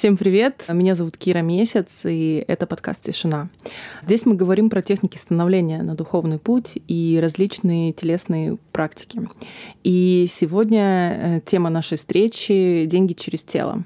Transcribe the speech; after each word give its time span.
Всем 0.00 0.16
привет! 0.16 0.64
Меня 0.66 0.94
зовут 0.94 1.18
Кира 1.18 1.40
Месяц, 1.40 2.06
и 2.06 2.42
это 2.48 2.66
подкаст 2.66 3.02
«Тишина». 3.02 3.50
Здесь 4.00 4.24
мы 4.24 4.34
говорим 4.34 4.70
про 4.70 4.80
техники 4.80 5.18
становления 5.18 5.82
на 5.82 5.94
духовный 5.94 6.38
путь 6.38 6.78
и 6.88 7.18
различные 7.20 7.92
телесные 7.92 8.56
практики. 8.72 9.20
И 9.84 10.26
сегодня 10.30 10.80
э, 10.80 11.40
тема 11.44 11.68
нашей 11.68 11.98
встречи— 11.98 12.86
«Деньги 12.86 13.12
через 13.12 13.42
тело». 13.42 13.84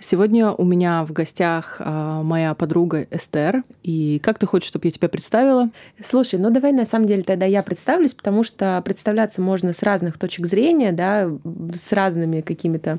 Сегодня 0.00 0.52
у 0.52 0.64
меня 0.64 1.04
в 1.04 1.12
гостях 1.12 1.76
а, 1.80 2.22
моя 2.22 2.54
подруга 2.54 3.06
Эстер. 3.10 3.62
И 3.82 4.20
как 4.22 4.38
ты 4.38 4.46
хочешь, 4.46 4.68
чтобы 4.68 4.86
я 4.86 4.90
тебя 4.90 5.08
представила? 5.08 5.70
Слушай, 6.08 6.38
ну 6.40 6.50
давай 6.50 6.72
на 6.72 6.86
самом 6.86 7.06
деле 7.06 7.22
тогда 7.22 7.46
я 7.46 7.62
представлюсь, 7.62 8.12
потому 8.12 8.44
что 8.44 8.80
представляться 8.84 9.40
можно 9.40 9.72
с 9.72 9.82
разных 9.82 10.18
точек 10.18 10.46
зрения, 10.46 10.92
да, 10.92 11.30
с 11.74 11.92
разными 11.92 12.40
какими-то 12.40 12.98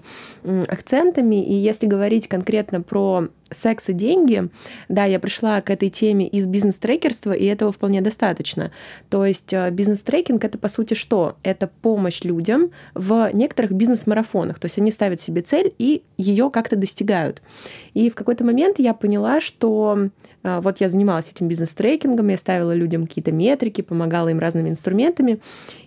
акцентами. 0.67 1.43
И 1.45 1.53
если 1.53 1.85
говорить 1.85 2.27
конкретно 2.27 2.81
про 2.81 3.29
секс 3.51 3.89
и 3.89 3.93
деньги, 3.93 4.49
да, 4.87 5.05
я 5.05 5.19
пришла 5.19 5.61
к 5.61 5.69
этой 5.69 5.89
теме 5.89 6.27
из 6.27 6.45
бизнес-трекерства, 6.45 7.31
и 7.31 7.45
этого 7.45 7.71
вполне 7.71 8.01
достаточно. 8.01 8.71
То 9.09 9.25
есть 9.25 9.53
э, 9.53 9.69
бизнес-трекинг— 9.71 10.43
это, 10.45 10.57
по 10.57 10.69
сути, 10.69 10.93
что? 10.93 11.37
Это 11.43 11.69
помощь 11.81 12.21
людям 12.23 12.71
в 12.93 13.29
некоторых 13.33 13.71
бизнес-марафонах. 13.71 14.59
То 14.59 14.65
есть 14.65 14.77
они 14.77 14.91
ставят 14.91 15.21
себе 15.21 15.41
цель 15.41 15.73
и 15.77 16.03
ее 16.17 16.49
как-то 16.49 16.75
достигают. 16.75 17.41
И 17.93 18.09
в 18.09 18.15
какой-то 18.15 18.43
момент 18.43 18.79
я 18.79 18.93
поняла, 18.93 19.41
что 19.41 20.09
вот 20.43 20.79
я 20.79 20.89
занималась 20.89 21.29
этим 21.33 21.47
бизнес-трекингом, 21.47 22.29
я 22.29 22.37
ставила 22.37 22.73
людям 22.73 23.07
какие-то 23.07 23.31
метрики, 23.31 23.81
помогала 23.81 24.29
им 24.29 24.39
разными 24.39 24.69
инструментами, 24.69 25.39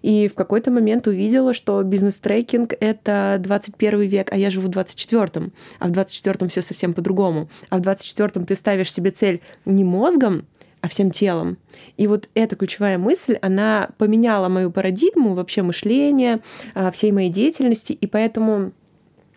и 0.02 0.28
в 0.28 0.34
какой-то 0.34 0.70
момент 0.70 1.06
увидела, 1.06 1.54
что 1.54 1.82
бизнес-трекинг— 1.82 2.74
это 2.80 3.38
21 3.40 4.00
век, 4.02 4.32
а 4.32 4.36
я 4.36 4.50
живу 4.50 4.68
в 4.68 4.70
24-м, 4.70 5.52
а 5.78 5.88
в 5.88 5.90
24-м 5.90 6.48
все 6.48 6.60
совсем 6.60 6.94
по-другому. 6.94 7.48
А 7.70 7.78
в 7.78 7.80
24-м 7.80 8.46
ты 8.46 8.54
ставишь 8.54 8.92
себе 8.92 9.10
цель 9.10 9.40
не 9.64 9.84
мозгом, 9.84 10.46
а 10.82 10.88
всем 10.88 11.12
телом. 11.12 11.58
И 11.96 12.06
вот 12.06 12.28
эта 12.34 12.56
ключевая 12.56 12.98
мысль, 12.98 13.38
она 13.40 13.90
поменяла 13.98 14.48
мою 14.48 14.70
парадигму 14.70 15.34
вообще 15.34 15.62
мышления, 15.62 16.40
а, 16.74 16.90
всей 16.90 17.12
моей 17.12 17.30
деятельности, 17.30 17.92
и 17.92 18.06
поэтому 18.06 18.72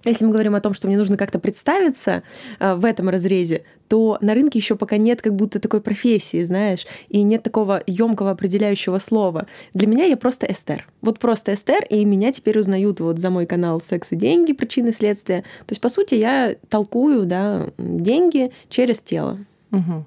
если 0.06 0.26
мы 0.26 0.32
говорим 0.32 0.54
о 0.54 0.62
том, 0.62 0.74
что 0.74 0.88
мне 0.88 0.98
нужно 0.98 1.18
как-то 1.18 1.40
представиться 1.40 2.22
э, 2.60 2.76
в 2.76 2.86
этом 2.86 3.10
разрезе, 3.10 3.64
то 3.88 4.18
на 4.22 4.34
рынке 4.34 4.60
еще 4.60 4.76
пока 4.76 4.98
нет 4.98 5.22
как 5.22 5.36
будто 5.36 5.60
такой 5.60 5.82
профессии, 5.82 6.44
знаешь, 6.44 6.86
и 7.10 7.24
нет 7.24 7.44
такого 7.44 7.84
емкого 7.86 8.32
определяющего 8.32 9.00
слова. 9.00 9.48
Для 9.74 9.88
меня 9.88 10.06
я 10.06 10.18
просто 10.18 10.48
Эстер. 10.50 10.88
Вот 11.02 11.20
просто 11.20 11.54
Эстер, 11.54 11.86
и 11.90 12.04
меня 12.06 12.32
теперь 12.32 12.58
узнают 12.60 13.00
вот 13.00 13.20
за 13.20 13.30
мой 13.30 13.46
канал 13.46 13.82
«Секс 13.82 14.12
и 14.12 14.16
деньги. 14.16 14.54
Причины 14.54 14.92
следствия». 14.92 15.42
То 15.42 15.72
есть, 15.72 15.82
по 15.82 15.90
сути, 15.90 16.16
я 16.16 16.56
толкую 16.70 17.26
да, 17.26 17.68
деньги 17.78 18.52
через 18.70 19.00
тело. 19.02 19.40
Угу. 19.72 20.06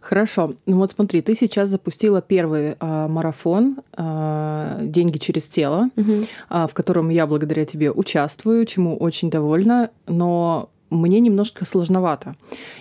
Хорошо. 0.00 0.54
Ну 0.66 0.78
вот 0.78 0.90
смотри, 0.90 1.22
ты 1.22 1.34
сейчас 1.34 1.68
запустила 1.68 2.22
первый 2.22 2.76
а, 2.80 3.08
марафон 3.08 3.78
а, 3.92 4.78
«Деньги 4.82 5.18
через 5.18 5.44
тело», 5.44 5.90
угу. 5.96 6.24
а, 6.48 6.66
в 6.66 6.74
котором 6.74 7.08
я 7.08 7.26
благодаря 7.26 7.64
тебе 7.64 7.92
участвую, 7.92 8.64
чему 8.66 8.96
очень 8.96 9.30
довольна, 9.30 9.90
но 10.06 10.70
мне 10.92 11.20
немножко 11.20 11.64
сложновато. 11.64 12.36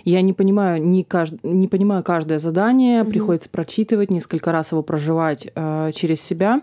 Я 0.06 0.22
не 0.22 0.34
понимаю, 0.34 0.84
не, 0.84 1.04
кажд... 1.04 1.36
не 1.44 1.68
понимаю 1.68 2.04
каждое 2.04 2.40
задание, 2.40 3.02
угу. 3.02 3.12
приходится 3.12 3.50
прочитывать, 3.50 4.12
несколько 4.12 4.52
раз 4.52 4.72
его 4.72 4.84
проживать 4.84 5.48
э, 5.54 5.92
через 5.94 6.22
себя. 6.22 6.62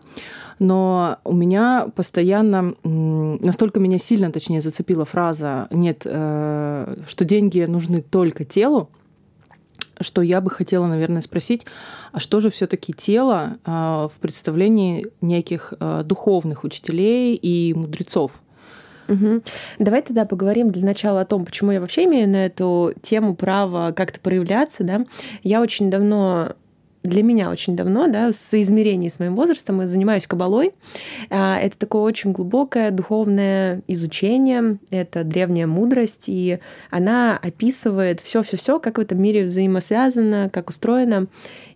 Но 0.58 1.18
у 1.24 1.34
меня 1.34 1.88
постоянно, 1.94 2.74
настолько 2.82 3.78
меня 3.78 3.98
сильно, 3.98 4.32
точнее, 4.32 4.60
зацепила 4.60 5.04
фраза 5.04 5.68
«нет, 5.70 6.02
э, 6.04 6.96
что 7.06 7.24
деньги 7.24 7.60
нужны 7.60 8.02
только 8.02 8.44
телу», 8.44 8.90
что 10.00 10.22
я 10.22 10.40
бы 10.40 10.50
хотела, 10.50 10.86
наверное, 10.86 11.22
спросить, 11.22 11.66
а 12.12 12.20
что 12.20 12.40
же 12.40 12.50
все-таки 12.50 12.92
тело 12.92 13.58
а, 13.64 14.08
в 14.08 14.12
представлении 14.20 15.08
неких 15.20 15.74
а, 15.80 16.02
духовных 16.02 16.64
учителей 16.64 17.34
и 17.34 17.74
мудрецов? 17.74 18.32
Угу. 19.08 19.42
Давай 19.78 20.02
тогда 20.02 20.24
поговорим 20.24 20.70
для 20.70 20.84
начала 20.84 21.22
о 21.22 21.24
том, 21.24 21.44
почему 21.44 21.72
я 21.72 21.80
вообще 21.80 22.04
имею 22.04 22.28
на 22.28 22.46
эту 22.46 22.92
тему 23.02 23.34
право 23.34 23.92
как-то 23.92 24.20
проявляться. 24.20 24.84
Да? 24.84 25.06
Я 25.42 25.60
очень 25.62 25.90
давно 25.90 26.54
для 27.02 27.22
меня 27.22 27.50
очень 27.50 27.76
давно, 27.76 28.08
да, 28.08 28.30
в 28.30 28.34
соизмерении 28.34 29.08
с 29.08 29.18
моим 29.18 29.36
возрастом, 29.36 29.80
я 29.80 29.88
занимаюсь 29.88 30.26
кабалой. 30.26 30.72
А, 31.30 31.58
это 31.58 31.78
такое 31.78 32.02
очень 32.02 32.32
глубокое 32.32 32.90
духовное 32.90 33.82
изучение, 33.86 34.78
это 34.90 35.24
древняя 35.24 35.66
мудрость, 35.66 36.24
и 36.26 36.58
она 36.90 37.38
описывает 37.38 38.20
все-все-все, 38.20 38.78
как 38.80 38.98
в 38.98 39.00
этом 39.00 39.22
мире 39.22 39.44
взаимосвязано, 39.44 40.50
как 40.52 40.70
устроено. 40.70 41.26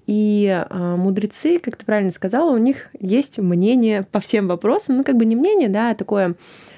И 0.06 0.46
э, 0.48 0.96
мудрецы, 0.96 1.60
как 1.60 1.76
ты 1.76 1.86
правильно 1.86 2.10
сказала, 2.10 2.52
у 2.52 2.58
них 2.58 2.88
есть 2.98 3.38
мнение 3.38 4.02
по 4.10 4.18
всем 4.18 4.48
вопросам, 4.48 4.96
ну 4.96 5.04
как 5.04 5.16
бы 5.16 5.24
не 5.24 5.36
мнение, 5.36 5.68
да, 5.68 5.90
а 5.90 5.94
такое, 5.94 6.34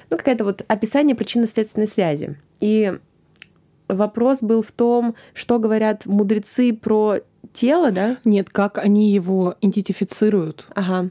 ну 0.09 0.17
какая-то 0.17 0.43
вот 0.43 0.63
описание 0.67 1.15
причинно-следственной 1.15 1.87
связи. 1.87 2.37
И 2.59 2.97
вопрос 3.87 4.41
был 4.41 4.61
в 4.61 4.71
том, 4.71 5.15
что 5.33 5.59
говорят 5.59 6.05
мудрецы 6.05 6.73
про 6.73 7.17
тело, 7.53 7.91
да? 7.91 8.17
Нет, 8.25 8.49
как 8.49 8.77
они 8.77 9.11
его 9.11 9.55
идентифицируют. 9.61 10.67
Ага 10.75 11.09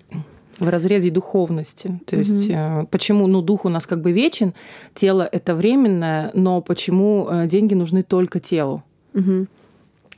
в 0.60 0.68
разрезе 0.68 1.10
духовности. 1.10 2.00
То 2.06 2.16
есть 2.16 2.48
угу. 2.48 2.86
почему, 2.90 3.26
ну, 3.26 3.42
дух 3.42 3.64
у 3.64 3.68
нас 3.68 3.88
как 3.88 4.00
бы 4.00 4.12
вечен, 4.12 4.54
тело 4.94 5.28
это 5.30 5.54
временное, 5.54 6.30
но 6.34 6.60
почему 6.60 7.26
э, 7.28 7.48
деньги 7.48 7.74
нужны 7.74 8.04
только 8.04 8.38
телу? 8.38 8.84
Угу. 9.14 9.46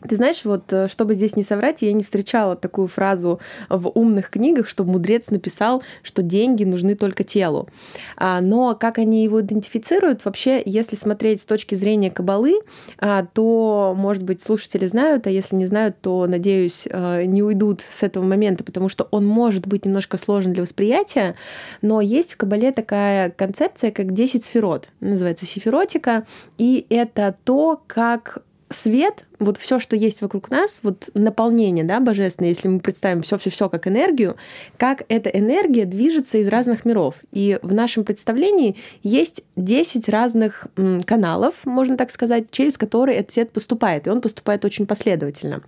Ты 0.09 0.17
знаешь, 0.17 0.45
вот 0.45 0.73
э, 0.73 0.89
чтобы 0.89 1.15
здесь 1.15 1.37
не 1.37 1.43
соврать, 1.43 1.83
я 1.83 1.93
не 1.93 2.03
встречала 2.03 2.57
такую 2.57 2.89
фразу 2.89 3.41
в 3.69 3.89
умных 3.89 4.31
книгах, 4.31 4.69
чтобы 4.69 4.93
мудрец 4.93 5.31
написал, 5.31 5.83
что 6.03 6.23
деньги 6.23 6.65
нужны 6.65 6.95
только 6.95 7.25
телу. 7.25 7.69
А, 8.17 8.41
но 8.41 8.75
как 8.75 8.99
они 8.99 9.25
его 9.25 9.41
идентифицируют, 9.41 10.25
вообще, 10.25 10.63
если 10.65 10.97
смотреть 10.97 11.43
с 11.43 11.45
точки 11.45 11.75
зрения 11.75 12.11
кабалы, 12.11 12.61
а, 12.99 13.27
то, 13.27 13.95
может 13.97 14.23
быть, 14.23 14.43
слушатели 14.43 14.87
знают, 14.87 15.27
а 15.27 15.31
если 15.31 15.57
не 15.57 15.67
знают, 15.67 15.97
то, 16.01 16.27
надеюсь, 16.27 16.85
э, 16.89 17.25
не 17.25 17.43
уйдут 17.43 17.81
с 17.81 18.03
этого 18.03 18.25
момента, 18.25 18.65
потому 18.65 18.89
что 18.89 19.09
он 19.11 19.27
может 19.27 19.67
быть 19.67 19.85
немножко 19.85 20.17
сложен 20.17 20.53
для 20.53 20.63
восприятия, 20.63 21.35
но 21.83 22.01
есть 22.01 22.33
в 22.33 22.37
кабале 22.37 22.73
такая 22.73 23.31
концепция, 23.31 23.91
как 23.91 24.13
10 24.13 24.45
сферот, 24.45 24.91
называется 25.01 25.47
сиферотика, 25.47 26.27
и 26.59 26.87
это 26.89 27.37
то, 27.45 27.81
как 27.87 28.43
свет, 28.71 29.25
вот 29.39 29.59
все, 29.59 29.79
что 29.79 29.95
есть 29.97 30.23
вокруг 30.23 30.51
нас, 30.51 30.81
вот 30.83 31.11
наполнение, 31.15 31.85
да, 31.85 32.01
божественное, 32.01 32.51
если 32.51 32.69
мы 32.69 32.81
представим 32.81 33.23
все, 33.23 33.39
все, 33.39 33.51
все 33.51 33.69
как 33.69 33.87
энергию, 33.87 34.37
как 34.77 35.05
эта 35.09 35.31
энергия 35.31 35.85
движется 35.85 36.39
из 36.39 36.49
разных 36.49 36.85
миров. 36.85 37.17
И 37.33 37.59
в 37.63 37.73
нашем 37.73 38.05
представлении 38.05 38.77
есть 39.03 39.43
10 39.57 40.09
разных 40.09 40.67
каналов, 41.05 41.55
можно 41.65 41.97
так 41.97 42.11
сказать, 42.11 42.51
через 42.51 42.77
которые 42.77 43.19
этот 43.19 43.33
свет 43.33 43.53
поступает, 43.53 44.07
и 44.07 44.11
он 44.11 44.21
поступает 44.21 44.65
очень 44.65 44.87
последовательно. 44.87 45.63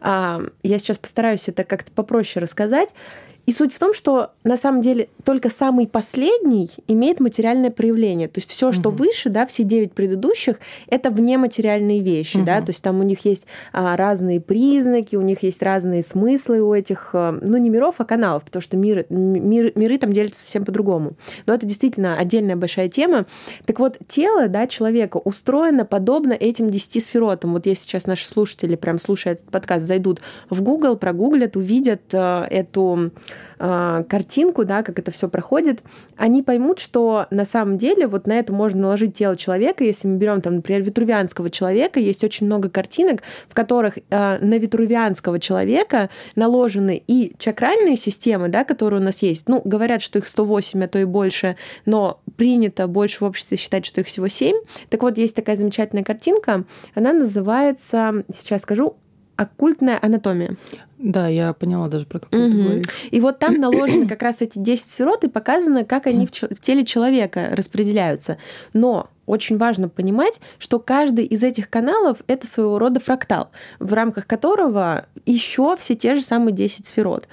А, 0.00 0.40
я 0.62 0.78
сейчас 0.78 0.98
постараюсь 0.98 1.48
это 1.48 1.64
как-то 1.64 1.92
попроще 1.92 2.42
рассказать. 2.42 2.94
И 3.48 3.52
суть 3.52 3.72
в 3.72 3.78
том, 3.78 3.94
что 3.94 4.32
на 4.44 4.58
самом 4.58 4.82
деле 4.82 5.08
только 5.24 5.48
самый 5.48 5.86
последний 5.86 6.68
имеет 6.86 7.18
материальное 7.18 7.70
проявление. 7.70 8.28
То 8.28 8.40
есть 8.40 8.50
все, 8.50 8.72
что 8.72 8.90
угу. 8.90 9.04
выше, 9.04 9.30
да, 9.30 9.46
все 9.46 9.62
девять 9.62 9.94
предыдущих, 9.94 10.56
это 10.86 11.08
внематериальные 11.10 12.02
вещи, 12.02 12.36
угу. 12.36 12.44
да, 12.44 12.60
то 12.60 12.72
есть 12.72 12.82
там 12.82 13.00
у 13.00 13.02
них 13.04 13.24
есть 13.24 13.46
а, 13.72 13.96
разные 13.96 14.42
признаки, 14.42 15.16
у 15.16 15.22
них 15.22 15.42
есть 15.44 15.62
разные 15.62 16.02
смыслы 16.02 16.60
у 16.60 16.74
этих, 16.74 17.08
а, 17.14 17.38
ну 17.40 17.56
не 17.56 17.70
миров, 17.70 17.94
а 17.96 18.04
каналов, 18.04 18.42
потому 18.42 18.60
что 18.60 18.76
мир, 18.76 19.06
мир, 19.08 19.72
миры 19.74 19.96
там 19.96 20.12
делятся 20.12 20.42
совсем 20.42 20.66
по-другому. 20.66 21.12
Но 21.46 21.54
это 21.54 21.64
действительно 21.64 22.18
отдельная 22.18 22.56
большая 22.56 22.90
тема. 22.90 23.24
Так 23.64 23.78
вот, 23.78 23.96
тело, 24.08 24.48
да, 24.48 24.66
человека 24.66 25.16
устроено 25.16 25.86
подобно 25.86 26.34
этим 26.34 26.68
десяти 26.68 27.00
сферотам. 27.00 27.54
Вот 27.54 27.64
если 27.64 27.84
сейчас 27.84 28.06
наши 28.06 28.28
слушатели, 28.28 28.76
прям 28.76 29.00
слушая 29.00 29.32
этот 29.34 29.50
подкаст, 29.50 29.86
зайдут 29.86 30.20
в 30.50 30.60
Google, 30.60 30.98
прогуглят, 30.98 31.56
увидят 31.56 32.02
а, 32.12 32.46
эту 32.50 33.10
э, 33.58 34.04
картинку, 34.08 34.64
да, 34.64 34.82
как 34.82 34.98
это 34.98 35.10
все 35.10 35.28
проходит, 35.28 35.80
они 36.16 36.42
поймут, 36.42 36.78
что 36.78 37.26
на 37.30 37.44
самом 37.44 37.78
деле 37.78 38.06
вот 38.06 38.26
на 38.26 38.38
это 38.38 38.52
можно 38.52 38.82
наложить 38.82 39.16
тело 39.16 39.36
человека. 39.36 39.84
Если 39.84 40.08
мы 40.08 40.16
берем 40.16 40.40
там, 40.40 40.56
например, 40.56 40.82
витрувианского 40.82 41.50
человека, 41.50 42.00
есть 42.00 42.24
очень 42.24 42.46
много 42.46 42.68
картинок, 42.68 43.22
в 43.48 43.54
которых 43.54 43.98
э, 43.98 44.38
на 44.38 44.58
витрувианского 44.58 45.40
человека 45.40 46.10
наложены 46.36 47.02
и 47.06 47.34
чакральные 47.38 47.96
системы, 47.96 48.48
да, 48.48 48.64
которые 48.64 49.00
у 49.00 49.04
нас 49.04 49.22
есть. 49.22 49.48
Ну, 49.48 49.60
говорят, 49.64 50.02
что 50.02 50.18
их 50.18 50.26
108, 50.26 50.84
а 50.84 50.88
то 50.88 50.98
и 50.98 51.04
больше, 51.04 51.56
но 51.86 52.20
принято 52.36 52.86
больше 52.86 53.18
в 53.20 53.26
обществе 53.26 53.56
считать, 53.56 53.84
что 53.84 54.00
их 54.00 54.06
всего 54.06 54.28
7. 54.28 54.56
Так 54.88 55.02
вот, 55.02 55.18
есть 55.18 55.34
такая 55.34 55.56
замечательная 55.56 56.04
картинка, 56.04 56.64
она 56.94 57.12
называется, 57.12 58.24
сейчас 58.32 58.62
скажу, 58.62 58.96
оккультная 59.36 59.98
анатомия. 60.02 60.56
Да, 60.98 61.28
я 61.28 61.52
поняла 61.52 61.88
даже 61.88 62.06
про 62.06 62.18
какую 62.18 62.46
угу. 62.46 62.52
ты 62.52 62.62
говоришь. 62.62 62.86
И 63.10 63.20
вот 63.20 63.38
там 63.38 63.54
наложены 63.54 64.08
как 64.08 64.22
раз 64.22 64.40
эти 64.40 64.58
10 64.58 64.90
сферот 64.90 65.24
и 65.24 65.28
показано, 65.28 65.84
как 65.84 66.06
они 66.06 66.26
в, 66.26 66.30
в 66.30 66.60
теле 66.60 66.84
человека 66.84 67.50
распределяются. 67.52 68.38
Но 68.72 69.08
очень 69.28 69.58
важно 69.58 69.88
понимать, 69.88 70.40
что 70.58 70.78
каждый 70.78 71.26
из 71.26 71.42
этих 71.42 71.68
каналов 71.68 72.16
это 72.26 72.46
своего 72.46 72.78
рода 72.78 72.98
фрактал, 72.98 73.50
в 73.78 73.92
рамках 73.92 74.26
которого 74.26 75.06
еще 75.26 75.76
все 75.76 75.94
те 75.94 76.14
же 76.14 76.22
самые 76.22 76.54
10 76.54 76.86
сферот. 76.86 77.28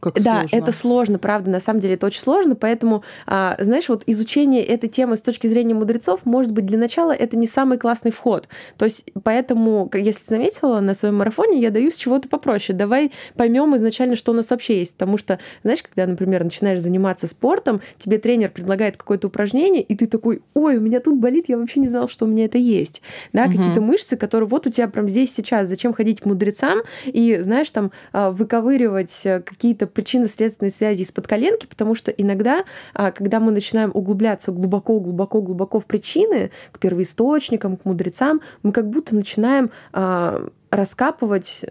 Как 0.00 0.14
да, 0.14 0.40
сложно. 0.40 0.56
это 0.56 0.72
сложно, 0.72 1.18
правда, 1.18 1.50
на 1.50 1.60
самом 1.60 1.80
деле 1.80 1.94
это 1.94 2.06
очень 2.06 2.22
сложно, 2.22 2.54
поэтому, 2.54 3.04
а, 3.26 3.56
знаешь, 3.60 3.88
вот 3.88 4.02
изучение 4.06 4.64
этой 4.64 4.88
темы 4.88 5.18
с 5.18 5.22
точки 5.22 5.46
зрения 5.46 5.74
мудрецов, 5.74 6.20
может 6.24 6.52
быть, 6.52 6.64
для 6.64 6.78
начала 6.78 7.12
это 7.12 7.36
не 7.36 7.46
самый 7.46 7.76
классный 7.76 8.10
вход. 8.10 8.48
То 8.78 8.86
есть, 8.86 9.04
поэтому, 9.22 9.90
если 9.92 10.24
заметила, 10.24 10.80
на 10.80 10.94
своем 10.94 11.16
марафоне 11.16 11.60
я 11.60 11.70
даю 11.70 11.90
с 11.90 11.96
чего-то 11.96 12.28
попроще. 12.28 12.76
Давай 12.76 13.03
поймем 13.36 13.76
изначально, 13.76 14.16
что 14.16 14.32
у 14.32 14.34
нас 14.34 14.50
вообще 14.50 14.78
есть. 14.78 14.94
Потому 14.94 15.18
что, 15.18 15.38
знаешь, 15.62 15.82
когда, 15.82 16.06
например, 16.06 16.44
начинаешь 16.44 16.80
заниматься 16.80 17.26
спортом, 17.26 17.80
тебе 17.98 18.18
тренер 18.18 18.50
предлагает 18.50 18.96
какое-то 18.96 19.28
упражнение, 19.28 19.82
и 19.82 19.94
ты 19.94 20.06
такой, 20.06 20.42
ой, 20.54 20.76
у 20.76 20.80
меня 20.80 21.00
тут 21.00 21.18
болит, 21.18 21.48
я 21.48 21.58
вообще 21.58 21.80
не 21.80 21.88
знал, 21.88 22.08
что 22.08 22.24
у 22.24 22.28
меня 22.28 22.44
это 22.46 22.58
есть. 22.58 23.02
Да, 23.32 23.44
угу. 23.44 23.56
какие-то 23.56 23.80
мышцы, 23.80 24.16
которые 24.16 24.48
вот 24.48 24.66
у 24.66 24.70
тебя 24.70 24.88
прям 24.88 25.08
здесь 25.08 25.34
сейчас. 25.34 25.68
Зачем 25.68 25.92
ходить 25.92 26.20
к 26.20 26.26
мудрецам 26.26 26.80
и, 27.06 27.38
знаешь, 27.40 27.70
там 27.70 27.90
а, 28.12 28.30
выковыривать 28.30 29.20
э, 29.24 29.40
какие-то 29.40 29.86
причинно-следственные 29.86 30.70
связи 30.70 31.02
из-под 31.02 31.26
коленки, 31.26 31.66
потому 31.66 31.94
что 31.94 32.10
иногда, 32.10 32.64
а, 32.92 33.12
когда 33.12 33.40
мы 33.40 33.52
начинаем 33.52 33.90
углубляться 33.94 34.52
глубоко-глубоко-глубоко 34.52 35.80
в 35.80 35.86
причины, 35.86 36.50
к 36.72 36.78
первоисточникам, 36.78 37.76
к 37.76 37.84
мудрецам, 37.84 38.40
мы 38.62 38.72
как 38.72 38.88
будто 38.88 39.14
начинаем 39.14 39.70
а, 39.92 40.48
раскапывать 40.70 41.64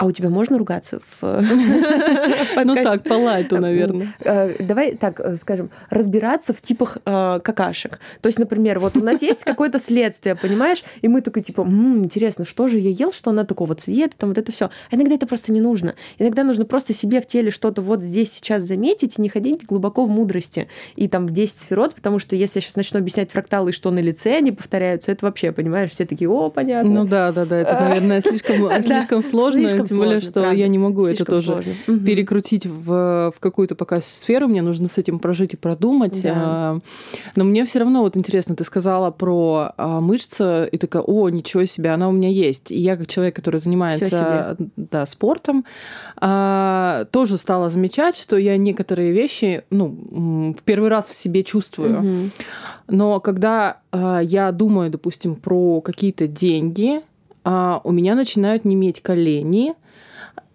а 0.00 0.06
у 0.06 0.12
тебя 0.12 0.30
можно 0.30 0.56
ругаться 0.56 1.00
в 1.20 1.42
Ну 2.64 2.74
так, 2.74 3.02
по 3.02 3.12
лайту, 3.12 3.58
наверное. 3.58 4.14
Э, 4.20 4.56
давай 4.58 4.96
так 4.96 5.20
э, 5.20 5.36
скажем, 5.36 5.68
разбираться 5.90 6.54
в 6.54 6.62
типах 6.62 6.96
э, 7.04 7.40
какашек. 7.44 8.00
То 8.22 8.28
есть, 8.28 8.38
например, 8.38 8.78
вот 8.78 8.96
у 8.96 9.00
нас 9.00 9.20
есть 9.20 9.44
какое-то 9.44 9.78
следствие, 9.78 10.36
понимаешь, 10.36 10.84
и 11.02 11.08
мы 11.08 11.20
такой 11.20 11.42
типа, 11.42 11.66
интересно, 11.68 12.46
что 12.46 12.66
же 12.66 12.78
я 12.78 12.88
ел, 12.88 13.12
что 13.12 13.28
она 13.28 13.44
такого 13.44 13.74
цвета, 13.74 14.16
там 14.16 14.30
вот 14.30 14.38
это 14.38 14.50
все. 14.50 14.70
А 14.90 14.96
иногда 14.96 15.16
это 15.16 15.26
просто 15.26 15.52
не 15.52 15.60
нужно. 15.60 15.94
Иногда 16.18 16.44
нужно 16.44 16.64
просто 16.64 16.94
себе 16.94 17.20
в 17.20 17.26
теле 17.26 17.50
что-то 17.50 17.82
вот 17.82 18.02
здесь 18.02 18.32
сейчас 18.32 18.62
заметить 18.62 19.18
и 19.18 19.22
не 19.22 19.28
ходить 19.28 19.66
глубоко 19.66 20.06
в 20.06 20.08
мудрости 20.08 20.68
и 20.96 21.08
там 21.08 21.26
в 21.26 21.30
10 21.30 21.58
сферот, 21.58 21.94
потому 21.94 22.20
что 22.20 22.36
если 22.36 22.60
я 22.60 22.62
сейчас 22.62 22.76
начну 22.76 23.00
объяснять 23.00 23.30
фракталы, 23.30 23.72
что 23.72 23.90
на 23.90 23.98
лице 23.98 24.34
они 24.34 24.50
повторяются, 24.50 25.12
это 25.12 25.26
вообще, 25.26 25.52
понимаешь, 25.52 25.90
все 25.90 26.06
такие, 26.06 26.30
о, 26.30 26.48
понятно. 26.48 26.90
Ну 26.90 27.04
да, 27.04 27.32
да, 27.32 27.44
да, 27.44 27.58
это, 27.58 27.78
наверное, 27.78 28.20
слишком, 28.22 28.82
слишком 28.82 29.24
сложно, 29.24 29.89
тем 29.90 29.98
более, 29.98 30.20
что 30.20 30.40
правда. 30.40 30.54
я 30.54 30.68
не 30.68 30.78
могу 30.78 31.06
Слишком 31.06 31.22
это 31.22 31.36
тоже 31.36 31.74
сложно. 31.86 32.06
перекрутить 32.06 32.66
в, 32.66 33.32
в 33.34 33.40
какую-то 33.40 33.74
пока 33.74 34.00
сферу. 34.00 34.48
Мне 34.48 34.62
нужно 34.62 34.88
с 34.88 34.98
этим 34.98 35.18
прожить 35.18 35.54
и 35.54 35.56
продумать. 35.56 36.22
Да. 36.22 36.32
А, 36.36 36.78
но 37.36 37.44
мне 37.44 37.64
все 37.64 37.80
равно 37.80 38.02
вот 38.02 38.16
интересно, 38.16 38.56
ты 38.56 38.64
сказала 38.64 39.10
про 39.10 39.72
а, 39.76 40.00
мышцы 40.00 40.68
и 40.70 40.78
такая, 40.78 41.02
о, 41.02 41.28
ничего 41.28 41.64
себе, 41.64 41.90
она 41.90 42.08
у 42.08 42.12
меня 42.12 42.28
есть. 42.28 42.70
И 42.70 42.78
я 42.78 42.96
как 42.96 43.06
человек, 43.06 43.36
который 43.36 43.60
занимается 43.60 44.56
да, 44.76 45.06
спортом, 45.06 45.64
а, 46.16 47.06
тоже 47.10 47.36
стала 47.36 47.70
замечать, 47.70 48.16
что 48.16 48.36
я 48.36 48.56
некоторые 48.56 49.12
вещи, 49.12 49.64
ну, 49.70 50.54
в 50.56 50.62
первый 50.64 50.88
раз 50.88 51.06
в 51.06 51.14
себе 51.14 51.42
чувствую. 51.44 51.98
Угу. 51.98 52.30
Но 52.88 53.20
когда 53.20 53.78
я 53.92 54.52
думаю, 54.52 54.90
допустим, 54.90 55.34
про 55.34 55.80
какие-то 55.80 56.26
деньги, 56.28 57.02
у 57.44 57.92
меня 57.92 58.14
начинают 58.14 58.64
неметь 58.64 59.00
колени, 59.00 59.74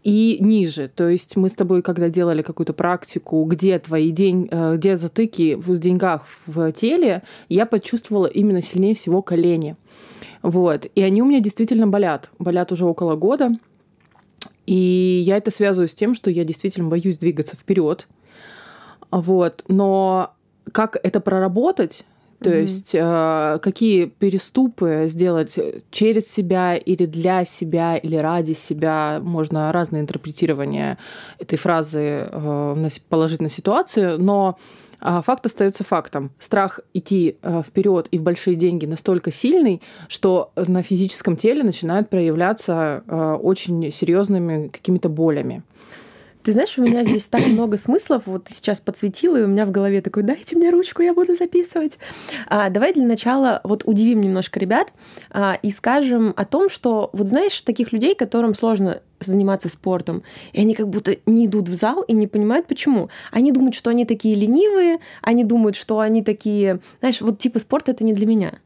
и 0.05 0.37
ниже. 0.39 0.87
То 0.87 1.09
есть 1.09 1.35
мы 1.35 1.49
с 1.49 1.55
тобой, 1.55 1.81
когда 1.81 2.09
делали 2.09 2.43
какую-то 2.43 2.73
практику, 2.73 3.43
где 3.45 3.79
твои 3.79 4.11
день, 4.11 4.47
э, 4.51 4.75
где 4.77 4.97
затыки 4.97 5.55
в 5.55 5.75
деньгах 5.79 6.27
в 6.45 6.71
теле, 6.73 7.23
я 7.49 7.65
почувствовала 7.65 8.27
именно 8.27 8.61
сильнее 8.61 8.93
всего 8.93 9.23
колени. 9.23 9.75
Вот. 10.43 10.85
И 10.93 11.01
они 11.01 11.23
у 11.23 11.25
меня 11.25 11.39
действительно 11.39 11.87
болят. 11.87 12.29
Болят 12.37 12.71
уже 12.71 12.85
около 12.85 13.15
года. 13.15 13.49
И 14.67 15.23
я 15.25 15.37
это 15.37 15.49
связываю 15.49 15.87
с 15.87 15.95
тем, 15.95 16.13
что 16.13 16.29
я 16.29 16.43
действительно 16.43 16.87
боюсь 16.87 17.17
двигаться 17.17 17.55
вперед. 17.55 18.07
Вот. 19.09 19.63
Но 19.67 20.35
как 20.71 20.97
это 21.01 21.19
проработать, 21.19 22.05
то 22.43 22.49
mm-hmm. 22.49 22.61
есть 22.61 22.91
э, 22.93 23.59
какие 23.61 24.05
переступы 24.05 25.05
сделать 25.07 25.57
через 25.89 26.27
себя 26.27 26.75
или 26.75 27.05
для 27.05 27.45
себя 27.45 27.95
или 27.95 28.17
ради 28.17 28.53
себя, 28.53 29.19
можно 29.21 29.71
разные 29.71 30.01
интерпретирования 30.01 30.97
этой 31.39 31.57
фразы 31.57 32.27
э, 32.29 32.89
положить 33.09 33.41
на 33.41 33.49
ситуацию, 33.49 34.21
но 34.21 34.57
э, 35.01 35.21
факт 35.25 35.45
остается 35.45 35.85
фактом. 35.85 36.31
Страх 36.37 36.81
идти 36.93 37.37
э, 37.41 37.61
вперед 37.65 38.07
и 38.11 38.17
в 38.17 38.23
большие 38.23 38.55
деньги 38.57 38.85
настолько 38.85 39.31
сильный, 39.31 39.81
что 40.09 40.51
на 40.55 40.83
физическом 40.83 41.37
теле 41.37 41.63
начинают 41.63 42.09
проявляться 42.09 43.03
очень 43.41 43.91
серьезными 43.91 44.67
какими-то 44.67 45.07
болями. 45.07 45.63
Ты 46.45 46.53
знаешь, 46.53 46.77
у 46.77 46.83
меня 46.83 47.03
здесь 47.03 47.23
так 47.23 47.43
много 47.43 47.79
смыслов. 47.79 48.21
Вот 48.27 48.49
сейчас 48.53 48.79
подсветила, 48.79 49.37
и 49.37 49.41
у 49.41 49.47
меня 49.47 49.65
в 49.65 49.71
голове 49.71 50.01
такой, 50.01 50.21
дайте 50.21 50.55
мне 50.55 50.69
ручку, 50.69 51.01
я 51.01 51.15
буду 51.15 51.35
записывать. 51.35 51.97
А, 52.45 52.69
давай 52.69 52.93
для 52.93 53.03
начала 53.03 53.61
вот 53.63 53.81
удивим 53.85 54.21
немножко 54.21 54.59
ребят 54.59 54.93
а, 55.31 55.57
и 55.63 55.71
скажем 55.71 56.35
о 56.37 56.45
том, 56.45 56.69
что 56.69 57.09
вот 57.13 57.29
знаешь, 57.29 57.59
таких 57.61 57.91
людей, 57.91 58.13
которым 58.13 58.53
сложно 58.53 59.01
заниматься 59.19 59.69
спортом, 59.69 60.21
и 60.53 60.61
они 60.61 60.75
как 60.75 60.87
будто 60.87 61.17
не 61.25 61.47
идут 61.47 61.67
в 61.67 61.73
зал 61.73 62.03
и 62.03 62.13
не 62.13 62.27
понимают, 62.27 62.67
почему. 62.67 63.09
Они 63.31 63.51
думают, 63.51 63.73
что 63.73 63.89
они 63.89 64.05
такие 64.05 64.35
ленивые, 64.35 64.99
они 65.23 65.43
думают, 65.43 65.75
что 65.75 65.99
они 65.99 66.21
такие, 66.21 66.79
знаешь, 66.99 67.21
вот 67.21 67.39
типа 67.39 67.59
спорт 67.59 67.89
это 67.89 68.03
не 68.03 68.13
для 68.13 68.27
меня. 68.27 68.59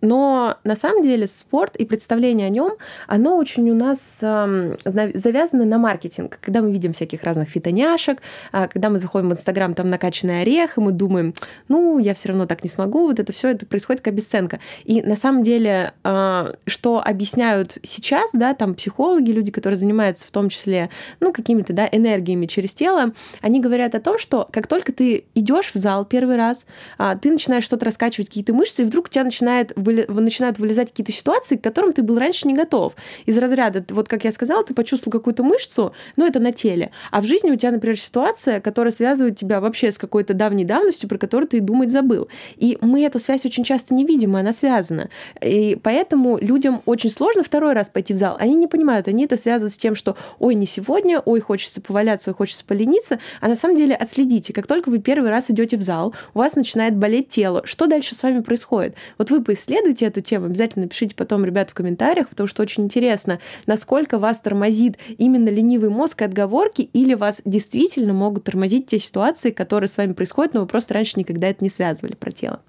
Но 0.00 0.56
на 0.64 0.76
самом 0.76 1.02
деле 1.02 1.26
спорт 1.26 1.76
и 1.76 1.84
представление 1.84 2.46
о 2.46 2.50
нем, 2.50 2.72
оно 3.06 3.36
очень 3.36 3.68
у 3.70 3.74
нас 3.74 4.18
э, 4.22 4.76
завязано 4.84 5.64
на 5.64 5.78
маркетинг. 5.78 6.38
Когда 6.40 6.62
мы 6.62 6.72
видим 6.72 6.92
всяких 6.92 7.22
разных 7.22 7.48
фитоняшек, 7.48 8.20
э, 8.52 8.68
когда 8.68 8.90
мы 8.90 8.98
заходим 8.98 9.28
в 9.28 9.32
Инстаграм, 9.32 9.74
там 9.74 9.90
накачанный 9.90 10.42
орех, 10.42 10.78
и 10.78 10.80
мы 10.80 10.92
думаем, 10.92 11.34
ну, 11.68 11.98
я 11.98 12.14
все 12.14 12.28
равно 12.30 12.46
так 12.46 12.64
не 12.64 12.70
смогу, 12.70 13.06
вот 13.06 13.20
это 13.20 13.32
все 13.32 13.48
это 13.48 13.66
происходит 13.66 14.00
как 14.02 14.14
обесценка. 14.14 14.60
И 14.84 15.02
на 15.02 15.16
самом 15.16 15.42
деле, 15.42 15.92
э, 16.04 16.54
что 16.66 17.02
объясняют 17.04 17.78
сейчас, 17.82 18.30
да, 18.32 18.54
там 18.54 18.74
психологи, 18.74 19.30
люди, 19.30 19.50
которые 19.50 19.78
занимаются 19.78 20.26
в 20.26 20.30
том 20.30 20.48
числе, 20.48 20.90
ну, 21.20 21.32
какими-то, 21.32 21.72
да, 21.72 21.88
энергиями 21.90 22.46
через 22.46 22.72
тело, 22.72 23.12
они 23.40 23.60
говорят 23.60 23.94
о 23.94 24.00
том, 24.00 24.18
что 24.18 24.48
как 24.52 24.66
только 24.66 24.92
ты 24.92 25.24
идешь 25.34 25.72
в 25.72 25.76
зал 25.76 26.04
первый 26.04 26.36
раз, 26.36 26.66
э, 26.98 27.16
ты 27.20 27.30
начинаешь 27.30 27.64
что-то 27.64 27.84
раскачивать, 27.84 28.28
какие-то 28.28 28.54
мышцы, 28.54 28.82
и 28.82 28.84
вдруг 28.84 29.06
у 29.06 29.08
тебя 29.08 29.24
начинает 29.24 29.72
выли... 29.90 30.06
начинают 30.08 30.58
вылезать 30.58 30.90
какие-то 30.90 31.12
ситуации, 31.12 31.56
к 31.56 31.62
которым 31.62 31.92
ты 31.92 32.02
был 32.02 32.18
раньше 32.18 32.46
не 32.46 32.54
готов. 32.54 32.94
Из 33.26 33.36
разряда, 33.38 33.84
вот 33.90 34.08
как 34.08 34.24
я 34.24 34.32
сказала, 34.32 34.64
ты 34.64 34.74
почувствовал 34.74 35.12
какую-то 35.18 35.42
мышцу, 35.42 35.92
но 36.16 36.26
это 36.26 36.40
на 36.40 36.52
теле. 36.52 36.90
А 37.10 37.20
в 37.20 37.26
жизни 37.26 37.50
у 37.50 37.56
тебя, 37.56 37.72
например, 37.72 37.98
ситуация, 37.98 38.60
которая 38.60 38.92
связывает 38.92 39.38
тебя 39.38 39.60
вообще 39.60 39.90
с 39.90 39.98
какой-то 39.98 40.34
давней 40.34 40.64
давностью, 40.64 41.08
про 41.08 41.18
которую 41.18 41.48
ты 41.48 41.60
думать 41.60 41.90
забыл. 41.90 42.28
И 42.56 42.78
мы 42.80 43.04
эту 43.04 43.18
связь 43.18 43.44
очень 43.44 43.64
часто 43.64 43.94
не 43.94 44.04
видим, 44.04 44.36
и 44.36 44.40
она 44.40 44.52
связана. 44.52 45.08
И 45.42 45.78
поэтому 45.82 46.38
людям 46.38 46.82
очень 46.86 47.10
сложно 47.10 47.42
второй 47.42 47.72
раз 47.72 47.88
пойти 47.88 48.14
в 48.14 48.16
зал. 48.16 48.36
Они 48.38 48.54
не 48.54 48.66
понимают, 48.66 49.08
они 49.08 49.24
это 49.24 49.36
связывают 49.36 49.74
с 49.74 49.78
тем, 49.78 49.94
что 49.94 50.16
ой, 50.38 50.54
не 50.54 50.66
сегодня, 50.66 51.20
ой, 51.20 51.40
хочется 51.40 51.80
поваляться, 51.80 52.30
ой, 52.30 52.34
хочется 52.34 52.64
полениться. 52.64 53.18
А 53.40 53.48
на 53.48 53.56
самом 53.56 53.76
деле 53.76 53.94
отследите, 53.94 54.52
как 54.52 54.66
только 54.66 54.90
вы 54.90 54.98
первый 54.98 55.30
раз 55.30 55.50
идете 55.50 55.76
в 55.76 55.82
зал, 55.82 56.14
у 56.34 56.38
вас 56.38 56.54
начинает 56.56 56.96
болеть 56.96 57.28
тело. 57.28 57.62
Что 57.64 57.86
дальше 57.86 58.14
с 58.14 58.22
вами 58.22 58.40
происходит? 58.40 58.94
Вот 59.18 59.30
вы 59.30 59.42
поисследуйте, 59.42 59.79
исследуйте 59.80 60.06
эту 60.06 60.20
тему, 60.20 60.46
обязательно 60.46 60.84
напишите 60.84 61.14
потом, 61.14 61.44
ребят, 61.44 61.70
в 61.70 61.74
комментариях, 61.74 62.28
потому 62.28 62.46
что 62.46 62.62
очень 62.62 62.84
интересно, 62.84 63.40
насколько 63.66 64.18
вас 64.18 64.40
тормозит 64.40 64.96
именно 65.18 65.48
ленивый 65.48 65.90
мозг 65.90 66.22
и 66.22 66.24
отговорки, 66.24 66.82
или 66.82 67.14
вас 67.14 67.40
действительно 67.44 68.12
могут 68.12 68.44
тормозить 68.44 68.86
те 68.86 68.98
ситуации, 68.98 69.50
которые 69.50 69.88
с 69.88 69.96
вами 69.96 70.12
происходят, 70.12 70.54
но 70.54 70.60
вы 70.60 70.66
просто 70.66 70.94
раньше 70.94 71.18
никогда 71.18 71.48
это 71.48 71.64
не 71.64 71.70
связывали 71.70 72.14
про 72.14 72.30
тело. 72.30 72.60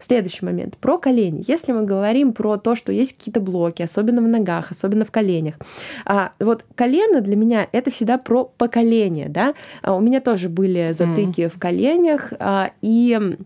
Следующий 0.00 0.44
момент. 0.44 0.76
Про 0.76 0.98
колени. 0.98 1.44
Если 1.46 1.72
мы 1.72 1.84
говорим 1.84 2.32
про 2.32 2.56
то, 2.56 2.74
что 2.74 2.92
есть 2.92 3.16
какие-то 3.16 3.40
блоки, 3.40 3.82
особенно 3.82 4.20
в 4.20 4.28
ногах, 4.28 4.70
особенно 4.70 5.04
в 5.04 5.10
коленях. 5.10 5.54
А, 6.04 6.32
вот 6.38 6.64
колено 6.74 7.20
для 7.20 7.36
меня 7.36 7.66
это 7.72 7.90
всегда 7.90 8.18
про 8.18 8.44
поколение, 8.44 9.28
да. 9.28 9.54
А, 9.82 9.94
у 9.94 10.00
меня 10.00 10.20
тоже 10.20 10.48
были 10.48 10.92
затыки 10.92 11.42
mm. 11.42 11.48
в 11.48 11.58
коленях, 11.58 12.32
а, 12.38 12.70
и 12.82 13.36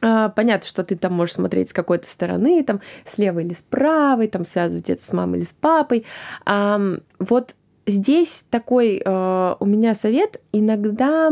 понятно, 0.00 0.66
что 0.66 0.84
ты 0.84 0.96
там 0.96 1.14
можешь 1.14 1.34
смотреть 1.34 1.70
с 1.70 1.72
какой-то 1.72 2.08
стороны, 2.08 2.62
там 2.64 2.80
слева 3.04 3.40
или 3.40 3.52
с 3.52 3.62
правой, 3.62 4.28
там 4.28 4.44
связывать 4.44 4.90
это 4.90 5.04
с 5.04 5.12
мамой 5.12 5.40
или 5.40 5.46
с 5.46 5.52
папой. 5.52 6.04
Вот 6.44 7.54
здесь 7.86 8.44
такой 8.50 9.00
э, 9.04 9.54
у 9.58 9.64
меня 9.64 9.94
совет. 9.94 10.40
Иногда 10.52 11.30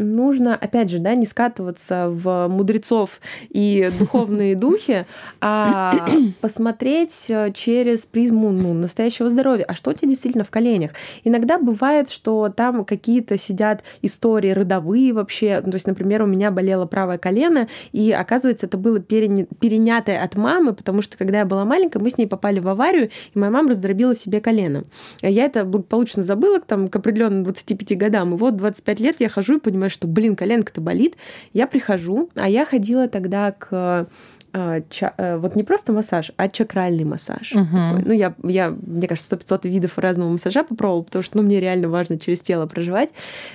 нужно, 0.00 0.56
опять 0.56 0.90
же, 0.90 0.98
да, 0.98 1.14
не 1.14 1.26
скатываться 1.26 2.08
в 2.08 2.48
мудрецов 2.48 3.20
и 3.48 3.90
духовные 3.98 4.56
духи, 4.56 5.06
а 5.40 6.08
посмотреть 6.40 7.26
э, 7.28 7.52
через 7.52 8.00
призму 8.00 8.50
ну, 8.50 8.72
настоящего 8.74 9.30
здоровья. 9.30 9.64
А 9.64 9.74
что 9.74 9.90
у 9.90 9.94
тебя 9.94 10.08
действительно 10.08 10.44
в 10.44 10.50
коленях? 10.50 10.92
Иногда 11.24 11.58
бывает, 11.58 12.10
что 12.10 12.48
там 12.48 12.84
какие-то 12.84 13.38
сидят 13.38 13.82
истории 14.02 14.50
родовые 14.50 15.12
вообще. 15.12 15.60
То 15.60 15.74
есть, 15.74 15.86
например, 15.86 16.22
у 16.22 16.26
меня 16.26 16.50
болело 16.50 16.86
правое 16.86 17.18
колено, 17.18 17.68
и 17.92 18.10
оказывается, 18.12 18.66
это 18.66 18.78
было 18.78 19.00
перенятое 19.00 20.22
от 20.22 20.34
мамы, 20.36 20.72
потому 20.72 21.02
что 21.02 21.16
когда 21.18 21.40
я 21.40 21.44
была 21.44 21.64
маленькая, 21.64 21.98
мы 21.98 22.10
с 22.10 22.18
ней 22.18 22.26
попали 22.26 22.60
в 22.60 22.68
аварию, 22.68 23.10
и 23.34 23.38
моя 23.38 23.50
мама 23.50 23.70
раздробила 23.70 24.14
себе 24.14 24.40
колено. 24.40 24.84
Я 25.20 25.44
это 25.44 25.64
благополучно 25.64 26.22
забыла 26.22 26.60
там, 26.60 26.88
к 26.88 26.96
определенным 26.96 27.44
25 27.44 27.98
годам. 27.98 28.34
И 28.34 28.36
вот 28.36 28.56
25 28.56 29.00
лет 29.00 29.16
я 29.20 29.28
хожу 29.28 29.56
и 29.56 29.60
понимаю, 29.60 29.89
что, 29.90 30.06
блин, 30.06 30.36
коленка-то 30.36 30.80
болит. 30.80 31.16
Я 31.52 31.66
прихожу, 31.66 32.30
а 32.34 32.48
я 32.48 32.64
ходила 32.64 33.08
тогда 33.08 33.52
к 33.52 34.08
а, 34.52 34.80
ча, 34.90 35.14
э, 35.16 35.36
вот 35.36 35.54
не 35.54 35.62
просто 35.62 35.92
массаж, 35.92 36.32
а 36.36 36.48
чакральный 36.48 37.04
массаж. 37.04 37.52
Угу. 37.52 37.64
Такой. 37.64 38.02
Ну, 38.04 38.12
я, 38.12 38.34
я, 38.42 38.74
мне 38.82 39.06
кажется, 39.06 39.36
100-500 39.36 39.68
видов 39.68 39.98
разного 39.98 40.30
массажа 40.30 40.64
попробовала, 40.64 41.02
потому 41.02 41.22
что, 41.22 41.36
ну, 41.36 41.44
мне 41.44 41.60
реально 41.60 41.88
важно 41.88 42.18
через 42.18 42.40
тело 42.40 42.66
проживать. 42.66 43.10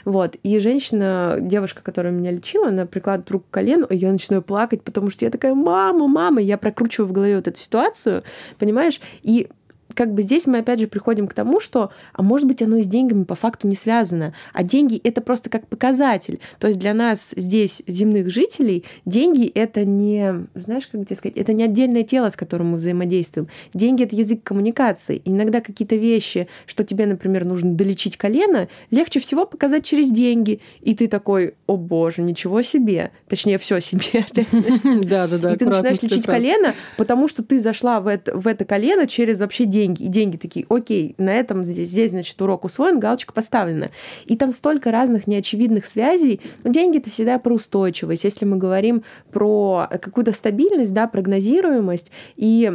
Вот. 0.06 0.36
И 0.44 0.58
женщина, 0.60 1.38
девушка, 1.42 1.82
которая 1.84 2.14
меня 2.14 2.32
лечила, 2.32 2.70
она 2.70 2.86
прикладывает 2.86 3.30
руку 3.32 3.46
к 3.50 3.54
колену, 3.54 3.86
и 3.88 3.98
я 3.98 4.12
начинаю 4.12 4.42
плакать, 4.42 4.84
потому 4.84 5.10
что 5.10 5.26
я 5.26 5.32
такая, 5.32 5.54
мама, 5.54 6.08
мама, 6.08 6.42
я 6.42 6.58
прокручиваю 6.58 7.10
в 7.10 7.12
голове 7.12 7.36
вот 7.36 7.48
эту 7.50 7.60
ситуацию, 7.60 8.24
понимаешь? 8.58 9.02
И 9.22 9.50
как 9.96 10.14
бы 10.14 10.22
здесь 10.22 10.46
мы 10.46 10.60
опять 10.60 10.80
же 10.80 10.88
приходим 10.88 11.28
к 11.28 11.34
тому, 11.34 11.60
что, 11.60 11.92
а 12.14 12.22
может 12.22 12.48
быть, 12.48 12.62
оно 12.62 12.78
и 12.78 12.84
с 12.84 12.88
деньгами 12.88 13.24
по 13.24 13.36
факту 13.36 13.68
не 13.68 13.76
связано. 13.76 14.34
А 14.54 14.64
деньги 14.64 15.00
это 15.04 15.22
просто 15.22 15.50
как 15.50 15.68
показатель. 15.68 16.40
То 16.60 16.68
есть 16.68 16.80
для 16.80 16.94
нас 16.94 17.34
здесь, 17.36 17.82
земных 17.88 18.30
жителей, 18.30 18.84
деньги 19.06 19.48
это 19.48 19.86
не, 19.86 20.48
знаешь, 20.54 20.88
как 20.88 21.06
тебе 21.06 21.16
сказать, 21.16 21.38
это 21.38 21.54
не 21.54 21.64
отдельное 21.64 22.04
тело, 22.04 22.30
с 22.30 22.36
которым 22.36 22.72
мы 22.72 22.78
взаимодействуем. 22.78 23.48
Деньги 23.74 24.04
это 24.04 24.16
язык 24.16 24.44
коммуникации. 24.44 25.18
И 25.18 25.32
иногда 25.32 25.62
какие-то 25.62 25.96
вещи, 25.96 26.48
что 26.66 26.84
тебе, 26.84 27.06
например, 27.06 27.46
нужно 27.46 27.74
долечить 27.74 28.18
колено, 28.18 28.68
легче 28.92 29.20
всего 29.20 29.46
показать 29.46 29.86
через 29.86 30.12
деньги. 30.12 30.60
И 30.82 30.94
ты 30.94 31.08
такой, 31.08 31.56
о 31.68 31.78
боже, 31.78 32.22
ничего 32.22 32.62
себе. 32.62 33.12
Точнее, 33.30 33.58
все 33.58 33.80
себе 33.80 34.26
опять. 34.30 34.50
Да, 35.06 35.28
да, 35.28 35.38
да. 35.38 35.54
И 35.54 35.58
ты 35.58 35.66
начинаешь 35.66 36.02
лечить 36.02 36.26
колено, 36.26 36.74
потому 36.98 37.28
что 37.28 37.44
ты 37.44 37.60
зашла 37.60 38.00
в 38.00 38.08
это, 38.08 38.38
в 38.38 38.48
это 38.48 38.66
колено 38.66 39.08
через 39.08 39.40
вообще 39.40 39.66
деньги 39.66 39.85
деньги, 39.86 40.04
и 40.04 40.08
деньги 40.08 40.38
такие, 40.38 40.66
окей, 40.70 41.16
на 41.18 41.34
этом 41.34 41.64
здесь, 41.64 41.90
здесь 41.90 42.12
значит, 42.12 42.42
урок 42.42 42.66
усвоен, 42.66 43.00
галочка 43.00 43.34
поставлена. 43.34 43.92
И 44.26 44.36
там 44.36 44.52
столько 44.52 44.92
разных 44.92 45.28
неочевидных 45.28 45.86
связей, 45.86 46.42
но 46.64 46.72
деньги 46.72 46.98
это 46.98 47.10
всегда 47.10 47.40
про 47.40 47.54
устойчивость. 47.54 48.24
Если 48.24 48.46
мы 48.46 48.58
говорим 48.58 49.04
про 49.32 49.88
какую-то 49.90 50.32
стабильность, 50.32 50.94
да, 50.94 51.08
прогнозируемость, 51.08 52.12
и 52.36 52.72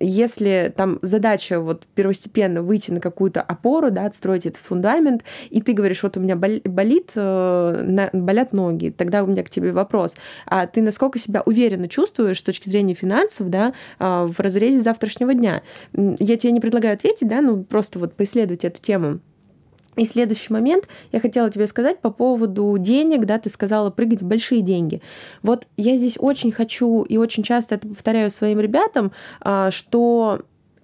если 0.00 0.72
там 0.76 0.98
задача 1.02 1.60
вот 1.60 1.86
первостепенно 1.94 2.62
выйти 2.62 2.90
на 2.90 3.00
какую-то 3.00 3.42
опору, 3.42 3.90
да, 3.90 4.06
отстроить 4.06 4.46
этот 4.46 4.62
фундамент, 4.62 5.22
и 5.50 5.60
ты 5.60 5.72
говоришь, 5.72 6.02
вот 6.02 6.16
у 6.16 6.20
меня 6.20 6.36
болит, 6.36 7.10
э, 7.14 8.10
болят 8.12 8.52
ноги, 8.52 8.94
тогда 8.96 9.22
у 9.24 9.26
меня 9.26 9.42
к 9.42 9.50
тебе 9.50 9.72
вопрос, 9.72 10.14
а 10.46 10.66
ты 10.66 10.82
насколько 10.82 11.18
себя 11.18 11.42
уверенно 11.44 11.88
чувствуешь 11.88 12.38
с 12.38 12.42
точки 12.42 12.68
зрения 12.68 12.94
финансов, 12.94 13.50
да, 13.50 13.74
а, 13.98 14.26
в 14.26 14.38
разрезе 14.40 14.80
завтрашнего 14.80 15.34
дня? 15.34 15.62
Я 15.92 16.36
тебе 16.36 16.52
не 16.52 16.60
предлагаю 16.60 16.94
ответить, 16.94 17.28
да, 17.28 17.40
ну 17.40 17.64
просто 17.64 17.98
вот 17.98 18.14
поисследовать 18.14 18.64
эту 18.64 18.80
тему. 18.80 19.20
И 19.96 20.06
следующий 20.06 20.52
момент 20.52 20.88
я 21.12 21.20
хотела 21.20 21.50
тебе 21.50 21.66
сказать 21.66 22.00
по 22.00 22.10
поводу 22.10 22.74
денег, 22.78 23.26
да, 23.26 23.38
ты 23.38 23.50
сказала 23.50 23.90
прыгать 23.90 24.22
в 24.22 24.26
большие 24.26 24.62
деньги. 24.62 25.02
Вот 25.42 25.66
я 25.76 25.96
здесь 25.96 26.16
очень 26.18 26.50
хочу 26.50 27.02
и 27.02 27.18
очень 27.18 27.42
часто 27.42 27.74
это 27.74 27.88
повторяю 27.88 28.30
своим 28.30 28.58
ребятам, 28.58 29.12
а, 29.40 29.70
что 29.70 30.40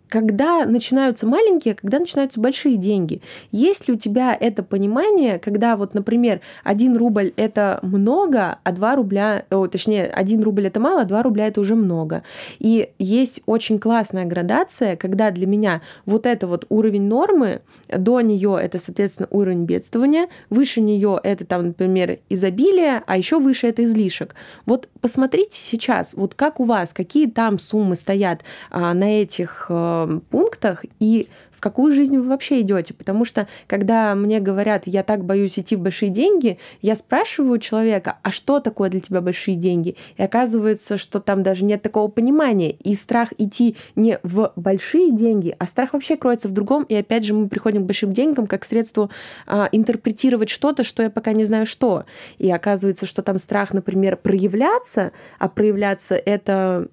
когда 0.09 0.65
начинаются 0.65 1.27
маленькие, 1.27 1.75
когда 1.75 1.99
начинаются 1.99 2.41
большие 2.41 2.77
деньги. 2.77 3.21
Есть 3.53 3.88
ли 3.88 3.95
у 3.95 3.97
тебя 3.97 4.37
это 4.38 4.62
понимание, 4.62 5.38
когда 5.38 5.77
вот, 5.77 5.95
например, 5.95 6.41
один 6.65 6.97
рубль 6.97 7.33
это 7.37 7.79
много, 7.83 8.59
а 8.62 8.73
два 8.73 8.97
рубля, 8.97 9.45
о, 9.50 9.67
точнее, 9.67 10.07
один 10.07 10.43
рубль 10.43 10.67
это 10.67 10.81
мало, 10.81 11.03
а 11.03 11.05
два 11.05 11.23
рубля 11.23 11.47
это 11.47 11.61
уже 11.61 11.75
много. 11.75 12.23
И 12.59 12.91
есть 12.99 13.41
очень 13.47 13.79
классная 13.79 14.25
градация, 14.25 14.97
когда 14.97 15.31
для 15.31 15.47
меня 15.47 15.83
вот 16.07 16.27
это 16.27 16.47
вот 16.47 16.67
уровень 16.69 17.03
нормы, 17.03 17.61
до 17.88 18.21
нее 18.21 18.59
это, 18.61 18.79
соответственно, 18.79 19.29
уровень 19.31 19.65
бедствования, 19.65 20.29
выше 20.50 20.81
нее 20.81 21.19
это 21.23 21.45
там, 21.45 21.69
например, 21.69 22.19
изобилие, 22.29 23.03
а 23.07 23.17
еще 23.17 23.38
выше 23.38 23.67
это 23.67 23.85
излишек. 23.85 24.35
Вот 24.67 24.88
посмотрите 25.00 25.59
сейчас, 25.61 26.14
вот 26.14 26.35
как 26.35 26.61
у 26.61 26.64
вас, 26.64 26.93
какие 26.93 27.28
там 27.28 27.59
суммы 27.59 27.97
стоят 27.97 28.43
а, 28.71 28.95
на 28.95 29.23
этих 29.23 29.67
а, 29.69 30.21
пунктах 30.31 30.85
и 31.00 31.28
в 31.59 31.61
какую 31.61 31.93
жизнь 31.93 32.17
вы 32.17 32.29
вообще 32.29 32.61
идете. 32.61 32.95
Потому 32.95 33.25
что, 33.25 33.49
когда 33.67 34.15
мне 34.15 34.38
говорят, 34.38 34.87
я 34.87 35.03
так 35.03 35.25
боюсь 35.25 35.59
идти 35.59 35.75
в 35.75 35.81
большие 35.81 36.09
деньги, 36.09 36.59
я 36.83 36.95
спрашиваю 36.95 37.59
человека, 37.59 38.19
а 38.23 38.31
что 38.31 38.61
такое 38.61 38.91
для 38.91 39.00
тебя 39.00 39.21
большие 39.21 39.57
деньги? 39.57 39.97
И 40.17 40.23
оказывается, 40.23 40.99
что 40.99 41.19
там 41.19 41.43
даже 41.43 41.65
нет 41.65 41.83
такого 41.83 42.07
понимания. 42.07 42.71
И 42.71 42.95
страх 42.95 43.33
идти 43.38 43.77
не 43.97 44.21
в 44.23 44.53
большие 44.55 45.11
деньги, 45.11 45.53
а 45.59 45.67
страх 45.67 45.95
вообще 45.95 46.17
кроется 46.17 46.47
в 46.47 46.53
другом. 46.53 46.85
И 46.85 46.95
опять 46.95 47.25
же, 47.25 47.35
мы 47.35 47.49
приходим 47.49 47.83
к 47.83 47.87
большим 47.87 48.12
деньгам 48.12 48.47
как 48.47 48.65
средство 48.65 49.11
а, 49.49 49.69
интерпретировать 49.73 50.50
что-то, 50.50 50.85
что 50.85 51.03
я 51.03 51.11
пока 51.11 51.33
не 51.33 51.43
знаю 51.43 51.67
что. 51.67 52.05
И 52.38 52.49
оказывается, 52.49 53.05
что 53.05 53.23
там 53.23 53.41
страх, 53.41 53.73
например, 53.73 54.17
проявляться, 54.17 55.11
а 55.41 55.49
проявляться 55.49 56.15
это 56.15 56.87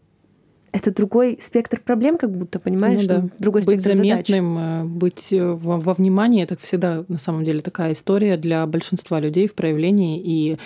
это 0.75 0.91
другой 0.93 1.37
спектр 1.39 1.79
проблем, 1.79 2.17
как 2.17 2.37
будто, 2.37 2.59
понимаешь? 2.59 3.03
Ну, 3.03 3.07
да. 3.07 3.29
Другой 3.39 3.61
быть 3.61 3.79
спектр 3.79 3.95
заметным, 3.95 4.55
задач. 4.55 4.81
Э, 4.81 4.83
быть 4.83 5.27
э, 5.31 5.51
во, 5.53 5.79
во 5.79 5.93
внимании, 5.93 6.43
это 6.43 6.57
всегда 6.61 7.05
на 7.07 7.17
самом 7.17 7.45
деле 7.45 7.61
такая 7.61 7.93
история 7.93 8.35
для 8.35 8.65
большинства 8.67 9.21
людей 9.21 9.47
в 9.47 9.55
проявлении. 9.55 10.21
И 10.21 10.57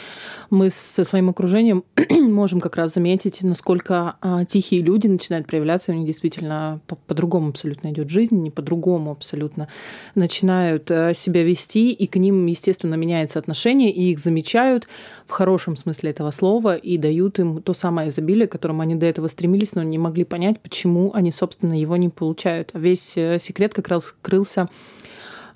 мы 0.50 0.72
со 0.72 1.04
своим 1.04 1.30
окружением 1.30 1.84
можем 2.10 2.60
как 2.60 2.76
раз 2.76 2.96
заметить, 2.96 3.44
насколько 3.44 4.16
а, 4.20 4.46
тихие 4.46 4.82
люди 4.82 5.06
начинают 5.06 5.46
проявляться, 5.46 5.92
у 5.92 5.96
них 5.96 6.08
действительно 6.08 6.82
по- 6.88 6.96
по-другому 6.96 7.50
абсолютно 7.50 7.90
идет 7.90 8.10
жизнь, 8.10 8.36
не 8.36 8.50
по-другому 8.50 9.12
абсолютно 9.12 9.68
начинают 10.16 10.90
э, 10.90 11.14
себя 11.14 11.44
вести, 11.44 11.92
и 11.92 12.08
к 12.08 12.16
ним, 12.16 12.48
естественно, 12.48 12.96
меняется 12.96 13.38
отношение, 13.38 13.92
и 13.92 14.10
их 14.12 14.18
замечают 14.18 14.88
в 15.28 15.32
хорошем 15.32 15.76
смысле 15.76 16.10
этого 16.10 16.32
слова 16.32 16.76
и 16.76 16.98
дают 16.98 17.38
им 17.38 17.62
то 17.62 17.76
самое 17.76 18.10
изобилие, 18.10 18.48
к 18.48 18.52
которому 18.54 18.82
они 18.82 18.96
до 18.96 19.06
этого 19.06 19.28
стремились, 19.28 19.76
но 19.76 19.84
не 19.84 19.99
могли 20.00 20.24
понять, 20.24 20.60
почему 20.60 21.12
они, 21.14 21.32
собственно, 21.32 21.80
его 21.80 21.98
не 21.98 22.10
получают. 22.10 22.72
А 22.74 22.80
весь 22.80 23.16
э, 23.16 23.38
секрет 23.40 23.74
как 23.74 23.88
раз 23.88 24.16
крылся 24.22 24.68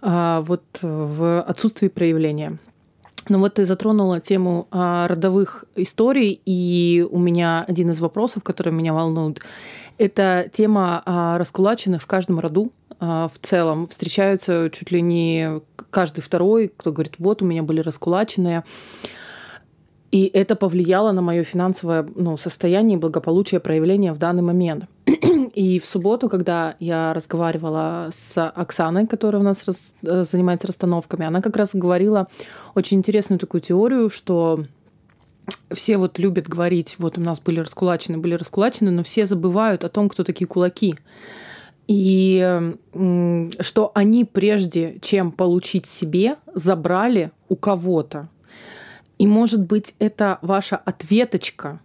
а, 0.05 0.41
вот 0.41 0.63
в 0.81 1.41
отсутствии 1.41 1.87
проявления. 1.87 2.59
Ну 3.29 3.39
вот 3.39 3.53
ты 3.53 3.65
затронула 3.65 4.19
тему 4.19 4.67
а, 4.69 5.07
родовых 5.07 5.63
историй, 5.75 6.41
и 6.45 7.07
у 7.09 7.17
меня 7.19 7.63
один 7.65 7.91
из 7.91 8.01
вопросов, 8.01 8.43
который 8.43 8.73
меня 8.73 8.93
волнует, 8.93 9.39
это 9.97 10.49
тема 10.51 11.01
а, 11.05 11.37
раскулаченных 11.37 12.01
в 12.01 12.07
каждом 12.07 12.39
роду. 12.39 12.71
В 12.99 13.33
целом 13.41 13.87
встречаются 13.87 14.69
чуть 14.71 14.91
ли 14.91 15.01
не 15.01 15.61
каждый 15.89 16.21
второй, 16.21 16.69
кто 16.69 16.93
говорит, 16.93 17.15
вот 17.17 17.41
у 17.41 17.45
меня 17.45 17.61
были 17.61 17.81
раскулаченные. 17.81 18.63
И 20.13 20.29
это 20.31 20.55
повлияло 20.55 21.11
на 21.11 21.23
мое 21.23 21.43
финансовое 21.43 22.05
ну, 22.15 22.37
состояние 22.37 22.97
и 22.97 23.01
благополучие 23.01 23.59
проявления 23.59 24.13
в 24.13 24.19
данный 24.19 24.43
момент. 24.43 24.85
И 25.55 25.79
в 25.79 25.85
субботу, 25.85 26.29
когда 26.29 26.75
я 26.79 27.15
разговаривала 27.15 28.09
с 28.11 28.47
Оксаной, 28.49 29.07
которая 29.07 29.41
у 29.41 29.43
нас 29.43 29.63
раз, 29.65 29.91
э, 30.03 30.23
занимается 30.23 30.67
расстановками, 30.67 31.25
она 31.25 31.41
как 31.41 31.57
раз 31.57 31.71
говорила 31.73 32.27
очень 32.75 32.97
интересную 32.97 33.39
такую 33.39 33.61
теорию, 33.61 34.11
что 34.11 34.65
все 35.71 35.97
вот 35.97 36.19
любят 36.19 36.47
говорить, 36.47 36.93
вот 36.99 37.17
у 37.17 37.21
нас 37.21 37.41
были 37.41 37.61
раскулачены, 37.61 38.19
были 38.19 38.35
раскулачены, 38.35 38.91
но 38.91 39.01
все 39.01 39.25
забывают 39.25 39.83
о 39.83 39.89
том, 39.89 40.09
кто 40.09 40.23
такие 40.23 40.45
кулаки. 40.45 40.93
И 41.87 42.71
что 43.61 43.91
они 43.95 44.25
прежде, 44.25 44.99
чем 45.01 45.31
получить 45.31 45.87
себе, 45.87 46.35
забрали 46.53 47.31
у 47.49 47.55
кого-то. 47.55 48.29
И, 49.23 49.27
может 49.27 49.61
быть, 49.61 49.95
это 49.99 50.37
ваша 50.41 50.75
ответочка 50.75 51.79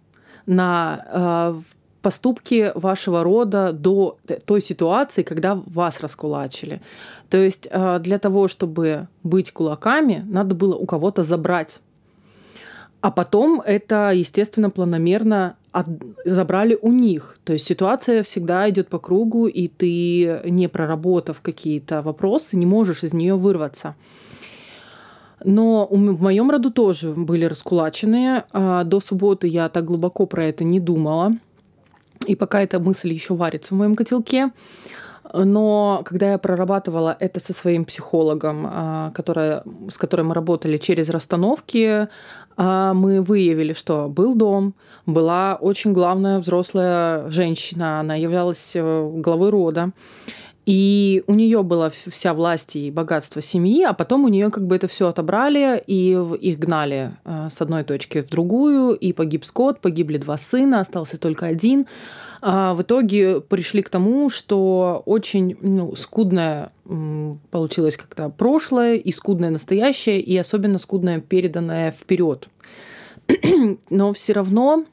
на 0.45 1.05
э, 1.07 1.61
поступки 2.01 2.73
вашего 2.75 3.23
рода 3.23 3.71
до 3.71 4.17
той 4.45 4.61
ситуации, 4.61 5.23
когда 5.23 5.55
вас 5.55 6.01
раскулачили. 6.01 6.81
То 7.29 7.37
есть 7.37 7.69
э, 7.71 7.99
для 7.99 8.19
того, 8.19 8.49
чтобы 8.49 9.07
быть 9.23 9.53
кулаками, 9.53 10.25
надо 10.27 10.53
было 10.53 10.75
у 10.75 10.85
кого-то 10.85 11.23
забрать. 11.23 11.79
А 12.99 13.09
потом 13.09 13.61
это, 13.61 14.11
естественно, 14.13 14.69
планомерно 14.69 15.55
от... 15.71 15.87
забрали 16.25 16.77
у 16.81 16.91
них. 16.91 17.37
То 17.45 17.53
есть 17.53 17.65
ситуация 17.65 18.21
всегда 18.23 18.69
идет 18.69 18.89
по 18.89 18.99
кругу, 18.99 19.47
и 19.47 19.69
ты, 19.69 20.41
не 20.43 20.67
проработав 20.67 21.39
какие-то 21.39 22.01
вопросы, 22.01 22.57
не 22.57 22.65
можешь 22.65 23.05
из 23.05 23.13
нее 23.13 23.35
вырваться. 23.35 23.95
Но 25.43 25.87
в 25.87 26.21
моем 26.21 26.49
роду 26.51 26.71
тоже 26.71 27.11
были 27.11 27.45
раскулаченные. 27.45 28.45
А 28.51 28.83
до 28.83 28.99
субботы 28.99 29.47
я 29.47 29.69
так 29.69 29.85
глубоко 29.85 30.25
про 30.25 30.45
это 30.45 30.63
не 30.63 30.79
думала. 30.79 31.33
И 32.27 32.35
пока 32.35 32.61
эта 32.61 32.79
мысль 32.79 33.11
еще 33.13 33.33
варится 33.35 33.73
в 33.73 33.77
моем 33.77 33.95
котелке. 33.95 34.51
Но 35.33 36.01
когда 36.05 36.31
я 36.31 36.37
прорабатывала 36.37 37.15
это 37.19 37.39
со 37.39 37.53
своим 37.53 37.85
психологом, 37.85 38.67
а, 38.67 39.11
которая, 39.11 39.63
с 39.89 39.97
которой 39.97 40.21
мы 40.23 40.33
работали 40.33 40.77
через 40.77 41.09
расстановки, 41.09 42.07
а, 42.57 42.93
мы 42.93 43.21
выявили, 43.21 43.73
что 43.73 44.09
был 44.09 44.33
дом, 44.33 44.73
была 45.05 45.57
очень 45.61 45.93
главная 45.93 46.39
взрослая 46.39 47.29
женщина, 47.29 47.99
она 47.99 48.15
являлась 48.15 48.71
э, 48.73 49.11
главой 49.15 49.49
рода. 49.49 49.91
И 50.69 51.23
у 51.25 51.33
нее 51.33 51.63
была 51.63 51.89
вся 51.89 52.35
власть 52.35 52.75
и 52.75 52.91
богатство 52.91 53.41
семьи, 53.41 53.83
а 53.83 53.93
потом 53.93 54.25
у 54.25 54.27
нее 54.27 54.51
как 54.51 54.67
бы 54.67 54.75
это 54.75 54.87
все 54.87 55.07
отобрали 55.07 55.81
и 55.87 56.11
их 56.11 56.59
гнали 56.59 57.13
э, 57.25 57.47
с 57.49 57.59
одной 57.59 57.83
точки 57.83 58.21
в 58.21 58.29
другую, 58.29 58.93
и 58.93 59.11
погиб 59.11 59.45
Скотт, 59.45 59.79
погибли 59.79 60.19
два 60.19 60.37
сына, 60.37 60.81
остался 60.81 61.17
только 61.17 61.47
один. 61.47 61.87
А 62.43 62.75
в 62.75 62.83
итоге 62.83 63.41
пришли 63.41 63.81
к 63.81 63.89
тому, 63.89 64.29
что 64.29 65.01
очень 65.07 65.57
ну, 65.59 65.95
скудное 65.95 66.71
получилось 67.49 67.97
как-то 67.97 68.29
прошлое 68.29 68.93
и 68.93 69.11
скудное 69.11 69.49
настоящее, 69.49 70.21
и 70.21 70.37
особенно 70.37 70.77
скудное 70.77 71.19
переданное 71.19 71.89
вперед. 71.89 72.47
Но 73.89 74.13
все 74.13 74.33
равно 74.33 74.85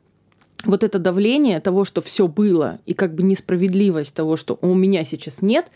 вот 0.67 0.85
это 0.85 0.99
давление 0.99 1.61
того, 1.61 1.85
что 1.85 2.01
все 2.01 2.29
было, 2.29 2.79
и 2.87 2.95
как 2.95 3.15
бы 3.15 3.23
несправедливость 3.23 4.15
того, 4.15 4.37
что 4.37 4.59
у 4.61 4.75
меня 4.75 5.05
сейчас 5.05 5.43
нет, 5.43 5.67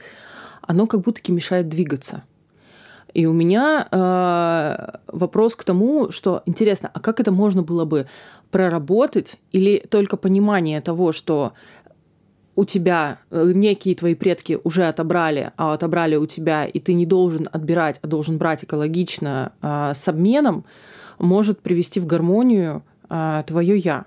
оно 0.62 0.86
как 0.86 1.00
будто 1.00 1.32
мешает 1.32 1.68
двигаться. 1.68 2.22
И 3.12 3.26
у 3.26 3.32
меня 3.32 3.88
э, 3.90 4.98
вопрос 5.08 5.56
к 5.56 5.64
тому, 5.64 6.12
что 6.12 6.42
интересно, 6.46 6.90
а 6.92 7.00
как 7.00 7.18
это 7.18 7.32
можно 7.32 7.62
было 7.62 7.84
бы 7.84 8.06
проработать 8.50 9.36
или 9.52 9.84
только 9.90 10.16
понимание 10.16 10.80
того, 10.80 11.10
что 11.10 11.52
у 12.56 12.64
тебя 12.64 13.18
э, 13.30 13.52
некие 13.54 13.94
твои 13.94 14.14
предки 14.14 14.58
уже 14.62 14.86
отобрали, 14.86 15.52
а 15.56 15.72
отобрали 15.72 16.16
у 16.16 16.26
тебя, 16.26 16.66
и 16.66 16.78
ты 16.78 16.94
не 16.94 17.06
должен 17.06 17.48
отбирать, 17.50 17.98
а 18.02 18.06
должен 18.06 18.38
брать 18.38 18.64
экологично 18.64 19.52
э, 19.62 19.92
с 19.94 20.06
обменом, 20.08 20.64
может 21.18 21.60
привести 21.60 22.00
в 22.00 22.06
гармонию 22.06 22.82
э, 23.08 23.42
твое 23.46 23.76
я. 23.76 24.04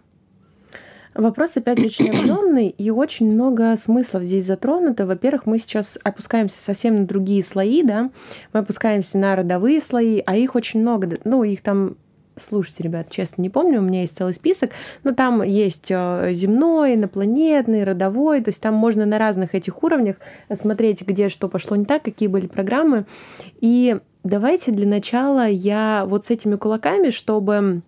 Вопрос 1.16 1.58
опять 1.58 1.80
очень 1.80 2.10
объемный 2.18 2.70
и 2.70 2.90
очень 2.92 3.32
много 3.32 3.76
смыслов 3.78 4.24
здесь 4.24 4.46
затронуто. 4.46 5.06
Во-первых, 5.06 5.46
мы 5.46 5.60
сейчас 5.60 5.98
опускаемся 6.04 6.62
совсем 6.62 7.02
на 7.02 7.06
другие 7.06 7.44
слои, 7.44 7.84
да, 7.84 8.10
мы 8.54 8.62
опускаемся 8.62 9.18
на 9.18 9.36
родовые 9.36 9.82
слои, 9.82 10.22
а 10.26 10.36
их 10.36 10.56
очень 10.56 10.82
много, 10.82 11.20
ну, 11.24 11.44
их 11.44 11.62
там 11.62 11.98
Слушайте, 12.36 12.84
ребят, 12.84 13.12
честно, 13.12 13.44
не 13.44 13.50
помню, 13.52 13.80
у 13.80 13.84
меня 13.84 14.02
есть 14.02 14.18
целый 14.18 14.34
список, 14.34 14.72
но 15.04 15.14
там 15.14 15.44
есть 15.44 15.92
э, 15.92 16.32
земной, 16.34 16.96
инопланетный, 16.96 17.84
родовой, 17.84 18.42
то 18.42 18.50
есть 18.50 18.60
там 18.60 18.74
можно 18.74 19.06
на 19.06 19.20
разных 19.20 19.54
этих 19.54 19.84
уровнях 19.84 20.16
смотреть, 20.52 21.06
где 21.06 21.30
что 21.30 21.48
пошло 21.48 21.78
не 21.78 21.86
так, 21.86 22.02
какие 22.02 22.28
были 22.28 22.48
программы. 22.48 23.06
И 23.62 24.00
давайте 24.24 24.72
для 24.72 24.88
начала 24.88 25.48
я 25.48 26.06
вот 26.08 26.26
с 26.26 26.32
этими 26.32 26.56
кулаками, 26.56 27.12
чтобы 27.12 27.84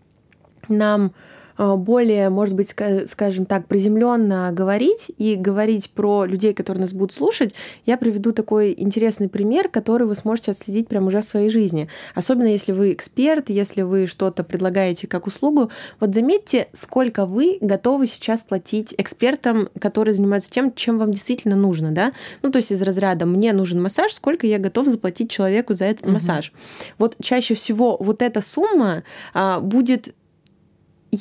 нам 0.68 1.14
более, 1.58 2.30
может 2.30 2.56
быть, 2.56 2.76
скажем 3.10 3.46
так, 3.46 3.68
приземленно 3.68 4.52
говорить 4.52 5.12
и 5.18 5.36
говорить 5.36 5.92
про 5.92 6.26
людей, 6.26 6.54
которые 6.54 6.82
нас 6.82 6.94
будут 6.94 7.14
слушать, 7.14 7.54
я 7.86 7.98
приведу 7.98 8.32
такой 8.32 8.74
интересный 8.78 9.30
пример, 9.30 9.70
который 9.70 10.08
вы 10.08 10.16
сможете 10.16 10.52
отследить 10.52 10.88
прямо 10.88 11.08
уже 11.08 11.22
в 11.22 11.26
своей 11.26 11.50
жизни. 11.50 11.88
Особенно 12.14 12.48
если 12.48 12.72
вы 12.72 12.94
эксперт, 12.94 13.50
если 13.50 13.82
вы 13.82 14.08
что-то 14.08 14.44
предлагаете 14.44 15.08
как 15.08 15.28
услугу. 15.28 15.70
Вот 16.00 16.14
заметьте, 16.14 16.68
сколько 16.74 17.26
вы 17.26 17.58
готовы 17.62 18.08
сейчас 18.08 18.44
платить 18.44 18.94
экспертам, 18.98 19.70
которые 19.80 20.14
занимаются 20.14 20.52
тем, 20.52 20.74
чем 20.74 20.98
вам 20.98 21.12
действительно 21.12 21.56
нужно, 21.56 21.92
да? 21.92 22.14
Ну, 22.42 22.52
то 22.52 22.58
есть 22.58 22.72
из 22.72 22.82
разряда 22.82 23.26
«мне 23.26 23.54
нужен 23.54 23.82
массаж», 23.82 24.14
сколько 24.14 24.48
я 24.48 24.60
готов 24.60 24.88
заплатить 24.88 25.30
человеку 25.30 25.74
за 25.74 25.86
этот 25.86 26.06
угу. 26.06 26.14
массаж. 26.14 26.52
Вот 26.98 27.16
чаще 27.22 27.56
всего 27.56 27.98
вот 28.00 28.22
эта 28.22 28.42
сумма 28.42 29.04
а, 29.34 29.60
будет 29.60 30.14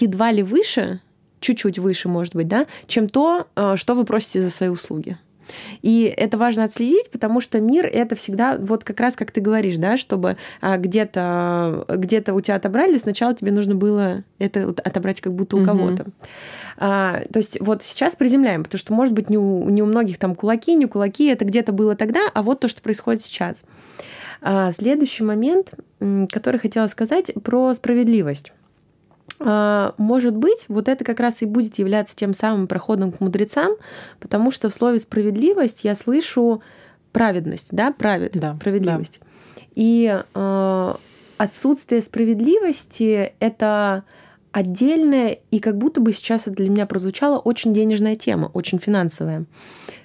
едва 0.01 0.33
ли 0.33 0.43
выше, 0.43 1.01
чуть-чуть 1.41 1.79
выше, 1.79 2.09
может 2.09 2.35
быть, 2.35 2.49
да, 2.49 2.67
чем 2.87 3.09
то, 3.09 3.47
э, 3.57 3.77
что 3.77 3.95
вы 3.95 4.05
просите 4.05 4.43
за 4.43 4.51
свои 4.51 4.69
услуги. 4.69 5.19
И 5.83 6.13
это 6.17 6.39
важно 6.39 6.65
отследить, 6.65 7.11
потому 7.11 7.41
что 7.41 7.61
мир 7.61 7.87
это 7.87 8.17
всегда 8.17 8.57
вот 8.59 8.85
как 8.85 9.01
раз 9.01 9.17
как 9.17 9.31
ты 9.31 9.41
говоришь, 9.41 9.77
да, 9.77 9.97
чтобы 9.97 10.37
а, 10.61 10.79
где-то 10.79 11.85
где 11.89 12.25
у 12.33 12.41
тебя 12.41 12.57
отобрали, 12.57 12.99
сначала 12.99 13.35
тебе 13.35 13.53
нужно 13.53 13.75
было 13.75 14.25
это 14.39 14.75
отобрать 14.83 15.21
как 15.21 15.35
будто 15.35 15.57
у 15.57 15.61
угу. 15.61 15.67
кого-то. 15.67 16.07
А, 16.77 17.23
то 17.33 17.39
есть 17.39 17.61
вот 17.61 17.83
сейчас 17.83 18.17
приземляем, 18.17 18.65
потому 18.65 18.79
что 18.79 18.93
может 18.93 19.15
быть 19.15 19.31
не 19.31 19.39
у, 19.39 19.69
не 19.69 19.83
у 19.83 19.87
многих 19.87 20.19
там 20.19 20.35
кулаки, 20.35 20.75
не 20.75 20.87
кулаки, 20.87 21.27
это 21.27 21.45
где-то 21.45 21.73
было 21.73 21.95
тогда, 21.95 22.21
а 22.33 22.43
вот 22.43 22.61
то, 22.61 22.69
что 22.69 22.83
происходит 22.83 23.23
сейчас. 23.23 23.59
А, 24.41 24.73
следующий 24.73 25.25
момент, 25.25 25.75
который 26.31 26.59
хотела 26.59 26.87
сказать 26.87 27.33
про 27.43 27.75
справедливость. 27.75 28.53
А, 29.41 29.95
может 29.99 30.37
быть, 30.37 30.67
вот 30.69 30.89
это 30.89 31.05
как 31.05 31.21
раз 31.21 31.43
и 31.43 31.47
будет 31.47 31.79
являться 31.79 32.15
тем 32.17 32.35
самым 32.35 32.67
проходом 32.67 33.13
к 33.13 33.21
мудрецам, 33.21 33.73
потому 34.21 34.51
что 34.51 34.71
в 34.71 34.75
слове 34.75 34.99
справедливость 34.99 35.85
я 35.85 35.95
слышу 35.95 36.63
праведность, 37.13 37.69
да, 37.71 37.93
правед, 37.93 38.33
да, 38.35 38.57
справедливость. 38.57 39.21
Да. 39.21 39.63
И 39.75 40.23
э, 40.35 40.95
отсутствие 41.37 42.03
справедливости 42.03 43.35
это 43.41 44.05
отдельная 44.53 45.39
и 45.51 45.59
как 45.59 45.79
будто 45.79 46.01
бы 46.01 46.13
сейчас 46.13 46.43
это 46.43 46.53
для 46.53 46.71
меня 46.71 46.87
прозвучало 46.87 47.39
очень 47.39 47.75
денежная 47.75 48.15
тема, 48.15 48.51
очень 48.55 48.79
финансовая. 48.79 49.47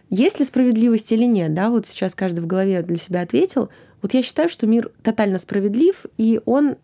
Есть 0.09 0.39
ли 0.39 0.45
справедливость 0.45 1.11
или 1.11 1.25
нет, 1.25 1.53
да, 1.53 1.69
вот 1.69 1.87
сейчас 1.87 2.15
каждый 2.15 2.39
в 2.39 2.47
голове 2.47 2.81
для 2.81 2.97
себя 2.97 3.21
ответил. 3.21 3.69
Вот 4.01 4.13
я 4.15 4.23
считаю, 4.23 4.49
что 4.49 4.65
мир 4.65 4.91
тотально 5.03 5.37
справедлив, 5.37 6.05
и 6.17 6.41
он 6.45 6.77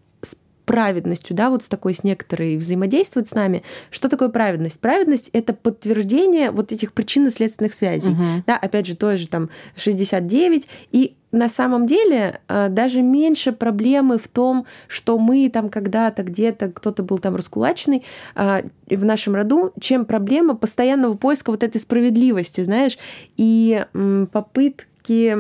праведностью, 0.66 1.36
да, 1.36 1.50
вот 1.50 1.64
с 1.64 1.68
такой, 1.68 1.94
с 1.94 2.04
некоторой 2.04 2.58
взаимодействует 2.58 3.28
с 3.28 3.32
нами. 3.34 3.64
Что 3.92 4.10
такое 4.10 4.30
праведность? 4.30 4.80
Праведность— 4.82 5.30
это 5.34 5.54
подтверждение 5.54 6.52
вот 6.52 6.72
этих 6.72 6.94
причинно-следственных 6.94 7.74
связей. 7.74 8.12
Угу. 8.12 8.44
Да, 8.48 8.58
опять 8.58 8.88
же, 8.88 8.96
той 8.96 9.18
же 9.18 9.28
там 9.28 9.50
69. 9.76 10.68
И 10.92 11.16
на 11.32 11.50
самом 11.50 11.86
деле 11.86 12.40
э, 12.48 12.70
даже 12.70 13.02
меньше 13.02 13.52
проблемы 13.52 14.18
в 14.18 14.28
том, 14.28 14.66
что 14.88 15.20
мы 15.20 15.50
там 15.50 15.70
когда-то 15.70 16.24
где-то 16.24 16.72
кто-то 16.72 17.04
был 17.04 17.20
там 17.20 17.36
раскулаченный 17.36 18.04
э, 18.36 18.64
в 18.90 19.06
нашем 19.06 19.36
роду, 19.36 19.74
чем 19.80 20.06
проблема 20.06 20.56
постоянного 20.56 21.16
поиска 21.16 21.52
вот 21.52 21.64
этой 21.64 21.80
справедливости, 21.80 22.62
знаешь, 22.62 22.98
и 23.38 23.86
попытки 24.32 25.36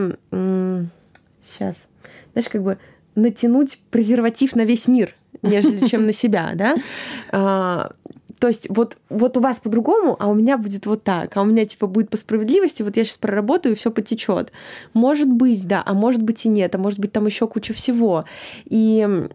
сейчас, 1.48 1.88
знаешь, 2.34 2.50
как 2.50 2.64
бы 2.64 2.78
натянуть 3.15 3.80
презерватив 3.91 4.56
на 4.56 4.65
весь 4.65 4.88
мир, 4.88 5.15
нежели 5.41 5.86
чем 5.86 6.06
на 6.06 6.12
себя, 6.12 6.51
да? 6.56 6.75
А, 7.32 7.91
то 8.39 8.47
есть 8.47 8.67
вот, 8.69 8.97
вот 9.10 9.38
у 9.38 9.39
вас 9.39 9.60
по-другому, 9.60 10.15
а 10.19 10.28
у 10.28 10.34
меня 10.34 10.58
будет 10.58 10.86
вот 10.86 11.04
так, 11.04 11.36
а 11.38 11.41
у 11.41 11.45
меня 11.45 11.65
типа 11.65 11.88
будет 11.88 12.10
по 12.10 12.17
справедливости, 12.17 12.84
вот 12.84 12.97
я 12.97 13.06
сейчас 13.06 13.17
проработаю, 13.17 13.73
и 13.73 13.78
все 13.78 13.91
потечет. 13.91 14.51
Может 14.93 15.30
быть, 15.32 15.65
да, 15.67 15.82
а 15.86 15.93
может 15.93 16.21
быть 16.21 16.45
и 16.45 16.49
нет, 16.49 16.75
а 16.75 16.78
может 16.78 16.99
быть 16.99 17.12
там 17.12 17.25
еще 17.25 17.47
куча 17.47 17.73
всего. 17.73 18.25
И 18.65 19.28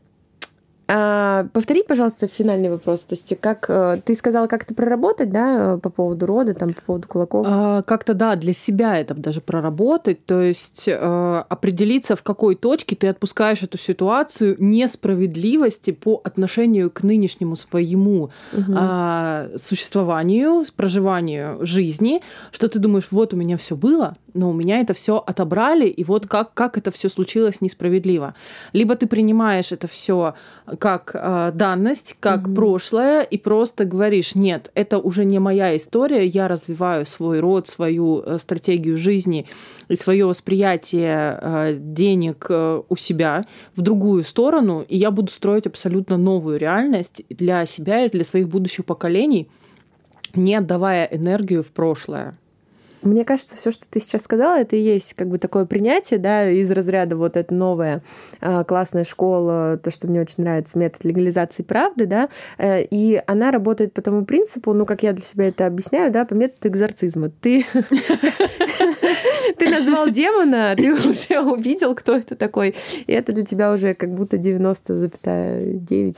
а, 0.92 1.46
повтори, 1.52 1.84
пожалуйста, 1.84 2.26
финальный 2.26 2.68
вопрос. 2.68 3.02
То 3.02 3.14
есть, 3.14 3.38
как 3.40 3.66
э, 3.68 4.00
ты 4.04 4.16
сказала, 4.16 4.48
как 4.48 4.64
это 4.64 4.74
проработать, 4.74 5.30
да, 5.30 5.78
по 5.80 5.88
поводу 5.88 6.26
рода, 6.26 6.52
там, 6.52 6.74
по 6.74 6.82
поводу 6.82 7.06
кулаков? 7.06 7.46
А, 7.48 7.82
как-то 7.82 8.12
да, 8.12 8.34
для 8.34 8.52
себя 8.52 8.98
это 8.98 9.14
даже 9.14 9.40
проработать, 9.40 10.26
то 10.26 10.40
есть 10.40 10.88
э, 10.88 11.44
определиться, 11.48 12.16
в 12.16 12.24
какой 12.24 12.56
точке 12.56 12.96
ты 12.96 13.06
отпускаешь 13.06 13.62
эту 13.62 13.78
ситуацию 13.78 14.56
несправедливости 14.58 15.92
по 15.92 16.20
отношению 16.24 16.90
к 16.90 17.04
нынешнему 17.04 17.54
своему 17.54 18.30
угу. 18.52 18.72
э, 18.76 19.56
существованию, 19.58 20.64
проживанию 20.74 21.64
жизни, 21.64 22.20
что 22.50 22.66
ты 22.66 22.80
думаешь, 22.80 23.08
вот 23.12 23.32
у 23.32 23.36
меня 23.36 23.56
все 23.56 23.76
было, 23.76 24.16
но 24.34 24.50
у 24.50 24.52
меня 24.52 24.80
это 24.80 24.94
все 24.94 25.16
отобрали, 25.16 25.86
и 25.86 26.04
вот 26.04 26.26
как, 26.26 26.54
как 26.54 26.78
это 26.78 26.90
все 26.90 27.08
случилось 27.08 27.60
несправедливо. 27.60 28.34
Либо 28.72 28.96
ты 28.96 29.06
принимаешь 29.06 29.72
это 29.72 29.88
все 29.88 30.34
как 30.78 31.12
э, 31.14 31.52
данность, 31.54 32.16
как 32.20 32.46
угу. 32.46 32.54
прошлое, 32.54 33.22
и 33.22 33.38
просто 33.38 33.84
говоришь, 33.84 34.34
нет, 34.34 34.70
это 34.74 34.98
уже 34.98 35.24
не 35.24 35.38
моя 35.38 35.76
история, 35.76 36.26
я 36.26 36.48
развиваю 36.48 37.06
свой 37.06 37.40
род, 37.40 37.66
свою 37.66 38.20
э, 38.20 38.38
стратегию 38.38 38.96
жизни 38.96 39.46
и 39.88 39.96
свое 39.96 40.26
восприятие 40.26 41.38
э, 41.40 41.76
денег 41.78 42.46
э, 42.48 42.82
у 42.88 42.96
себя 42.96 43.44
в 43.74 43.82
другую 43.82 44.22
сторону, 44.22 44.84
и 44.88 44.96
я 44.96 45.10
буду 45.10 45.32
строить 45.32 45.66
абсолютно 45.66 46.16
новую 46.16 46.58
реальность 46.58 47.22
для 47.28 47.66
себя 47.66 48.04
и 48.04 48.10
для 48.10 48.24
своих 48.24 48.48
будущих 48.48 48.84
поколений, 48.84 49.48
не 50.34 50.54
отдавая 50.54 51.06
энергию 51.06 51.62
в 51.62 51.72
прошлое. 51.72 52.36
Мне 53.02 53.24
кажется, 53.24 53.56
все, 53.56 53.70
что 53.70 53.86
ты 53.88 54.00
сейчас 54.00 54.22
сказала, 54.22 54.60
это 54.60 54.76
и 54.76 54.80
есть 54.80 55.14
как 55.14 55.28
бы 55.28 55.38
такое 55.38 55.66
принятие, 55.66 56.18
да, 56.18 56.50
из 56.50 56.70
разряда 56.70 57.16
вот 57.16 57.36
эта 57.36 57.54
новая 57.54 58.02
э, 58.40 58.64
классная 58.64 59.04
школа, 59.04 59.78
то, 59.82 59.90
что 59.90 60.06
мне 60.06 60.20
очень 60.20 60.44
нравится, 60.44 60.78
метод 60.78 61.04
легализации 61.04 61.62
правды, 61.62 62.06
да, 62.06 62.28
э, 62.58 62.82
и 62.84 63.22
она 63.26 63.50
работает 63.50 63.92
по 63.92 64.02
тому 64.02 64.24
принципу, 64.24 64.72
ну, 64.72 64.86
как 64.86 65.02
я 65.02 65.12
для 65.12 65.24
себя 65.24 65.48
это 65.48 65.66
объясняю, 65.66 66.12
да, 66.12 66.24
по 66.24 66.34
методу 66.34 66.68
экзорцизма. 66.68 67.30
Ты 67.40 67.66
ты 69.56 69.68
назвал 69.68 70.10
демона, 70.10 70.74
ты 70.76 70.92
уже 70.92 71.40
увидел, 71.40 71.94
кто 71.94 72.16
это 72.16 72.36
такой, 72.36 72.76
и 73.06 73.12
это 73.12 73.32
для 73.32 73.44
тебя 73.44 73.72
уже 73.72 73.94
как 73.94 74.12
будто 74.12 74.36
90,9 74.36 75.86
или 75.90 76.10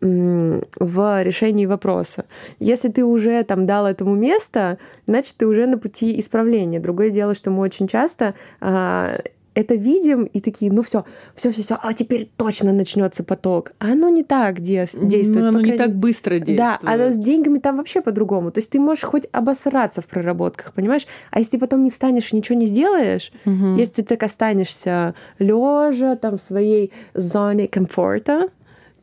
99,9 0.00 0.64
в 0.78 1.22
решении 1.22 1.66
вопроса. 1.66 2.24
Если 2.58 2.88
ты 2.88 3.04
уже 3.04 3.42
там 3.44 3.66
дал 3.66 3.86
этому 3.86 4.14
место, 4.14 4.78
значит, 5.06 5.23
ты 5.32 5.46
уже 5.46 5.66
на 5.66 5.78
пути 5.78 6.18
исправления. 6.20 6.80
Другое 6.80 7.10
дело, 7.10 7.34
что 7.34 7.50
мы 7.50 7.60
очень 7.60 7.86
часто 7.86 8.34
а, 8.60 9.18
это 9.54 9.74
видим 9.74 10.24
и 10.24 10.40
такие, 10.40 10.70
ну 10.70 10.82
все, 10.82 11.04
все, 11.34 11.50
все, 11.50 11.62
все, 11.62 11.78
а 11.80 11.92
теперь 11.94 12.28
точно 12.36 12.72
начнется 12.72 13.22
поток. 13.22 13.72
А 13.78 13.92
оно 13.92 14.08
не 14.08 14.24
так 14.24 14.60
действует. 14.60 15.28
Ну, 15.28 15.46
оно 15.46 15.60
не 15.60 15.76
так 15.76 15.94
быстро 15.94 16.38
действует. 16.38 16.58
Да, 16.58 16.78
а 16.82 17.10
с 17.10 17.18
деньгами 17.18 17.58
там 17.58 17.76
вообще 17.76 18.00
по-другому. 18.00 18.50
То 18.50 18.58
есть 18.58 18.70
ты 18.70 18.80
можешь 18.80 19.04
хоть 19.04 19.26
обосраться 19.32 20.02
в 20.02 20.06
проработках, 20.06 20.72
понимаешь? 20.72 21.06
А 21.30 21.38
если 21.38 21.52
ты 21.52 21.58
потом 21.58 21.82
не 21.82 21.90
встанешь 21.90 22.32
и 22.32 22.36
ничего 22.36 22.58
не 22.58 22.66
сделаешь, 22.66 23.32
угу. 23.44 23.76
если 23.76 23.94
ты 23.94 24.02
так 24.02 24.22
останешься 24.22 25.14
лежа 25.38 26.16
там 26.16 26.36
в 26.36 26.42
своей 26.42 26.92
зоне 27.14 27.68
комфорта, 27.68 28.48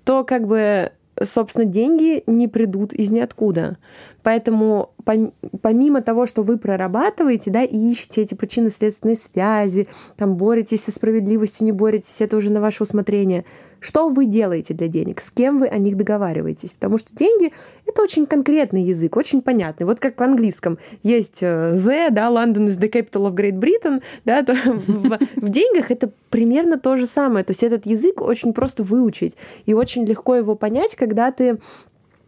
то 0.03 0.23
как 0.23 0.47
бы 0.47 0.91
собственно, 1.23 1.65
деньги 1.65 2.23
не 2.25 2.47
придут 2.47 2.93
из 2.93 3.11
ниоткуда. 3.11 3.77
Поэтому 4.23 4.91
помимо 5.61 6.01
того, 6.01 6.25
что 6.25 6.43
вы 6.43 6.57
прорабатываете, 6.57 7.51
да, 7.51 7.63
и 7.63 7.77
ищете 7.77 8.21
эти 8.21 8.35
причинно-следственные 8.35 9.15
связи, 9.15 9.87
там 10.15 10.35
боретесь 10.35 10.83
со 10.83 10.91
справедливостью, 10.91 11.65
не 11.65 11.71
боретесь, 11.71 12.21
это 12.21 12.37
уже 12.37 12.49
на 12.49 12.61
ваше 12.61 12.83
усмотрение. 12.83 13.45
Что 13.79 14.09
вы 14.09 14.27
делаете 14.27 14.75
для 14.75 14.87
денег? 14.87 15.21
С 15.21 15.31
кем 15.31 15.57
вы 15.57 15.65
о 15.65 15.79
них 15.79 15.97
договариваетесь? 15.97 16.71
Потому 16.73 16.99
что 16.99 17.15
деньги— 17.15 17.51
это 17.87 18.03
очень 18.03 18.27
конкретный 18.27 18.83
язык, 18.83 19.17
очень 19.17 19.41
понятный. 19.41 19.87
Вот 19.87 19.99
как 19.99 20.19
в 20.19 20.23
английском 20.23 20.77
есть 21.01 21.39
э, 21.41 21.75
the, 21.75 22.11
да, 22.11 22.27
London 22.27 22.67
is 22.67 22.77
the 22.77 22.91
capital 22.91 23.27
of 23.27 23.33
Great 23.33 23.57
Britain, 23.57 24.03
да, 24.23 24.43
то 24.43 24.53
в, 24.65 25.19
в 25.35 25.49
деньгах 25.49 25.89
это 25.89 26.11
примерно 26.29 26.77
то 26.77 26.95
же 26.95 27.07
самое. 27.07 27.43
То 27.43 27.51
есть 27.51 27.63
этот 27.63 27.87
язык 27.87 28.21
очень 28.21 28.53
просто 28.53 28.83
выучить 28.83 29.35
и 29.65 29.73
очень 29.73 30.05
легко 30.05 30.35
его 30.35 30.53
понять, 30.53 30.95
когда 30.95 31.31
ты 31.31 31.57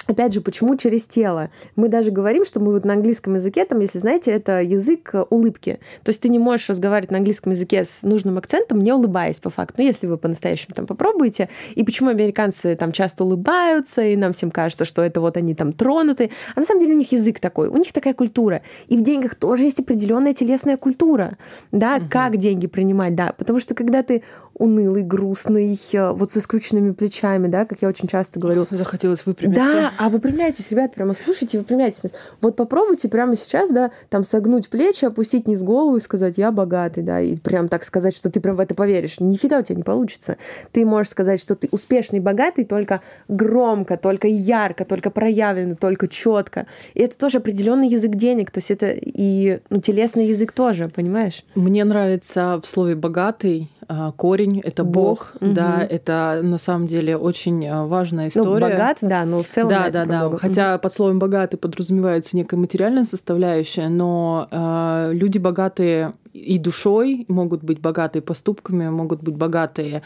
Опять 0.07 0.33
же, 0.33 0.41
почему 0.41 0.75
через 0.75 1.07
тело? 1.07 1.49
Мы 1.75 1.87
даже 1.87 2.11
говорим, 2.11 2.45
что 2.45 2.59
мы 2.59 2.73
вот 2.73 2.85
на 2.85 2.93
английском 2.93 3.35
языке, 3.35 3.65
там, 3.65 3.79
если 3.79 3.99
знаете, 3.99 4.31
это 4.31 4.61
язык 4.61 5.11
э, 5.13 5.25
улыбки. 5.29 5.79
То 6.03 6.09
есть 6.09 6.21
ты 6.21 6.29
не 6.29 6.39
можешь 6.39 6.69
разговаривать 6.69 7.11
на 7.11 7.17
английском 7.17 7.53
языке 7.53 7.85
с 7.85 8.01
нужным 8.01 8.37
акцентом, 8.37 8.81
не 8.81 8.91
улыбаясь 8.91 9.37
по 9.37 9.49
факту. 9.49 9.75
Ну, 9.77 9.85
если 9.85 10.07
вы 10.07 10.17
по-настоящему 10.17 10.75
там 10.75 10.85
попробуете. 10.85 11.49
И 11.75 11.83
почему 11.83 12.09
американцы 12.09 12.75
там 12.75 12.91
часто 12.91 13.23
улыбаются, 13.23 14.01
и 14.01 14.15
нам 14.15 14.33
всем 14.33 14.51
кажется, 14.51 14.85
что 14.85 15.01
это 15.01 15.21
вот 15.21 15.37
они 15.37 15.55
там 15.55 15.73
тронуты. 15.73 16.31
А 16.55 16.59
на 16.59 16.65
самом 16.65 16.81
деле 16.81 16.95
у 16.95 16.97
них 16.97 17.11
язык 17.11 17.39
такой, 17.39 17.67
у 17.67 17.77
них 17.77 17.93
такая 17.93 18.13
культура. 18.13 18.61
И 18.87 18.97
в 18.97 19.01
деньгах 19.01 19.35
тоже 19.35 19.63
есть 19.63 19.79
определенная 19.79 20.33
телесная 20.33 20.77
культура. 20.77 21.37
Да, 21.71 21.97
угу. 21.97 22.05
как 22.09 22.37
деньги 22.37 22.67
принимать, 22.67 23.15
да. 23.15 23.33
Потому 23.37 23.59
что 23.59 23.73
когда 23.73 24.03
ты 24.03 24.23
унылый, 24.53 25.03
грустный, 25.03 25.79
э, 25.93 26.11
вот 26.11 26.31
со 26.31 26.41
скрученными 26.41 26.91
плечами, 26.91 27.47
да, 27.47 27.65
как 27.65 27.81
я 27.81 27.87
очень 27.87 28.07
часто 28.07 28.39
говорю. 28.39 28.67
Захотелось 28.69 29.25
выпрямиться. 29.25 29.63
Да, 29.63 29.92
а 29.97 30.09
выпрямляйтесь, 30.09 30.71
ребят, 30.71 30.93
прямо 30.93 31.13
слушайте, 31.13 31.57
выпрямляйтесь. 31.57 32.01
Вот 32.41 32.55
попробуйте 32.55 33.09
прямо 33.09 33.35
сейчас, 33.35 33.69
да, 33.69 33.91
там 34.09 34.23
согнуть 34.23 34.69
плечи, 34.69 35.05
опустить 35.05 35.47
низ 35.47 35.61
голову 35.63 35.97
и 35.97 35.99
сказать, 35.99 36.37
я 36.37 36.51
богатый, 36.51 37.03
да, 37.03 37.19
и 37.21 37.35
прям 37.35 37.67
так 37.67 37.83
сказать, 37.83 38.15
что 38.15 38.29
ты 38.29 38.39
прям 38.39 38.55
в 38.55 38.59
это 38.59 38.75
поверишь. 38.75 39.19
Нифига 39.19 39.59
у 39.59 39.63
тебя 39.63 39.77
не 39.77 39.83
получится. 39.83 40.37
Ты 40.71 40.85
можешь 40.85 41.11
сказать, 41.11 41.41
что 41.41 41.55
ты 41.55 41.67
успешный, 41.71 42.19
богатый 42.19 42.65
только 42.65 43.01
громко, 43.27 43.97
только 43.97 44.27
ярко, 44.27 44.85
только 44.85 45.09
проявленно, 45.09 45.75
только 45.75 46.07
четко. 46.07 46.67
И 46.93 47.01
это 47.01 47.17
тоже 47.17 47.37
определенный 47.37 47.87
язык 47.87 48.15
денег, 48.15 48.51
то 48.51 48.59
есть 48.59 48.71
это 48.71 48.91
и 48.91 49.59
ну, 49.69 49.81
телесный 49.81 50.27
язык 50.27 50.51
тоже, 50.51 50.89
понимаешь? 50.89 51.43
Мне 51.55 51.83
нравится 51.83 52.59
в 52.61 52.67
слове 52.67 52.95
богатый 52.95 53.69
корень 54.15 54.59
это 54.59 54.83
Бог, 54.83 55.33
Бог 55.39 55.53
да, 55.53 55.81
угу. 55.81 55.93
это 55.93 56.39
на 56.43 56.57
самом 56.57 56.87
деле 56.87 57.17
очень 57.17 57.65
а, 57.67 57.85
важная 57.85 58.25
ну, 58.25 58.29
история. 58.29 58.65
Ну, 58.65 58.71
богат, 58.71 58.97
да, 59.01 59.25
но 59.25 59.43
в 59.43 59.47
целом 59.47 59.69
да, 59.69 59.89
да, 59.89 60.05
да. 60.05 60.23
Бога. 60.25 60.37
Хотя 60.37 60.75
угу. 60.75 60.81
под 60.81 60.93
словом 60.93 61.19
богатый 61.19 61.57
подразумевается 61.57 62.35
некая 62.35 62.57
материальная 62.57 63.03
составляющая, 63.03 63.89
но 63.89 64.47
э, 64.51 65.13
люди 65.13 65.37
богатые 65.37 66.13
и 66.33 66.57
душой 66.57 67.25
могут 67.27 67.63
быть 67.63 67.79
богатые 67.79 68.21
поступками, 68.21 68.89
могут 68.89 69.21
быть 69.21 69.35
богатые 69.35 70.01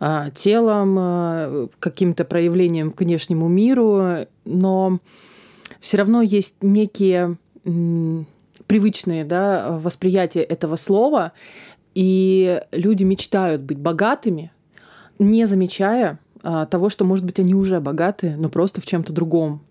э, 0.00 0.30
телом, 0.34 0.96
э, 0.98 1.68
каким-то 1.78 2.24
проявлением 2.24 2.90
к 2.90 3.00
внешнему 3.00 3.48
миру, 3.48 4.26
но 4.44 4.98
все 5.80 5.98
равно 5.98 6.22
есть 6.22 6.54
некие 6.62 7.36
привычные 8.66 9.24
да, 9.24 9.78
восприятия 9.82 10.42
этого 10.42 10.76
слова, 10.76 11.32
и 11.94 12.60
люди 12.72 13.04
мечтают 13.04 13.62
быть 13.62 13.78
богатыми, 13.78 14.52
не 15.18 15.46
замечая 15.46 16.18
а, 16.42 16.66
того, 16.66 16.90
что, 16.90 17.04
может 17.04 17.24
быть, 17.24 17.38
они 17.38 17.54
уже 17.54 17.80
богатые, 17.80 18.36
но 18.36 18.48
просто 18.48 18.80
в 18.80 18.86
чем-то 18.86 19.12
другом. 19.12 19.62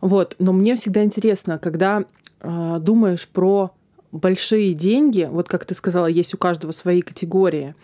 Вот. 0.00 0.36
Но 0.38 0.52
мне 0.52 0.76
всегда 0.76 1.02
интересно, 1.02 1.58
когда 1.58 2.04
а, 2.40 2.78
думаешь 2.78 3.26
про 3.28 3.72
большие 4.12 4.74
деньги, 4.74 5.28
вот 5.30 5.48
как 5.48 5.64
ты 5.64 5.74
сказала, 5.74 6.06
есть 6.06 6.34
у 6.34 6.38
каждого 6.38 6.72
свои 6.72 7.02
категории. 7.02 7.74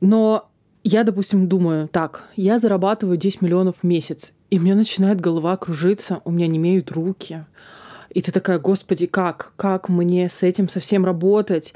Но 0.00 0.48
я, 0.82 1.04
допустим, 1.04 1.48
думаю, 1.48 1.88
так, 1.88 2.28
я 2.36 2.58
зарабатываю 2.58 3.16
10 3.16 3.42
миллионов 3.42 3.78
в 3.78 3.84
месяц, 3.84 4.32
и 4.50 4.58
мне 4.58 4.74
начинает 4.74 5.20
голова 5.20 5.56
кружиться, 5.56 6.22
у 6.24 6.30
меня 6.30 6.46
не 6.46 6.58
имеют 6.58 6.90
руки. 6.90 7.44
И 8.10 8.22
ты 8.22 8.32
такая, 8.32 8.58
господи, 8.58 9.06
как? 9.06 9.52
Как 9.56 9.88
мне 9.88 10.28
с 10.28 10.42
этим 10.42 10.68
совсем 10.68 11.04
работать? 11.04 11.74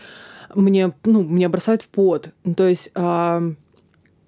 мне, 0.55 0.93
ну, 1.05 1.23
меня 1.23 1.49
бросает 1.49 1.83
в 1.83 1.89
пот. 1.89 2.31
Ну, 2.45 2.55
то 2.55 2.69
есть 2.69 2.91
а, 2.95 3.43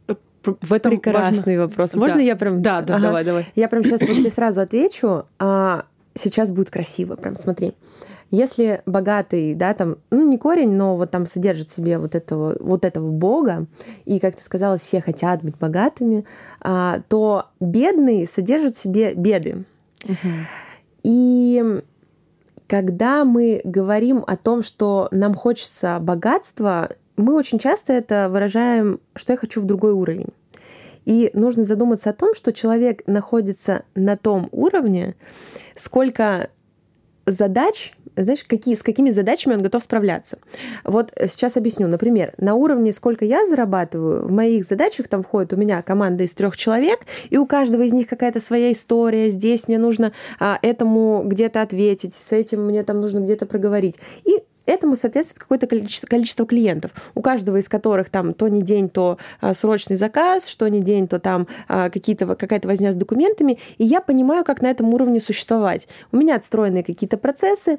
в 0.06 0.72
этом 0.72 0.92
прекрасный 0.92 1.56
важно... 1.56 1.66
вопрос. 1.66 1.94
Можно 1.94 2.16
да. 2.16 2.22
я 2.22 2.36
прям? 2.36 2.62
Да, 2.62 2.82
да, 2.82 2.96
ага. 2.96 3.06
давай, 3.06 3.24
давай. 3.24 3.46
Я 3.54 3.68
прям 3.68 3.84
сейчас 3.84 4.00
вот 4.02 4.16
тебе 4.16 4.30
сразу 4.30 4.60
отвечу. 4.60 5.24
А, 5.38 5.84
сейчас 6.14 6.52
будет 6.52 6.70
красиво, 6.70 7.16
прям 7.16 7.36
смотри. 7.36 7.74
Если 8.32 8.82
богатый, 8.86 9.54
да, 9.54 9.72
там, 9.72 9.98
ну 10.10 10.28
не 10.28 10.36
корень, 10.36 10.72
но 10.72 10.96
вот 10.96 11.12
там 11.12 11.26
содержит 11.26 11.70
в 11.70 11.74
себе 11.74 11.98
вот 11.98 12.16
этого, 12.16 12.56
вот 12.58 12.84
этого 12.84 13.08
бога, 13.08 13.66
и, 14.04 14.18
как 14.18 14.34
ты 14.34 14.42
сказала, 14.42 14.78
все 14.78 15.00
хотят 15.00 15.44
быть 15.44 15.56
богатыми, 15.58 16.24
а, 16.60 17.02
то 17.08 17.46
бедный 17.60 18.26
содержит 18.26 18.74
в 18.74 18.80
себе 18.80 19.14
беды. 19.14 19.64
Угу. 20.04 20.28
И 21.04 21.82
когда 22.66 23.24
мы 23.24 23.60
говорим 23.64 24.24
о 24.26 24.36
том, 24.36 24.62
что 24.62 25.08
нам 25.10 25.34
хочется 25.34 25.98
богатства, 26.00 26.90
мы 27.16 27.34
очень 27.34 27.58
часто 27.58 27.92
это 27.92 28.28
выражаем, 28.30 29.00
что 29.14 29.32
я 29.32 29.36
хочу 29.36 29.60
в 29.60 29.64
другой 29.64 29.92
уровень. 29.92 30.28
И 31.04 31.30
нужно 31.34 31.62
задуматься 31.62 32.10
о 32.10 32.14
том, 32.14 32.34
что 32.34 32.52
человек 32.52 33.06
находится 33.06 33.84
на 33.94 34.16
том 34.16 34.48
уровне, 34.50 35.14
сколько 35.76 36.50
задач 37.26 37.94
знаешь, 38.16 38.44
какие, 38.44 38.74
с 38.74 38.82
какими 38.82 39.10
задачами 39.10 39.54
он 39.54 39.62
готов 39.62 39.82
справляться. 39.82 40.38
Вот 40.84 41.12
сейчас 41.26 41.56
объясню. 41.56 41.88
Например, 41.88 42.32
на 42.38 42.54
уровне, 42.54 42.92
сколько 42.92 43.24
я 43.24 43.44
зарабатываю, 43.46 44.26
в 44.26 44.30
моих 44.30 44.64
задачах 44.64 45.08
там 45.08 45.22
входит 45.22 45.52
у 45.52 45.56
меня 45.56 45.82
команда 45.82 46.24
из 46.24 46.34
трех 46.34 46.56
человек, 46.56 47.00
и 47.30 47.36
у 47.36 47.46
каждого 47.46 47.82
из 47.82 47.92
них 47.92 48.08
какая-то 48.08 48.40
своя 48.40 48.72
история. 48.72 49.30
Здесь 49.30 49.68
мне 49.68 49.78
нужно 49.78 50.12
а, 50.38 50.58
этому 50.62 51.22
где-то 51.24 51.62
ответить, 51.62 52.14
с 52.14 52.32
этим 52.32 52.66
мне 52.66 52.82
там 52.82 53.00
нужно 53.00 53.20
где-то 53.20 53.46
проговорить. 53.46 53.98
И 54.24 54.42
этому 54.66 54.96
соответствует 54.96 55.40
какое-то 55.40 55.66
количество, 55.66 56.46
клиентов, 56.46 56.90
у 57.14 57.22
каждого 57.22 57.56
из 57.56 57.68
которых 57.68 58.10
там 58.10 58.34
то 58.34 58.48
не 58.48 58.62
день, 58.62 58.88
то 58.88 59.18
а, 59.40 59.54
срочный 59.54 59.96
заказ, 59.96 60.46
что 60.48 60.68
не 60.68 60.80
день, 60.80 61.08
то 61.08 61.18
там 61.18 61.46
а, 61.68 61.90
какие-то, 61.90 62.34
какая-то 62.34 62.68
возня 62.68 62.92
с 62.92 62.96
документами, 62.96 63.58
и 63.78 63.84
я 63.84 64.00
понимаю, 64.00 64.44
как 64.44 64.60
на 64.60 64.66
этом 64.66 64.92
уровне 64.92 65.20
существовать. 65.20 65.88
У 66.12 66.16
меня 66.16 66.36
отстроены 66.36 66.82
какие-то 66.82 67.16
процессы, 67.16 67.78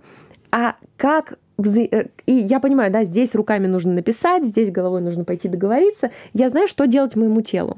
а 0.52 0.76
как 0.95 1.38
э, 1.58 2.06
и 2.26 2.34
я 2.34 2.60
понимаю, 2.60 2.91
да, 2.91 3.04
здесь 3.04 3.36
руками 3.36 3.67
нужно 3.67 3.93
написать, 3.93 4.45
здесь 4.45 4.71
головой 4.71 5.02
нужно 5.02 5.23
пойти 5.23 5.47
договориться. 5.47 6.12
Я 6.34 6.50
знаю, 6.50 6.67
что 6.67 6.86
делать 6.86 7.15
моему 7.15 7.41
телу. 7.41 7.78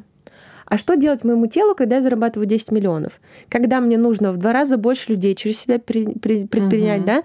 А 0.69 0.77
что 0.77 0.95
делать 0.95 1.23
моему 1.23 1.47
телу, 1.47 1.73
когда 1.75 1.95
я 1.95 2.01
зарабатываю 2.01 2.47
10 2.47 2.71
миллионов? 2.71 3.13
Когда 3.49 3.81
мне 3.81 3.97
нужно 3.97 4.31
в 4.31 4.37
два 4.37 4.53
раза 4.53 4.77
больше 4.77 5.11
людей 5.11 5.35
через 5.35 5.59
себя 5.59 5.79
при, 5.79 6.05
при, 6.05 6.45
предпринять, 6.45 7.01
угу. 7.01 7.07
да? 7.07 7.23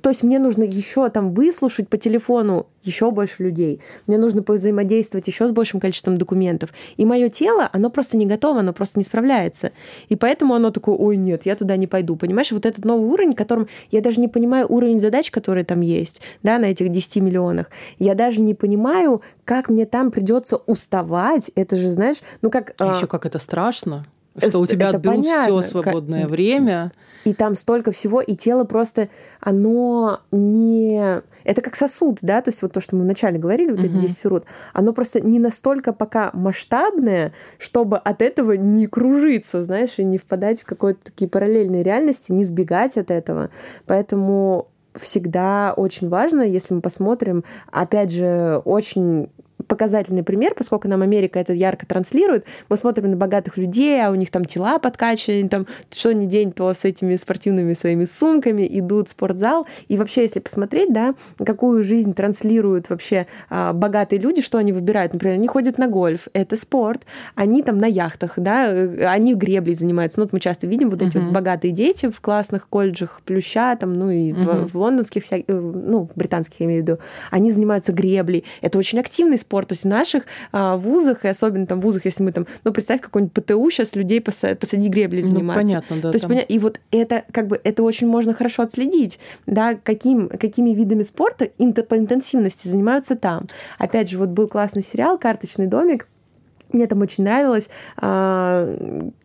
То 0.00 0.10
есть 0.10 0.22
мне 0.22 0.38
нужно 0.38 0.62
еще 0.62 1.08
там 1.10 1.34
выслушать 1.34 1.88
по 1.88 1.98
телефону 1.98 2.66
еще 2.86 3.10
больше 3.10 3.42
людей. 3.42 3.80
Мне 4.06 4.18
нужно 4.18 4.44
взаимодействовать 4.46 5.26
еще 5.26 5.48
с 5.48 5.50
большим 5.50 5.80
количеством 5.80 6.18
документов. 6.18 6.70
И 6.96 7.04
мое 7.04 7.28
тело, 7.28 7.68
оно 7.72 7.90
просто 7.90 8.16
не 8.16 8.26
готово, 8.26 8.60
оно 8.60 8.72
просто 8.72 8.98
не 8.98 9.04
справляется. 9.04 9.72
И 10.08 10.16
поэтому 10.16 10.54
оно 10.54 10.70
такое, 10.70 10.94
ой, 10.94 11.16
нет, 11.16 11.46
я 11.46 11.56
туда 11.56 11.76
не 11.76 11.86
пойду. 11.86 12.16
Понимаешь, 12.16 12.52
вот 12.52 12.66
этот 12.66 12.84
новый 12.84 13.06
уровень, 13.06 13.32
которым 13.32 13.68
я 13.90 14.00
даже 14.00 14.20
не 14.20 14.28
понимаю 14.28 14.66
уровень 14.68 15.00
задач, 15.00 15.30
которые 15.30 15.64
там 15.64 15.80
есть, 15.80 16.20
да, 16.42 16.58
на 16.58 16.66
этих 16.66 16.90
10 16.90 17.16
миллионах. 17.16 17.70
Я 17.98 18.14
даже 18.14 18.40
не 18.40 18.54
понимаю, 18.54 19.22
как 19.44 19.68
мне 19.68 19.86
там 19.86 20.10
придется 20.10 20.56
уставать. 20.56 21.50
Это 21.54 21.76
же, 21.76 21.90
знаешь, 21.90 22.18
ну 22.42 22.50
как... 22.50 22.74
А 22.78 22.94
еще 22.96 23.06
как 23.06 23.26
это 23.26 23.38
страшно, 23.38 24.06
что 24.36 24.58
у 24.58 24.66
тебя 24.66 24.90
отберут 24.90 25.26
все 25.26 25.62
свободное 25.62 26.22
как... 26.22 26.30
время. 26.30 26.92
И 27.24 27.32
там 27.32 27.54
столько 27.54 27.90
всего, 27.90 28.20
и 28.20 28.36
тело 28.36 28.64
просто, 28.64 29.08
оно 29.40 30.20
не... 30.30 31.22
Это 31.44 31.60
как 31.60 31.74
сосуд, 31.74 32.18
да, 32.22 32.40
то 32.40 32.50
есть 32.50 32.62
вот 32.62 32.72
то, 32.72 32.80
что 32.80 32.96
мы 32.96 33.02
вначале 33.02 33.38
говорили, 33.38 33.70
вот 33.70 33.80
uh-huh. 33.80 33.96
эти 33.96 34.02
10 34.02 34.18
фигур, 34.18 34.42
оно 34.72 34.92
просто 34.92 35.20
не 35.20 35.38
настолько 35.38 35.92
пока 35.92 36.30
масштабное, 36.32 37.32
чтобы 37.58 37.98
от 37.98 38.22
этого 38.22 38.52
не 38.52 38.86
кружиться, 38.86 39.62
знаешь, 39.62 39.98
и 39.98 40.04
не 40.04 40.18
впадать 40.18 40.62
в 40.62 40.66
какие-то 40.66 41.00
такие 41.04 41.28
параллельные 41.28 41.82
реальности, 41.82 42.32
не 42.32 42.44
сбегать 42.44 42.96
от 42.96 43.10
этого. 43.10 43.50
Поэтому 43.86 44.68
всегда 44.94 45.74
очень 45.76 46.08
важно, 46.08 46.42
если 46.42 46.74
мы 46.74 46.80
посмотрим, 46.80 47.44
опять 47.70 48.12
же, 48.12 48.62
очень 48.64 49.30
показательный 49.66 50.22
пример, 50.22 50.54
поскольку 50.56 50.88
нам 50.88 51.02
Америка 51.02 51.38
это 51.38 51.52
ярко 51.52 51.86
транслирует. 51.86 52.44
Мы 52.68 52.76
смотрим 52.76 53.10
на 53.10 53.16
богатых 53.16 53.56
людей, 53.56 54.04
а 54.04 54.10
у 54.10 54.14
них 54.14 54.30
там 54.30 54.44
тела 54.44 54.78
подкачаны, 54.78 55.48
там 55.48 55.66
что 55.90 56.12
ни 56.12 56.26
день, 56.26 56.52
то 56.52 56.72
с 56.72 56.84
этими 56.84 57.16
спортивными 57.16 57.74
своими 57.74 58.04
сумками 58.04 58.66
идут 58.78 59.08
в 59.08 59.12
спортзал. 59.12 59.66
И 59.88 59.96
вообще, 59.96 60.22
если 60.22 60.40
посмотреть, 60.40 60.92
да, 60.92 61.14
какую 61.44 61.82
жизнь 61.82 62.14
транслируют 62.14 62.90
вообще 62.90 63.26
а, 63.48 63.72
богатые 63.72 64.20
люди, 64.20 64.42
что 64.42 64.58
они 64.58 64.72
выбирают. 64.72 65.12
Например, 65.12 65.36
они 65.36 65.48
ходят 65.48 65.78
на 65.78 65.88
гольф, 65.88 66.28
это 66.32 66.56
спорт, 66.56 67.02
они 67.34 67.62
там 67.62 67.78
на 67.78 67.86
яхтах, 67.86 68.34
да, 68.36 68.66
они 68.66 69.34
греблей 69.34 69.74
занимаются. 69.74 70.18
Ну, 70.18 70.24
вот 70.24 70.32
мы 70.32 70.40
часто 70.40 70.66
видим 70.66 70.90
вот 70.90 71.02
эти 71.02 71.16
uh-huh. 71.16 71.24
вот 71.26 71.32
богатые 71.32 71.72
дети 71.72 72.10
в 72.10 72.20
классных 72.20 72.68
колледжах 72.68 73.20
Плюща, 73.24 73.76
там, 73.76 73.94
ну 73.94 74.10
и 74.10 74.32
uh-huh. 74.32 74.66
в, 74.66 74.72
в 74.72 74.76
лондонских, 74.76 75.24
вся... 75.24 75.38
Э, 75.38 75.42
ну, 75.48 76.06
в 76.06 76.16
британских, 76.16 76.60
я 76.60 76.66
имею 76.66 76.82
в 76.82 76.86
виду, 76.86 76.98
они 77.30 77.50
занимаются 77.50 77.92
греблей. 77.92 78.44
Это 78.60 78.78
очень 78.78 78.98
активный 78.98 79.38
спорт. 79.44 79.68
То 79.68 79.72
есть 79.74 79.84
в 79.84 79.88
наших 79.88 80.24
а, 80.52 80.76
вузах, 80.76 81.24
и 81.24 81.28
особенно 81.28 81.66
там 81.66 81.80
в 81.80 81.84
вузах, 81.84 82.04
если 82.04 82.22
мы 82.22 82.32
там, 82.32 82.46
ну, 82.64 82.72
представь, 82.72 83.00
какой-нибудь 83.00 83.32
ПТУ 83.32 83.70
сейчас 83.70 83.94
людей 83.94 84.20
посади, 84.20 84.54
посади 84.54 84.88
гребли 84.88 85.22
ну, 85.22 85.28
заниматься. 85.28 85.62
Ну, 85.62 85.68
понятно, 85.68 85.96
да. 85.96 86.10
То 86.10 86.16
есть, 86.16 86.26
поня... 86.26 86.40
и 86.40 86.58
вот 86.58 86.80
это 86.90 87.24
как 87.30 87.46
бы, 87.48 87.60
это 87.62 87.82
очень 87.82 88.06
можно 88.06 88.34
хорошо 88.34 88.62
отследить, 88.62 89.18
да, 89.46 89.74
каким, 89.74 90.28
какими 90.28 90.70
видами 90.70 91.02
спорта 91.02 91.50
по 91.88 91.96
интенсивности 91.96 92.68
занимаются 92.68 93.16
там. 93.16 93.48
Опять 93.78 94.10
же, 94.10 94.18
вот 94.18 94.30
был 94.30 94.48
классный 94.48 94.82
сериал 94.82 95.18
«Карточный 95.18 95.66
домик», 95.66 96.06
мне 96.74 96.86
там 96.86 97.00
очень 97.00 97.24
нравилось, 97.24 97.70
а, 97.96 98.68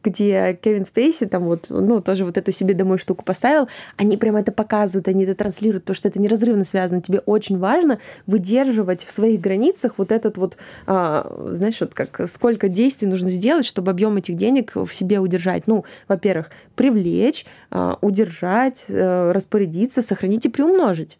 где 0.03 0.57
Кевин 0.61 0.85
Спейси 0.85 1.25
там 1.25 1.45
вот, 1.45 1.65
ну, 1.69 2.01
тоже 2.01 2.25
вот 2.25 2.37
эту 2.37 2.51
себе 2.51 2.73
домой 2.73 2.97
штуку 2.97 3.25
поставил. 3.25 3.67
Они 3.97 4.17
прям 4.17 4.35
это 4.35 4.51
показывают, 4.51 5.07
они 5.07 5.23
это 5.23 5.35
транслируют, 5.35 5.85
то, 5.85 5.93
что 5.93 6.07
это 6.07 6.21
неразрывно 6.21 6.63
связано. 6.63 7.01
Тебе 7.01 7.19
очень 7.25 7.57
важно 7.57 7.99
выдерживать 8.27 9.03
в 9.03 9.11
своих 9.11 9.41
границах 9.41 9.93
вот 9.97 10.11
этот 10.11 10.37
вот, 10.37 10.57
а, 10.85 11.51
знаешь, 11.51 11.79
вот 11.81 11.93
как 11.93 12.27
сколько 12.29 12.69
действий 12.69 13.07
нужно 13.07 13.29
сделать, 13.29 13.65
чтобы 13.65 13.91
объем 13.91 14.17
этих 14.17 14.37
денег 14.37 14.75
в 14.75 14.89
себе 14.93 15.19
удержать. 15.19 15.63
Ну, 15.67 15.85
во-первых, 16.07 16.51
привлечь, 16.75 17.45
а, 17.71 17.97
удержать, 18.01 18.85
э, 18.87 19.31
распорядиться, 19.31 20.01
сохранить 20.01 20.45
и 20.45 20.49
приумножить. 20.49 21.19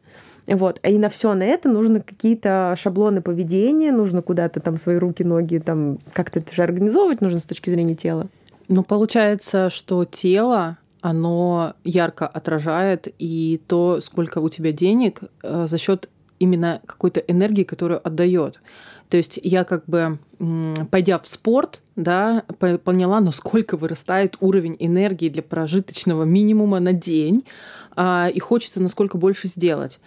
Вот. 0.56 0.80
И 0.84 0.98
на 0.98 1.10
все 1.10 1.34
на 1.34 1.44
это 1.44 1.70
нужно 1.70 2.02
какие-то 2.02 2.76
шаблоны 2.78 3.22
поведения, 3.22 3.92
нужно 3.92 4.22
куда-то 4.22 4.60
там 4.60 4.78
свои 4.78 4.98
руки, 4.98 5.24
ноги, 5.24 5.60
там 5.60 6.00
как-то 6.14 6.40
это 6.40 6.54
же 6.54 6.64
организовывать 6.64 7.22
нужно 7.22 7.40
с 7.40 7.46
точки 7.46 7.70
зрения 7.70 7.96
тела. 7.96 8.28
Ну, 8.68 8.84
получается, 8.84 9.70
что 9.70 10.06
тело, 10.06 10.78
оно 11.02 11.74
ярко 11.84 12.28
отражает 12.28 13.08
и 13.20 13.62
то, 13.68 14.00
сколько 14.02 14.40
у 14.40 14.50
тебя 14.50 14.72
денег 14.72 15.22
э, 15.44 15.68
за 15.68 15.78
счет 15.78 16.10
именно 16.40 16.82
какой-то 16.86 17.20
энергии, 17.20 17.64
которую 17.64 18.06
отдает. 18.06 18.60
То 19.10 19.18
есть 19.18 19.40
я 19.42 19.64
как 19.64 19.86
бы, 19.86 20.20
пойдя 20.92 21.18
в 21.18 21.28
спорт, 21.28 21.82
да, 21.96 22.44
поняла, 22.84 23.20
насколько 23.20 23.76
вырастает 23.76 24.38
уровень 24.40 24.76
энергии 24.80 25.30
для 25.30 25.42
прожиточного 25.42 26.24
минимума 26.24 26.80
на 26.80 26.94
день, 26.94 27.44
а, 28.02 28.30
и 28.34 28.40
хочется 28.40 28.82
насколько 28.82 29.18
больше 29.18 29.50
сделать. 29.50 30.00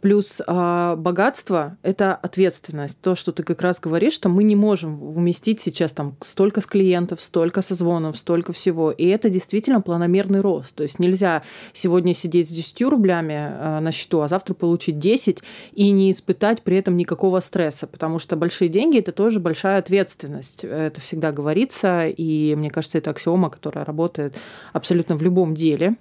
Плюс 0.00 0.40
э, 0.46 0.94
богатство— 0.96 1.76
это 1.82 2.14
ответственность. 2.14 2.98
То, 3.00 3.14
что 3.14 3.32
ты 3.32 3.42
как 3.42 3.62
раз 3.62 3.80
говоришь, 3.80 4.12
что 4.12 4.28
мы 4.28 4.44
не 4.44 4.56
можем 4.56 5.02
уместить 5.02 5.60
сейчас 5.60 5.92
там 5.92 6.16
столько 6.22 6.60
с 6.60 6.66
клиентов, 6.66 7.20
столько 7.20 7.62
созвонов, 7.62 8.16
столько 8.16 8.52
всего. 8.52 8.90
И 8.90 9.06
это 9.06 9.28
действительно 9.28 9.80
планомерный 9.80 10.40
рост. 10.40 10.74
То 10.74 10.82
есть 10.82 10.98
нельзя 10.98 11.42
сегодня 11.72 12.14
сидеть 12.14 12.48
с 12.48 12.52
10 12.52 12.82
рублями 12.82 13.32
э, 13.32 13.80
на 13.80 13.92
счету, 13.92 14.20
а 14.20 14.28
завтра 14.28 14.54
получить 14.54 14.98
10 14.98 15.42
и 15.72 15.90
не 15.90 16.10
испытать 16.10 16.62
при 16.62 16.76
этом 16.76 16.96
никакого 16.96 17.40
стресса, 17.40 17.86
потому 17.86 18.18
что 18.18 18.36
большие 18.36 18.68
деньги— 18.68 18.98
это 19.00 19.12
тоже 19.12 19.40
большая 19.40 19.78
ответственность. 19.78 20.64
Это 20.64 21.00
всегда 21.00 21.32
говорится, 21.32 22.06
и 22.06 22.54
мне 22.54 22.70
кажется, 22.70 22.98
это 22.98 23.10
аксиома, 23.10 23.50
которая 23.50 23.84
работает 23.84 24.34
абсолютно 24.72 25.16
в 25.16 25.22
любом 25.22 25.54
деле. 25.54 25.94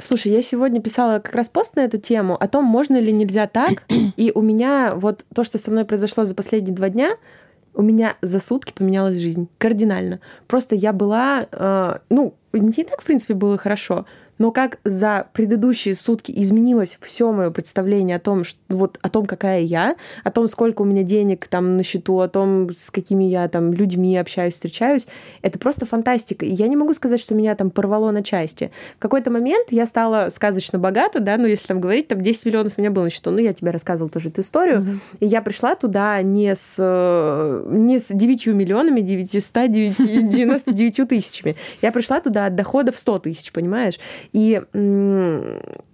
Слушай, 0.00 0.32
я 0.32 0.42
сегодня 0.42 0.80
писала 0.80 1.18
как 1.18 1.34
раз 1.34 1.48
пост 1.48 1.76
на 1.76 1.80
эту 1.80 1.98
тему 1.98 2.36
о 2.40 2.48
том, 2.48 2.64
можно 2.64 2.96
или 2.96 3.10
нельзя 3.10 3.46
так. 3.46 3.84
И 4.16 4.32
у 4.34 4.40
меня 4.40 4.94
вот 4.94 5.24
то, 5.34 5.44
что 5.44 5.58
со 5.58 5.70
мной 5.70 5.84
произошло 5.84 6.24
за 6.24 6.34
последние 6.34 6.74
два 6.74 6.88
дня, 6.88 7.16
у 7.74 7.82
меня 7.82 8.16
за 8.22 8.40
сутки 8.40 8.72
поменялась 8.72 9.18
жизнь 9.18 9.48
кардинально. 9.58 10.20
Просто 10.46 10.74
я 10.74 10.92
была, 10.92 11.46
э, 11.50 11.98
ну, 12.08 12.34
не 12.52 12.84
так, 12.84 13.00
в 13.00 13.04
принципе, 13.04 13.34
было 13.34 13.58
хорошо, 13.58 14.06
но 14.40 14.52
как 14.52 14.78
за 14.84 15.26
предыдущие 15.34 15.94
сутки 15.94 16.32
изменилось 16.34 16.96
все 17.02 17.30
мое 17.30 17.50
представление 17.50 18.16
о 18.16 18.20
том, 18.20 18.44
что, 18.44 18.58
вот, 18.70 18.98
о 19.02 19.10
том, 19.10 19.26
какая 19.26 19.60
я, 19.60 19.96
о 20.24 20.30
том, 20.30 20.48
сколько 20.48 20.80
у 20.80 20.86
меня 20.86 21.02
денег 21.02 21.46
там 21.46 21.76
на 21.76 21.82
счету, 21.82 22.20
о 22.20 22.28
том, 22.28 22.70
с 22.70 22.90
какими 22.90 23.24
я 23.24 23.46
там 23.48 23.74
людьми 23.74 24.16
общаюсь, 24.16 24.54
встречаюсь, 24.54 25.06
это 25.42 25.58
просто 25.58 25.84
фантастика. 25.84 26.46
И 26.46 26.54
я 26.54 26.68
не 26.68 26.76
могу 26.76 26.94
сказать, 26.94 27.20
что 27.20 27.34
меня 27.34 27.54
там 27.54 27.70
порвало 27.70 28.12
на 28.12 28.22
части. 28.22 28.70
В 28.96 29.00
какой-то 29.00 29.30
момент 29.30 29.72
я 29.72 29.84
стала 29.84 30.30
сказочно 30.30 30.78
богата, 30.78 31.20
да, 31.20 31.36
ну, 31.36 31.46
если 31.46 31.66
там 31.66 31.78
говорить, 31.78 32.08
там 32.08 32.22
10 32.22 32.46
миллионов 32.46 32.72
у 32.78 32.80
меня 32.80 32.90
было 32.90 33.04
на 33.04 33.10
счету, 33.10 33.30
ну, 33.30 33.36
я 33.38 33.52
тебе 33.52 33.72
рассказывала 33.72 34.10
тоже 34.10 34.30
эту 34.30 34.40
историю, 34.40 34.80
mm-hmm. 34.80 35.16
и 35.20 35.26
я 35.26 35.42
пришла 35.42 35.74
туда 35.74 36.22
не 36.22 36.54
с, 36.54 36.78
не 36.78 37.98
с 37.98 38.06
9 38.08 38.46
миллионами, 38.46 39.02
999 39.02 41.08
тысячами. 41.10 41.56
Я 41.82 41.92
пришла 41.92 42.22
туда 42.22 42.46
от 42.46 42.54
доходов 42.54 42.98
100 42.98 43.18
тысяч, 43.18 43.52
понимаешь? 43.52 43.98
И 44.32 44.62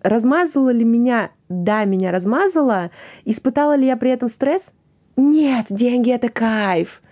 размазала 0.03 0.71
ли 0.71 0.85
меня? 0.85 1.31
Да, 1.49 1.85
меня 1.85 2.11
размазала. 2.11 2.91
Испытала 3.25 3.77
ли 3.77 3.87
я 3.87 3.97
при 3.97 4.11
этом 4.11 4.29
стресс? 4.29 4.73
Нет, 5.17 5.67
деньги 5.71 6.11
это 6.11 6.29
кайф. 6.29 7.03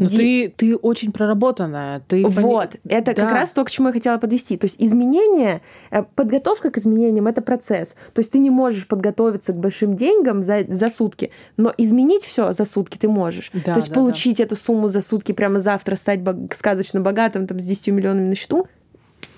Но 0.00 0.08
Ди... 0.08 0.48
ты, 0.48 0.54
ты 0.56 0.76
очень 0.76 1.12
проработанная. 1.12 2.00
Ты 2.08 2.24
вот, 2.26 2.70
пони... 2.70 2.80
это 2.88 3.14
да. 3.14 3.22
как 3.22 3.34
раз 3.34 3.50
то, 3.50 3.62
к 3.66 3.70
чему 3.70 3.88
я 3.88 3.92
хотела 3.92 4.16
подвести. 4.16 4.56
То 4.56 4.64
есть 4.64 4.76
изменения, 4.78 5.60
э, 5.90 6.04
подготовка 6.14 6.70
к 6.70 6.78
изменениям— 6.78 7.26
это 7.28 7.42
процесс. 7.42 7.94
То 8.14 8.20
есть 8.20 8.32
ты 8.32 8.38
не 8.38 8.48
можешь 8.48 8.86
подготовиться 8.86 9.52
к 9.52 9.56
большим 9.56 9.94
деньгам 9.94 10.40
за, 10.40 10.64
за 10.66 10.88
сутки, 10.88 11.32
но 11.58 11.74
изменить 11.76 12.24
все 12.24 12.54
за 12.54 12.64
сутки 12.64 12.96
ты 12.96 13.08
можешь. 13.08 13.50
Да, 13.52 13.74
то 13.74 13.76
есть 13.76 13.90
да, 13.90 13.94
получить 13.94 14.38
да. 14.38 14.44
эту 14.44 14.56
сумму 14.56 14.88
за 14.88 15.02
сутки 15.02 15.32
прямо 15.32 15.60
завтра, 15.60 15.96
стать 15.96 16.22
бог... 16.22 16.54
сказочно 16.56 17.02
богатым 17.02 17.46
там, 17.46 17.60
с 17.60 17.64
10 17.64 17.88
миллионами 17.88 18.30
на 18.30 18.34
счету— 18.34 18.68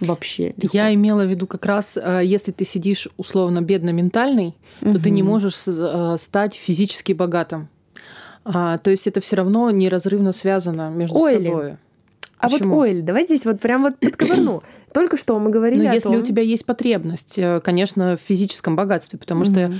вообще. 0.06 0.54
Легко. 0.56 0.76
Я 0.76 0.94
имела 0.94 1.24
в 1.24 1.30
виду 1.30 1.46
как 1.46 1.66
раз, 1.66 1.96
э, 1.96 2.22
если 2.24 2.52
ты 2.52 2.64
сидишь 2.64 3.08
условно 3.16 3.62
бедно-ментальный, 3.62 4.54
угу. 4.80 4.92
то 4.92 5.02
ты 5.02 5.10
не 5.10 5.22
можешь 5.22 5.54
э, 5.66 6.16
стать 6.18 6.54
физически 6.54 7.12
богатым. 7.12 7.68
А, 8.44 8.78
то 8.78 8.90
есть 8.90 9.06
это 9.06 9.20
все 9.20 9.36
равно 9.36 9.70
неразрывно 9.70 10.32
связано 10.32 10.90
между 10.90 11.16
Ойли. 11.18 11.46
собой. 11.46 11.76
А 12.42 12.48
Почему? 12.48 12.74
вот 12.74 12.82
Ойль, 12.82 13.02
давай 13.02 13.24
здесь 13.24 13.44
вот 13.44 13.60
прям 13.60 13.82
вот 13.82 13.98
подковырну. 14.00 14.64
Только 14.92 15.16
что 15.16 15.38
мы 15.38 15.50
говорили 15.50 15.84
Но 15.84 15.90
о 15.90 15.94
если 15.94 16.08
том... 16.08 16.18
у 16.18 16.22
тебя 16.22 16.42
есть 16.42 16.66
потребность, 16.66 17.38
э, 17.38 17.60
конечно, 17.60 18.16
в 18.16 18.20
физическом 18.20 18.74
богатстве, 18.74 19.16
потому 19.18 19.44
mm 19.44 19.52
что 19.52 19.72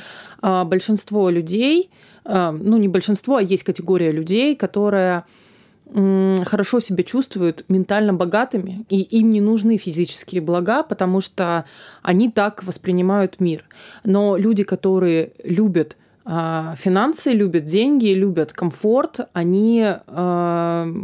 а, 0.43 0.65
большинство 0.65 1.29
людей, 1.29 1.91
а, 2.25 2.53
ну 2.53 2.77
не 2.77 2.87
большинство, 2.87 3.37
а 3.37 3.43
есть 3.43 3.65
категория 3.65 4.13
людей, 4.13 4.55
которая 4.55 5.25
хорошо 5.93 6.81
себя 6.81 7.05
чувствуют 7.05 7.65
ментально 7.69 8.15
богатыми, 8.15 8.87
и 8.89 9.01
им 9.03 9.31
не 9.31 9.41
нужны 9.41 9.77
физические 9.77 10.41
блага, 10.41 10.83
потому 10.83 11.21
что 11.21 11.65
они 12.03 12.31
так 12.31 12.65
воспринимают 12.65 13.41
мир. 13.41 13.65
Но 14.05 14.37
люди, 14.37 14.65
которые 14.65 15.33
любят 15.45 15.97
а, 16.25 16.77
финансы, 16.79 17.33
любят 17.33 17.65
деньги, 17.65 18.07
любят 18.07 18.53
комфорт, 18.53 19.29
они 19.33 19.85
э, 19.85 20.95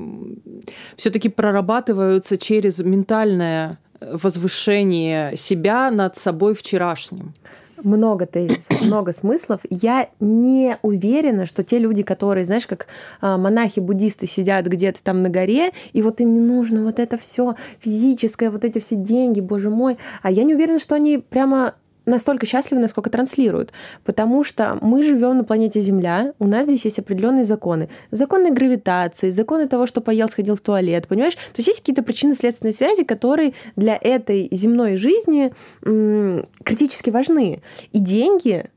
все-таки 0.96 1.28
прорабатываются 1.28 2.38
через 2.38 2.78
ментальное 2.78 3.78
возвышение 4.00 5.36
себя 5.36 5.90
над 5.90 6.16
собой 6.16 6.54
вчерашним 6.54 7.34
много 7.82 8.26
тезисов, 8.26 8.80
много 8.82 9.12
смыслов. 9.12 9.60
Я 9.70 10.08
не 10.20 10.78
уверена, 10.82 11.46
что 11.46 11.62
те 11.62 11.78
люди, 11.78 12.02
которые, 12.02 12.44
знаешь, 12.44 12.66
как 12.66 12.86
а, 13.20 13.38
монахи-буддисты 13.38 14.26
сидят 14.26 14.66
где-то 14.66 15.02
там 15.02 15.22
на 15.22 15.28
горе, 15.28 15.72
и 15.92 16.02
вот 16.02 16.20
им 16.20 16.34
не 16.34 16.40
нужно 16.40 16.84
вот 16.84 16.98
это 16.98 17.16
все 17.16 17.54
физическое, 17.80 18.50
вот 18.50 18.64
эти 18.64 18.78
все 18.78 18.96
деньги, 18.96 19.40
боже 19.40 19.70
мой. 19.70 19.98
А 20.22 20.30
я 20.30 20.44
не 20.44 20.54
уверена, 20.54 20.78
что 20.78 20.94
они 20.94 21.18
прямо 21.18 21.74
настолько 22.08 22.46
счастливы, 22.46 22.80
насколько 22.80 23.10
транслируют. 23.10 23.72
Потому 24.04 24.44
что 24.44 24.78
мы 24.80 25.02
живем 25.02 25.38
на 25.38 25.44
планете 25.44 25.80
Земля, 25.80 26.32
у 26.38 26.46
нас 26.46 26.66
здесь 26.66 26.84
есть 26.84 26.98
определенные 26.98 27.44
законы. 27.44 27.88
Законы 28.10 28.50
гравитации, 28.50 29.30
законы 29.30 29.68
того, 29.68 29.86
что 29.86 30.00
поел, 30.00 30.28
сходил 30.28 30.56
в 30.56 30.60
туалет, 30.60 31.06
понимаешь? 31.08 31.34
То 31.34 31.58
есть 31.58 31.68
есть 31.68 31.80
какие-то 31.80 32.02
причинно-следственные 32.02 32.72
связи, 32.74 33.04
которые 33.04 33.54
для 33.76 33.96
этой 34.00 34.48
земной 34.50 34.96
жизни 34.96 35.52
м- 35.84 36.46
критически 36.64 37.10
важны. 37.10 37.62
И 37.92 37.98
деньги 37.98 38.70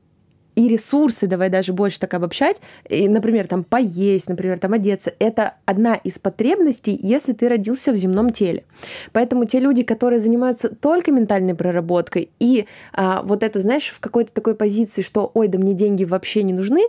и 0.54 0.68
ресурсы, 0.68 1.26
давай 1.26 1.50
даже 1.50 1.72
больше 1.72 1.98
так 2.00 2.14
обобщать, 2.14 2.60
и, 2.88 3.08
например, 3.08 3.46
там 3.48 3.64
поесть, 3.64 4.28
например, 4.28 4.58
там 4.58 4.72
одеться, 4.72 5.12
это 5.18 5.54
одна 5.64 5.94
из 5.94 6.18
потребностей, 6.18 6.98
если 7.00 7.32
ты 7.32 7.48
родился 7.48 7.92
в 7.92 7.96
земном 7.96 8.32
теле. 8.32 8.64
Поэтому 9.12 9.44
те 9.44 9.60
люди, 9.60 9.82
которые 9.82 10.18
занимаются 10.18 10.74
только 10.74 11.10
ментальной 11.12 11.54
проработкой 11.54 12.30
и 12.38 12.66
а, 12.92 13.22
вот 13.22 13.42
это, 13.42 13.60
знаешь, 13.60 13.92
в 13.94 14.00
какой-то 14.00 14.32
такой 14.32 14.54
позиции, 14.54 15.02
что, 15.02 15.30
ой, 15.34 15.48
да 15.48 15.58
мне 15.58 15.74
деньги 15.74 16.04
вообще 16.04 16.42
не 16.42 16.52
нужны, 16.52 16.82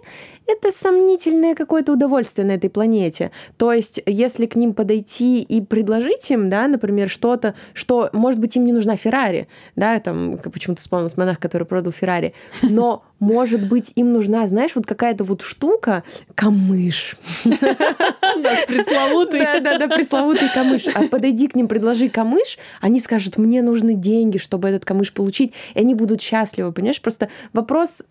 это 0.45 0.71
сомнительное 0.71 1.55
какое-то 1.55 1.93
удовольствие 1.93 2.45
на 2.45 2.51
этой 2.51 2.69
планете. 2.69 3.31
То 3.57 3.71
есть, 3.71 4.01
если 4.05 4.45
к 4.45 4.55
ним 4.55 4.73
подойти 4.73 5.41
и 5.41 5.61
предложить 5.61 6.29
им, 6.31 6.49
да, 6.49 6.67
например, 6.67 7.09
что-то, 7.09 7.55
что, 7.73 8.09
может 8.13 8.39
быть, 8.39 8.55
им 8.55 8.65
не 8.65 8.73
нужна 8.73 8.97
Феррари, 8.97 9.47
да, 9.75 9.99
там, 9.99 10.37
почему-то 10.37 10.81
вспомнился 10.81 11.19
монах, 11.19 11.39
который 11.39 11.65
продал 11.65 11.91
Феррари, 11.91 12.33
но, 12.61 13.03
может 13.23 13.67
быть, 13.67 13.91
им 13.95 14.11
нужна, 14.11 14.45
знаешь, 14.47 14.71
вот 14.75 14.85
какая-то 14.85 15.23
вот 15.23 15.41
штука, 15.41 16.03
камыш. 16.35 17.15
Наш 17.45 18.65
пресловутый. 18.67 19.39
Да-да-да, 19.39 19.87
пресловутый 19.87 20.49
камыш. 20.53 20.87
А 20.93 21.07
подойди 21.07 21.47
к 21.47 21.55
ним, 21.55 21.67
предложи 21.67 22.09
камыш, 22.09 22.57
они 22.81 22.99
скажут, 22.99 23.37
мне 23.37 23.61
нужны 23.61 23.93
деньги, 23.95 24.37
чтобы 24.37 24.67
этот 24.67 24.85
камыш 24.85 25.13
получить, 25.13 25.53
и 25.73 25.79
они 25.79 25.95
будут 25.95 26.21
счастливы, 26.21 26.71
понимаешь? 26.71 27.01
Просто 27.01 27.29
вопрос, 27.53 28.03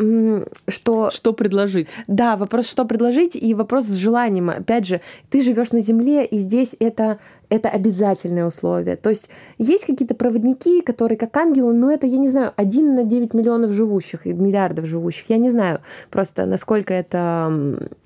что... 0.69 1.11
Что 1.11 1.33
предложить? 1.33 1.89
Да, 2.07 2.37
вопрос, 2.37 2.69
что 2.69 2.85
предложить, 2.85 3.37
и 3.37 3.55
вопрос 3.55 3.85
с 3.85 3.97
желанием. 3.97 4.51
Опять 4.51 4.87
же, 4.87 5.01
ты 5.31 5.43
живешь 5.43 5.73
на 5.73 5.81
Земле, 5.81 6.25
и 6.25 6.39
здесь 6.39 6.75
это 6.81 7.19
это 7.53 7.69
обязательное 7.69 8.47
условие. 8.47 8.97
То 8.97 9.11
есть 9.11 9.29
есть 9.59 9.85
какие-то 9.85 10.15
проводники, 10.15 10.81
которые 10.81 11.19
как 11.19 11.37
ангелы, 11.37 11.75
но 11.75 11.93
это, 11.93 12.07
я 12.07 12.17
не 12.17 12.29
знаю, 12.29 12.53
один 12.57 12.95
на 12.95 13.05
9 13.05 13.35
миллионов 13.35 13.73
живущих, 13.73 14.25
миллиардов 14.25 14.87
живущих. 14.87 15.29
Я 15.29 15.37
не 15.37 15.51
знаю 15.51 15.81
просто, 16.11 16.47
насколько 16.47 16.95
это, 16.95 17.53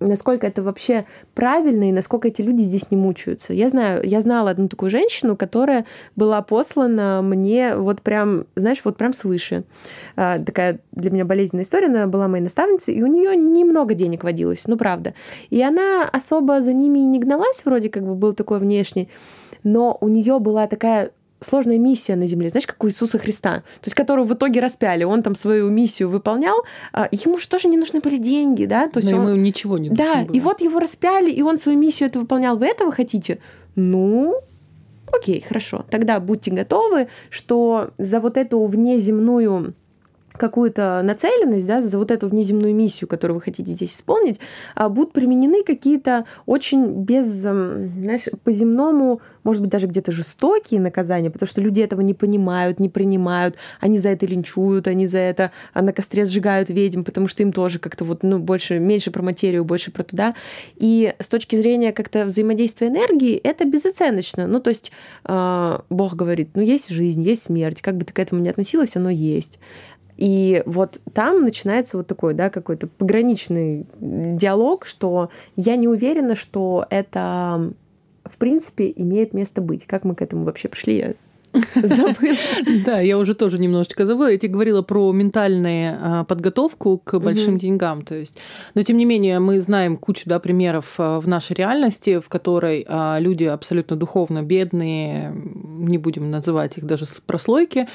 насколько 0.00 0.48
это 0.48 0.62
вообще 0.62 1.06
правильно 1.34 1.88
и 1.88 1.92
насколько 1.92 2.26
эти 2.26 2.42
люди 2.42 2.62
здесь 2.62 2.90
не 2.90 2.96
мучаются. 2.96 3.52
Я 3.52 3.68
знаю, 3.68 4.02
я 4.04 4.20
знала 4.20 4.50
одну 4.50 4.66
такую 4.66 4.90
женщину, 4.90 5.36
которая 5.36 5.86
была 6.16 6.42
послана 6.42 7.22
мне 7.22 7.76
вот 7.76 8.02
прям, 8.02 8.46
знаешь, 8.56 8.80
вот 8.82 8.96
прям 8.96 9.14
свыше. 9.14 9.62
А, 10.16 10.40
такая 10.40 10.80
для 10.90 11.12
меня 11.12 11.24
болезненная 11.24 11.62
история. 11.62 11.86
Она 11.86 12.08
была 12.08 12.26
моей 12.26 12.42
наставницей, 12.42 12.94
и 12.94 13.02
у 13.02 13.06
нее 13.06 13.36
немного 13.36 13.94
денег 13.94 14.24
водилось, 14.24 14.66
ну 14.66 14.76
правда. 14.76 15.14
И 15.50 15.62
она 15.62 16.08
особо 16.08 16.62
за 16.62 16.72
ними 16.72 16.98
не 16.98 17.20
гналась, 17.20 17.62
вроде 17.64 17.90
как 17.90 18.04
бы 18.04 18.16
был 18.16 18.32
такой 18.32 18.58
внешний 18.58 19.08
но 19.66 19.98
у 20.00 20.06
нее 20.06 20.38
была 20.38 20.68
такая 20.68 21.10
сложная 21.40 21.76
миссия 21.76 22.14
на 22.14 22.28
земле, 22.28 22.50
знаешь, 22.50 22.68
как 22.68 22.82
у 22.84 22.88
Иисуса 22.88 23.18
Христа, 23.18 23.56
то 23.80 23.86
есть 23.86 23.96
которого 23.96 24.24
в 24.24 24.32
итоге 24.32 24.60
распяли, 24.60 25.02
он 25.02 25.24
там 25.24 25.34
свою 25.34 25.68
миссию 25.70 26.08
выполнял, 26.08 26.62
а 26.92 27.08
ему 27.10 27.38
же 27.38 27.48
тоже 27.48 27.66
не 27.68 27.76
нужны 27.76 28.00
были 28.00 28.16
деньги, 28.16 28.64
да, 28.64 28.88
то 28.88 29.00
есть 29.00 29.10
но 29.10 29.18
он... 29.18 29.28
ему 29.28 29.36
ничего 29.36 29.76
не 29.76 29.90
нужно 29.90 30.04
Да, 30.04 30.24
было. 30.24 30.34
и 30.36 30.40
вот 30.40 30.60
его 30.60 30.78
распяли, 30.78 31.30
и 31.32 31.42
он 31.42 31.58
свою 31.58 31.78
миссию 31.78 32.08
это 32.08 32.20
выполнял. 32.20 32.56
Вы 32.56 32.66
этого 32.66 32.92
хотите? 32.92 33.40
Ну, 33.74 34.40
окей, 35.12 35.44
хорошо. 35.46 35.84
Тогда 35.90 36.20
будьте 36.20 36.52
готовы, 36.52 37.08
что 37.28 37.90
за 37.98 38.20
вот 38.20 38.36
эту 38.36 38.64
внеземную 38.64 39.74
какую-то 40.36 41.02
нацеленность, 41.04 41.66
да, 41.66 41.82
за 41.82 41.98
вот 41.98 42.10
эту 42.10 42.28
внеземную 42.28 42.74
миссию, 42.74 43.08
которую 43.08 43.36
вы 43.36 43.40
хотите 43.42 43.72
здесь 43.72 43.94
исполнить, 43.94 44.40
а, 44.74 44.88
будут 44.88 45.12
применены 45.12 45.62
какие-то 45.62 46.24
очень 46.46 47.04
без, 47.04 47.26
знаешь, 47.26 48.28
по-земному, 48.44 49.20
может 49.44 49.62
быть, 49.62 49.70
даже 49.70 49.86
где-то 49.86 50.10
жестокие 50.12 50.80
наказания, 50.80 51.30
потому 51.30 51.46
что 51.48 51.60
люди 51.60 51.80
этого 51.80 52.00
не 52.00 52.14
понимают, 52.14 52.80
не 52.80 52.88
принимают, 52.88 53.54
они 53.80 53.98
за 53.98 54.08
это 54.08 54.26
линчуют, 54.26 54.88
они 54.88 55.06
за 55.06 55.18
это 55.18 55.52
а, 55.72 55.82
на 55.82 55.92
костре 55.92 56.24
сжигают 56.24 56.68
ведьм, 56.68 57.02
потому 57.02 57.28
что 57.28 57.42
им 57.42 57.52
тоже 57.52 57.78
как-то 57.78 58.04
вот, 58.04 58.22
ну, 58.22 58.38
больше, 58.38 58.78
меньше 58.78 59.10
про 59.10 59.22
материю, 59.22 59.64
больше 59.64 59.90
про 59.92 60.02
туда. 60.02 60.34
И 60.76 61.14
с 61.18 61.28
точки 61.28 61.56
зрения 61.56 61.92
как-то 61.92 62.24
взаимодействия 62.24 62.88
энергии, 62.88 63.36
это 63.36 63.64
безоценочно. 63.64 64.46
Ну, 64.46 64.60
то 64.60 64.70
есть 64.70 64.90
э, 65.24 65.78
Бог 65.90 66.14
говорит, 66.14 66.50
ну, 66.54 66.62
есть 66.62 66.88
жизнь, 66.88 67.22
есть 67.22 67.44
смерть, 67.44 67.80
как 67.82 67.96
бы 67.96 68.04
ты 68.04 68.12
к 68.12 68.18
этому 68.18 68.42
ни 68.42 68.48
относилась, 68.48 68.96
оно 68.96 69.10
есть. 69.10 69.58
И 70.16 70.62
вот 70.66 71.00
там 71.12 71.42
начинается 71.42 71.96
вот 71.96 72.06
такой, 72.06 72.34
да, 72.34 72.48
какой-то 72.50 72.86
пограничный 72.86 73.86
диалог, 74.00 74.86
что 74.86 75.30
я 75.56 75.76
не 75.76 75.88
уверена, 75.88 76.34
что 76.34 76.86
это 76.90 77.72
в 78.24 78.38
принципе 78.38 78.92
имеет 78.96 79.34
место 79.34 79.60
быть. 79.60 79.86
Как 79.86 80.04
мы 80.04 80.14
к 80.14 80.22
этому 80.22 80.44
вообще 80.44 80.68
пришли, 80.68 80.96
я 80.96 81.14
Забыла. 81.74 82.36
Да, 82.84 83.00
я 83.00 83.18
уже 83.18 83.34
тоже 83.34 83.58
немножечко 83.58 84.06
забыла. 84.06 84.30
Я 84.30 84.38
тебе 84.38 84.52
говорила 84.52 84.82
про 84.82 85.12
ментальную 85.12 85.98
а, 86.00 86.24
подготовку 86.24 86.98
к 86.98 87.18
большим 87.18 87.58
деньгам. 87.58 88.02
То 88.02 88.14
есть, 88.14 88.38
но 88.74 88.82
тем 88.82 88.96
не 88.96 89.04
менее, 89.04 89.38
мы 89.38 89.60
знаем 89.60 89.96
кучу 89.96 90.22
да, 90.26 90.38
примеров 90.38 90.94
а, 90.98 91.20
в 91.20 91.28
нашей 91.28 91.54
реальности, 91.54 92.20
в 92.20 92.28
которой 92.28 92.84
а, 92.88 93.18
люди 93.18 93.44
абсолютно 93.44 93.96
духовно 93.96 94.42
бедные, 94.42 95.32
не 95.34 95.98
будем 95.98 96.30
называть 96.30 96.78
их 96.78 96.84
даже 96.84 97.06
прослойки, 97.26 97.88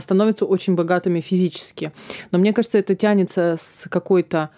становятся 0.00 0.44
очень 0.44 0.74
богатыми 0.74 1.20
физически. 1.20 1.92
Но 2.30 2.38
мне 2.38 2.52
кажется, 2.52 2.78
это 2.78 2.94
тянется 2.94 3.56
с 3.58 3.86
какой-то 3.88 4.50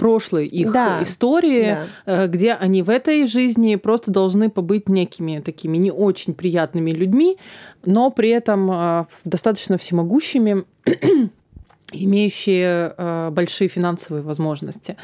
прошлой 0.00 0.46
их 0.46 0.72
да. 0.72 1.02
истории, 1.02 1.76
да. 2.06 2.24
Э, 2.24 2.26
где 2.26 2.54
они 2.54 2.82
в 2.82 2.88
этой 2.88 3.26
жизни 3.26 3.76
просто 3.76 4.10
должны 4.10 4.48
побыть 4.48 4.88
некими 4.88 5.40
такими 5.40 5.76
не 5.76 5.92
очень 5.92 6.32
приятными 6.32 6.90
людьми, 6.90 7.36
но 7.84 8.10
при 8.10 8.30
этом 8.30 8.70
э, 8.72 9.04
достаточно 9.24 9.76
всемогущими, 9.76 10.64
имеющие 11.92 12.94
э, 12.96 13.30
большие 13.30 13.68
финансовые 13.68 14.22
возможности. 14.22 14.96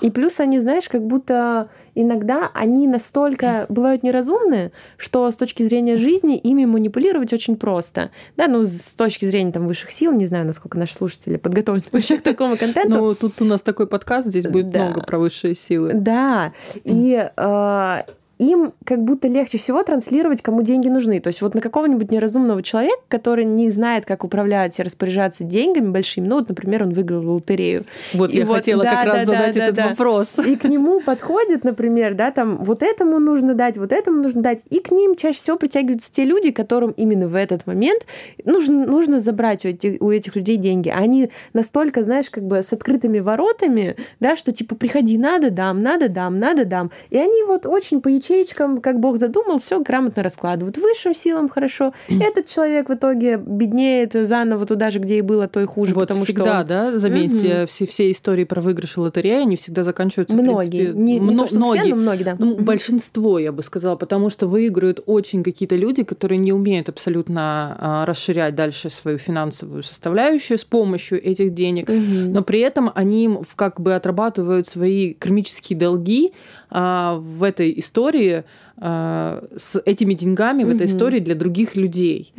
И 0.00 0.10
плюс 0.10 0.40
они, 0.40 0.60
знаешь, 0.60 0.88
как 0.88 1.06
будто 1.06 1.68
иногда 1.94 2.50
они 2.54 2.86
настолько 2.86 3.66
бывают 3.68 4.02
неразумные, 4.02 4.72
что 4.96 5.30
с 5.30 5.36
точки 5.36 5.62
зрения 5.62 5.96
жизни 5.96 6.36
ими 6.36 6.64
манипулировать 6.64 7.32
очень 7.32 7.56
просто. 7.56 8.10
Да, 8.36 8.46
ну, 8.46 8.64
с 8.64 8.80
точки 8.96 9.26
зрения 9.26 9.52
там 9.52 9.66
высших 9.66 9.90
сил, 9.90 10.12
не 10.12 10.26
знаю, 10.26 10.46
насколько 10.46 10.78
наши 10.78 10.94
слушатели 10.94 11.36
подготовлены 11.36 11.84
вообще 11.92 12.18
к 12.18 12.22
такому 12.22 12.56
контенту. 12.56 12.96
Ну, 12.96 13.14
тут 13.14 13.40
у 13.42 13.44
нас 13.44 13.62
такой 13.62 13.86
подкаст, 13.86 14.28
здесь 14.28 14.46
будет 14.46 14.70
да. 14.70 14.86
много 14.86 15.02
про 15.02 15.18
высшие 15.18 15.54
силы. 15.54 15.92
Да, 15.94 16.52
и 16.84 17.30
э, 17.36 18.02
им 18.40 18.72
как 18.84 19.04
будто 19.04 19.28
легче 19.28 19.58
всего 19.58 19.82
транслировать, 19.82 20.40
кому 20.40 20.62
деньги 20.62 20.88
нужны. 20.88 21.20
То 21.20 21.28
есть 21.28 21.42
вот 21.42 21.54
на 21.54 21.60
какого-нибудь 21.60 22.10
неразумного 22.10 22.62
человека, 22.62 23.02
который 23.08 23.44
не 23.44 23.70
знает, 23.70 24.06
как 24.06 24.24
управлять 24.24 24.78
и 24.78 24.82
распоряжаться 24.82 25.44
деньгами 25.44 25.90
большими, 25.90 26.26
ну 26.26 26.36
вот, 26.36 26.48
например, 26.48 26.84
он 26.84 26.94
выиграл 26.94 27.34
лотерею. 27.34 27.84
Вот 28.14 28.32
и 28.32 28.38
я 28.38 28.46
вот, 28.46 28.56
хотела 28.56 28.82
да, 28.82 28.94
как 28.94 29.04
да, 29.04 29.12
раз 29.12 29.26
да, 29.26 29.26
задать 29.26 29.54
да, 29.54 29.64
этот 29.64 29.76
да. 29.76 29.88
вопрос. 29.88 30.38
И 30.38 30.56
к 30.56 30.64
нему 30.64 31.00
подходит, 31.00 31.64
например, 31.64 32.14
да, 32.14 32.30
там 32.30 32.64
вот 32.64 32.82
этому 32.82 33.18
нужно 33.18 33.54
дать, 33.54 33.76
вот 33.76 33.92
этому 33.92 34.22
нужно 34.22 34.40
дать. 34.40 34.64
И 34.70 34.80
к 34.80 34.90
ним 34.90 35.16
чаще 35.16 35.38
всего 35.38 35.58
притягиваются 35.58 36.10
те 36.10 36.24
люди, 36.24 36.50
которым 36.50 36.92
именно 36.92 37.28
в 37.28 37.34
этот 37.34 37.66
момент 37.66 38.06
нужно, 38.46 38.86
нужно 38.86 39.20
забрать 39.20 39.66
у 39.66 39.68
этих, 39.68 40.00
у 40.00 40.10
этих 40.10 40.34
людей 40.34 40.56
деньги. 40.56 40.88
Они 40.88 41.30
настолько, 41.52 42.02
знаешь, 42.02 42.30
как 42.30 42.44
бы 42.44 42.62
с 42.62 42.72
открытыми 42.72 43.18
воротами, 43.18 43.96
да, 44.18 44.36
что 44.36 44.52
типа 44.52 44.76
приходи, 44.76 45.18
надо 45.18 45.50
дам, 45.50 45.82
надо 45.82 46.08
дам, 46.08 46.38
надо 46.38 46.64
дам. 46.64 46.90
И 47.10 47.18
они 47.18 47.44
вот 47.44 47.66
очень 47.66 48.00
по 48.00 48.08
ячеечкам, 48.30 48.80
как 48.80 49.00
Бог 49.00 49.18
задумал, 49.18 49.58
все 49.58 49.80
грамотно 49.80 50.22
раскладывают. 50.22 50.78
Высшим 50.78 51.14
силам 51.14 51.48
хорошо. 51.48 51.92
Этот 52.08 52.46
человек 52.46 52.88
в 52.88 52.94
итоге 52.94 53.36
беднеет 53.36 54.12
заново 54.12 54.66
туда 54.66 54.90
же, 54.90 54.98
где 54.98 55.18
и 55.18 55.20
было, 55.20 55.48
то 55.48 55.60
и 55.60 55.66
хуже. 55.66 55.94
Вот 55.94 56.08
потому 56.08 56.24
всегда, 56.24 56.60
что 56.60 56.64
да, 56.64 56.98
заметьте, 56.98 57.60
угу. 57.60 57.66
все, 57.66 57.86
все 57.86 58.10
истории 58.10 58.44
про 58.44 58.60
выигрыши 58.60 59.00
лотереи, 59.00 59.42
они 59.42 59.56
всегда 59.56 59.82
заканчиваются, 59.84 60.36
многие. 60.36 60.52
в 60.54 60.70
принципе, 60.70 60.98
не, 60.98 61.18
не 61.18 61.36
то, 61.36 61.46
что 61.46 61.56
многие. 61.56 61.80
Все, 61.82 61.90
но 61.90 61.96
многие, 61.96 62.24
да. 62.24 62.36
Ну, 62.38 62.56
большинство, 62.56 63.38
я 63.38 63.52
бы 63.52 63.62
сказала, 63.62 63.96
потому 63.96 64.30
что 64.30 64.46
выигрывают 64.46 65.00
очень 65.06 65.42
какие-то 65.42 65.76
люди, 65.76 66.02
которые 66.04 66.38
не 66.38 66.52
умеют 66.52 66.88
абсолютно 66.88 67.76
а, 67.78 68.06
расширять 68.06 68.54
дальше 68.54 68.90
свою 68.90 69.18
финансовую 69.18 69.82
составляющую 69.82 70.58
с 70.58 70.64
помощью 70.64 71.22
этих 71.24 71.54
денег, 71.54 71.88
угу. 71.88 72.30
но 72.30 72.42
при 72.42 72.60
этом 72.60 72.90
они 72.94 73.30
как 73.56 73.80
бы 73.80 73.94
отрабатывают 73.94 74.66
свои 74.66 75.14
кармические 75.14 75.78
долги 75.78 76.32
а, 76.70 77.16
в 77.16 77.42
этой 77.42 77.78
истории 77.80 78.44
э, 78.80 79.46
с 79.56 79.82
этими 79.84 80.14
деньгами 80.14 80.64
в 80.64 80.68
этой 80.70 80.86
истории 80.86 81.18
для 81.18 81.34
других 81.34 81.76
людей. 81.76 82.32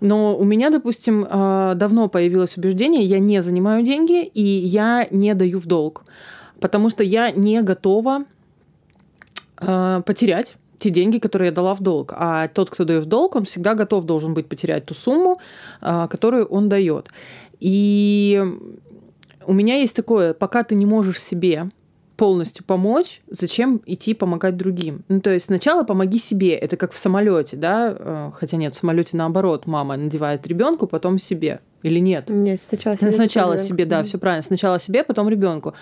Но 0.00 0.36
у 0.36 0.44
меня, 0.44 0.70
допустим, 0.70 1.24
э, 1.24 1.72
давно 1.76 2.08
появилось 2.08 2.56
убеждение, 2.58 3.02
я 3.02 3.18
не 3.18 3.42
занимаю 3.42 3.82
деньги 3.82 4.22
и 4.22 4.42
я 4.42 5.08
не 5.10 5.34
даю 5.34 5.58
в 5.58 5.66
долг, 5.66 6.04
потому 6.60 6.90
что 6.90 7.02
я 7.02 7.30
не 7.30 7.62
готова 7.62 8.24
э, 9.60 10.02
потерять 10.04 10.54
те 10.78 10.90
деньги, 10.90 11.18
которые 11.18 11.46
я 11.46 11.52
дала 11.52 11.74
в 11.74 11.80
долг. 11.80 12.12
А 12.16 12.48
тот, 12.48 12.70
кто 12.70 12.84
дает 12.84 13.04
в 13.04 13.06
долг, 13.06 13.36
он 13.36 13.44
всегда 13.44 13.74
готов 13.74 14.04
должен 14.04 14.34
быть 14.34 14.46
потерять 14.46 14.86
ту 14.86 14.94
сумму, 14.94 15.38
которую 15.80 16.46
он 16.46 16.70
дает. 16.70 17.10
И 17.58 18.42
у 19.46 19.52
меня 19.52 19.76
есть 19.76 19.94
такое, 19.94 20.32
пока 20.32 20.62
ты 20.62 20.74
не 20.74 20.86
можешь 20.86 21.20
себе 21.20 21.68
полностью 22.20 22.66
помочь, 22.66 23.22
зачем 23.30 23.80
идти 23.86 24.12
помогать 24.12 24.58
другим? 24.58 25.04
Ну, 25.08 25.22
то 25.22 25.30
есть 25.30 25.46
сначала 25.46 25.84
помоги 25.84 26.18
себе. 26.18 26.54
Это 26.54 26.76
как 26.76 26.92
в 26.92 26.98
самолете, 26.98 27.56
да? 27.56 27.96
Э, 27.98 28.30
хотя 28.34 28.58
нет, 28.58 28.74
в 28.74 28.76
самолете 28.76 29.16
наоборот, 29.16 29.66
мама 29.66 29.96
надевает 29.96 30.46
ребенку, 30.46 30.86
потом 30.86 31.18
себе. 31.18 31.60
Или 31.82 31.98
нет? 31.98 32.28
Нет, 32.28 32.60
сначала 32.60 32.94
себе. 32.98 33.12
Сначала 33.12 33.56
себе, 33.56 33.86
да, 33.86 34.04
все 34.04 34.18
правильно. 34.18 34.42
Сначала 34.42 34.78
себе, 34.78 35.02
потом 35.02 35.30
ребенку. 35.30 35.72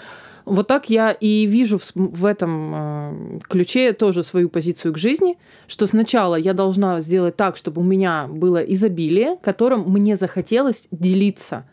Вот 0.44 0.68
так 0.68 0.88
я 0.88 1.10
и 1.10 1.44
вижу 1.46 1.76
в, 1.78 1.90
в 1.96 2.24
этом 2.24 2.72
э, 2.72 3.38
ключе 3.48 3.92
тоже 3.92 4.22
свою 4.22 4.48
позицию 4.48 4.94
к 4.94 4.96
жизни, 4.96 5.38
что 5.66 5.88
сначала 5.88 6.36
я 6.36 6.54
должна 6.54 7.00
сделать 7.00 7.34
так, 7.34 7.56
чтобы 7.56 7.82
у 7.82 7.84
меня 7.84 8.28
было 8.28 8.58
изобилие, 8.58 9.38
которым 9.42 9.90
мне 9.90 10.14
захотелось 10.14 10.86
делиться, 10.92 11.64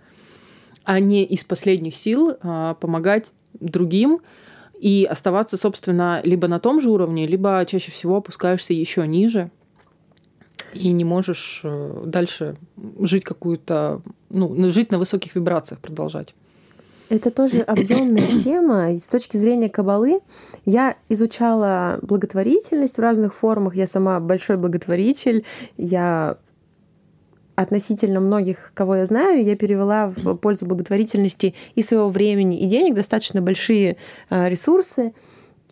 а 0.84 1.00
не 1.00 1.24
из 1.24 1.44
последних 1.44 1.96
сил 1.96 2.32
э, 2.32 2.76
помогать 2.80 3.32
другим, 3.60 4.22
и 4.86 5.04
оставаться, 5.04 5.58
собственно, 5.58 6.22
либо 6.24 6.48
на 6.48 6.60
том 6.60 6.80
же 6.80 6.92
уровне, 6.92 7.26
либо 7.26 7.66
чаще 7.68 7.92
всего 7.92 8.18
опускаешься 8.18 8.72
еще 8.72 9.08
ниже 9.08 9.50
и 10.74 10.92
не 10.92 11.04
можешь 11.04 11.62
э, 11.64 12.04
дальше 12.06 12.56
жить 13.00 13.24
какую-то, 13.24 14.02
ну, 14.30 14.70
жить 14.70 14.92
на 14.92 15.00
высоких 15.00 15.34
вибрациях, 15.34 15.80
продолжать. 15.80 16.36
Это 17.10 17.32
тоже 17.32 17.62
объемная 17.68 18.32
тема. 18.32 18.92
И 18.92 18.98
с 18.98 19.08
точки 19.08 19.38
зрения 19.38 19.70
кабалы 19.70 20.20
я 20.66 20.98
изучала 21.10 21.98
благотворительность 22.04 22.98
в 22.98 23.02
разных 23.02 23.34
формах. 23.34 23.76
Я 23.76 23.88
сама 23.88 24.20
большой 24.20 24.58
благотворитель. 24.58 25.46
Я 25.78 26.38
относительно 27.56 28.20
многих, 28.20 28.72
кого 28.74 28.96
я 28.96 29.06
знаю, 29.06 29.44
я 29.44 29.56
перевела 29.56 30.08
в 30.08 30.36
пользу 30.36 30.66
благотворительности 30.66 31.56
и 31.76 31.84
своего 31.84 32.10
времени, 32.10 32.60
и 32.60 32.68
денег 32.68 32.96
достаточно 32.96 33.42
большие 33.42 33.98
э, 34.30 34.50
ресурсы. 34.50 35.14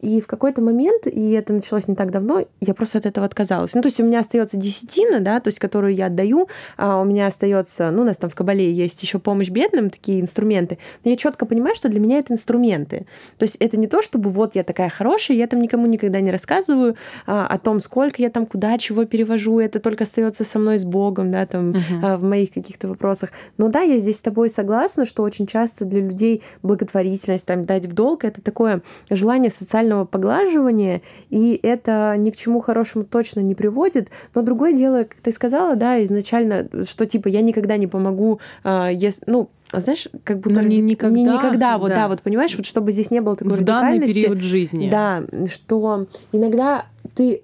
И 0.04 0.20
в 0.20 0.28
какой-то 0.28 0.62
момент, 0.62 1.08
и 1.08 1.32
это 1.32 1.54
началось 1.54 1.88
не 1.88 1.96
так 1.96 2.12
давно, 2.12 2.46
я 2.60 2.74
просто 2.74 2.98
от 2.98 3.06
этого 3.06 3.26
отказалась. 3.26 3.74
Ну, 3.74 3.82
то 3.82 3.88
есть 3.88 4.02
у 4.02 4.04
меня 4.04 4.20
остается 4.20 4.58
десятина, 4.58 5.22
да, 5.22 5.40
то 5.40 5.48
есть 5.48 5.60
которую 5.60 5.96
я 5.96 6.08
отдаю, 6.08 6.50
а 6.76 7.00
у 7.00 7.06
меня 7.06 7.28
остается, 7.28 7.90
ну, 7.90 8.02
у 8.02 8.06
нас 8.06 8.18
там 8.18 8.30
в 8.30 8.36
Кабале 8.36 8.70
есть 8.70 9.02
еще 9.02 9.20
помощь 9.20 9.50
бедным, 9.50 9.90
такие 9.90 10.20
инструменты. 10.20 10.78
Но 11.06 11.12
я 11.12 11.16
четко 11.16 11.46
понимаю, 11.46 11.74
что 11.76 11.88
для 11.88 12.02
меня 12.02 12.20
это 12.20 12.34
инструменты. 12.34 13.06
То 13.38 13.44
есть 13.44 13.56
это 13.60 13.78
не 13.78 13.88
то, 13.88 14.02
чтобы 14.02 14.30
вот 14.30 14.56
я 14.56 14.64
такая 14.64 14.90
хорошая, 14.90 15.38
я 15.38 15.48
там 15.48 15.62
никому 15.62 15.86
никогда 15.86 16.20
не 16.20 16.32
рассказываю 16.32 16.98
а, 17.26 17.48
о 17.48 17.58
том, 17.58 17.80
сколько 17.80 18.22
я 18.22 18.30
там 18.30 18.46
куда 18.46 18.78
чего 18.78 19.06
перевожу, 19.06 19.60
это 19.60 19.80
только 19.80 20.04
остается 20.04 20.44
со 20.44 20.60
мной 20.60 20.80
с 20.80 20.84
Богом, 20.84 21.32
да, 21.32 21.46
там 21.46 21.72
uh-huh. 21.72 21.82
а, 22.04 22.18
в 22.18 22.24
моих 22.24 22.52
каких-то 22.52 22.90
вопросах. 22.90 23.30
Но 23.58 23.70
да, 23.70 23.80
я 23.82 24.00
здесь 24.00 24.18
с 24.18 24.22
тобой 24.22 24.50
согласна, 24.50 25.06
что 25.06 25.24
очень 25.24 25.48
часто 25.48 25.86
для 25.86 26.02
людей 26.02 26.44
благотворительность, 26.62 27.46
там, 27.46 27.64
дать 27.64 27.86
в 27.86 27.94
долг, 27.94 28.26
это 28.26 28.42
такое 28.42 28.82
желание 29.10 29.50
социального 29.50 29.93
постоянного 29.94 30.06
поглаживания, 30.06 31.02
и 31.30 31.60
это 31.62 32.16
ни 32.18 32.32
к 32.32 32.36
чему 32.36 32.62
хорошему 32.62 33.06
точно 33.06 33.42
не 33.42 33.56
приводит. 33.56 34.10
Но 34.36 34.42
другое 34.42 34.74
дело, 34.74 35.04
как 35.04 35.16
ты 35.22 35.32
сказала, 35.32 35.76
да, 35.76 36.04
изначально, 36.04 36.68
что 36.88 37.06
типа 37.06 37.28
я 37.28 37.42
никогда 37.42 37.78
не 37.78 37.88
помогу, 37.88 38.40
э, 38.64 38.90
если, 38.94 39.22
ну, 39.28 39.50
знаешь, 39.72 40.08
как 40.24 40.40
будто 40.40 40.62
не 40.62 40.78
никогда, 40.80 41.16
не 41.16 41.24
никогда, 41.24 41.78
вот 41.78 41.90
да. 41.90 41.96
да, 41.96 42.08
вот 42.08 42.22
понимаешь, 42.22 42.56
вот 42.56 42.66
чтобы 42.66 42.92
здесь 42.92 43.12
не 43.12 43.22
было 43.22 43.36
такой 43.36 43.54
в 43.54 43.60
радикальности. 43.60 44.14
период 44.14 44.42
жизни. 44.42 44.90
Да, 44.90 45.24
что 45.48 46.08
иногда 46.32 46.86
ты 47.16 47.42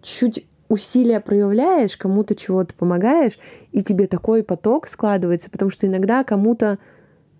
чуть 0.00 0.46
усилия 0.68 1.20
проявляешь, 1.20 1.96
кому-то 1.96 2.34
чего-то 2.34 2.72
помогаешь, 2.74 3.38
и 3.72 3.82
тебе 3.82 4.06
такой 4.06 4.42
поток 4.42 4.86
складывается, 4.86 5.50
потому 5.50 5.70
что 5.70 5.86
иногда 5.86 6.24
кому-то 6.24 6.78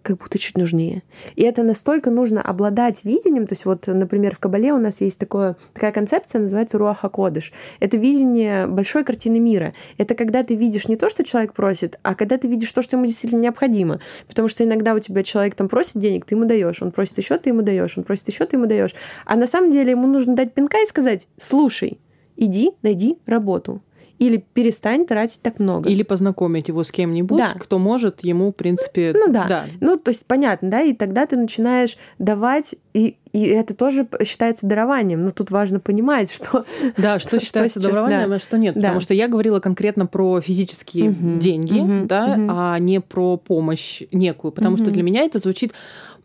как 0.03 0.19
будто 0.19 0.39
чуть 0.39 0.57
нужнее. 0.57 1.03
И 1.37 1.43
это 1.43 1.63
настолько 1.63 2.11
нужно 2.11 2.43
обладать 2.43 3.05
видением. 3.05 3.47
То 3.47 3.53
есть 3.53 3.65
вот, 3.65 3.87
например, 3.87 4.35
в 4.35 4.39
Кабале 4.39 4.73
у 4.73 4.79
нас 4.79 5.01
есть 5.01 5.19
такое, 5.19 5.57
такая 5.73 5.93
концепция, 5.93 6.41
называется 6.41 6.79
Руаха 6.79 7.09
Кодыш. 7.09 7.53
Это 7.81 7.97
видение 7.97 8.67
большой 8.67 9.05
картины 9.05 9.39
мира. 9.39 9.75
Это 9.99 10.15
когда 10.15 10.43
ты 10.43 10.55
видишь 10.55 10.89
не 10.89 10.97
то, 10.97 11.09
что 11.09 11.25
человек 11.25 11.55
просит, 11.55 11.99
а 12.03 12.15
когда 12.15 12.39
ты 12.39 12.49
видишь 12.49 12.73
то, 12.73 12.83
что 12.83 12.97
ему 12.97 13.07
действительно 13.07 13.41
необходимо. 13.41 14.01
Потому 14.27 14.49
что 14.49 14.65
иногда 14.65 14.95
у 14.95 14.99
тебя 14.99 15.23
человек 15.23 15.55
там 15.55 15.69
просит 15.69 15.99
денег, 15.99 16.25
ты 16.25 16.35
ему 16.35 16.45
даешь, 16.45 16.83
он 16.83 16.91
просит 16.91 17.19
еще, 17.19 17.39
ты 17.39 17.51
ему 17.51 17.63
даешь, 17.63 17.97
он 17.97 18.05
просит 18.05 18.29
еще, 18.29 18.45
ты 18.47 18.57
ему 18.57 18.67
даешь. 18.67 18.95
А 19.25 19.37
на 19.37 19.47
самом 19.47 19.73
деле 19.73 19.93
ему 19.93 20.07
нужно 20.07 20.35
дать 20.35 20.53
пинка 20.53 20.79
и 20.83 20.87
сказать, 20.87 21.27
слушай, 21.41 21.99
иди, 22.37 22.73
найди 22.83 23.19
работу 23.27 23.83
или 24.23 24.37
перестань 24.37 25.05
тратить 25.05 25.41
так 25.43 25.59
много. 25.59 25.91
Или 25.91 26.05
познакомить 26.05 26.69
его 26.69 26.85
с 26.85 26.93
кем-нибудь, 26.93 27.39
да. 27.39 27.55
кто 27.59 27.81
может 27.81 28.23
ему, 28.23 28.51
в 28.51 28.55
принципе... 28.55 29.13
Ну 29.13 29.33
да. 29.33 29.47
да. 29.49 29.67
Ну, 29.81 29.97
то 29.97 30.11
есть 30.11 30.25
понятно, 30.27 30.71
да, 30.71 30.81
и 30.81 30.93
тогда 30.93 31.27
ты 31.27 31.37
начинаешь 31.37 31.97
давать, 32.21 32.77
и, 32.95 33.17
и 33.33 33.43
это 33.47 33.75
тоже 33.75 34.07
считается 34.25 34.69
дарованием. 34.69 35.25
Но 35.25 35.33
тут 35.33 35.51
важно 35.51 35.81
понимать, 35.81 36.33
что... 36.33 36.65
Да, 36.97 37.19
что, 37.19 37.31
что 37.41 37.41
считается 37.41 37.81
что 37.81 37.89
дарованием, 37.89 38.31
да. 38.31 38.37
а 38.37 38.39
что 38.39 38.59
нет. 38.59 38.75
Да. 38.77 38.81
Потому 38.83 39.01
что 39.01 39.13
я 39.13 39.27
говорила 39.27 39.59
конкретно 39.59 40.07
про 40.07 40.41
физические 40.41 41.11
угу. 41.11 41.39
деньги, 41.41 41.81
угу. 41.81 42.07
да, 42.07 42.37
угу. 42.39 42.47
а 42.49 42.79
не 42.79 43.01
про 43.01 43.37
помощь 43.37 44.03
некую. 44.13 44.53
Потому 44.53 44.77
угу. 44.77 44.85
что 44.85 44.93
для 44.93 45.03
меня 45.03 45.23
это 45.23 45.41
звучит 45.41 45.73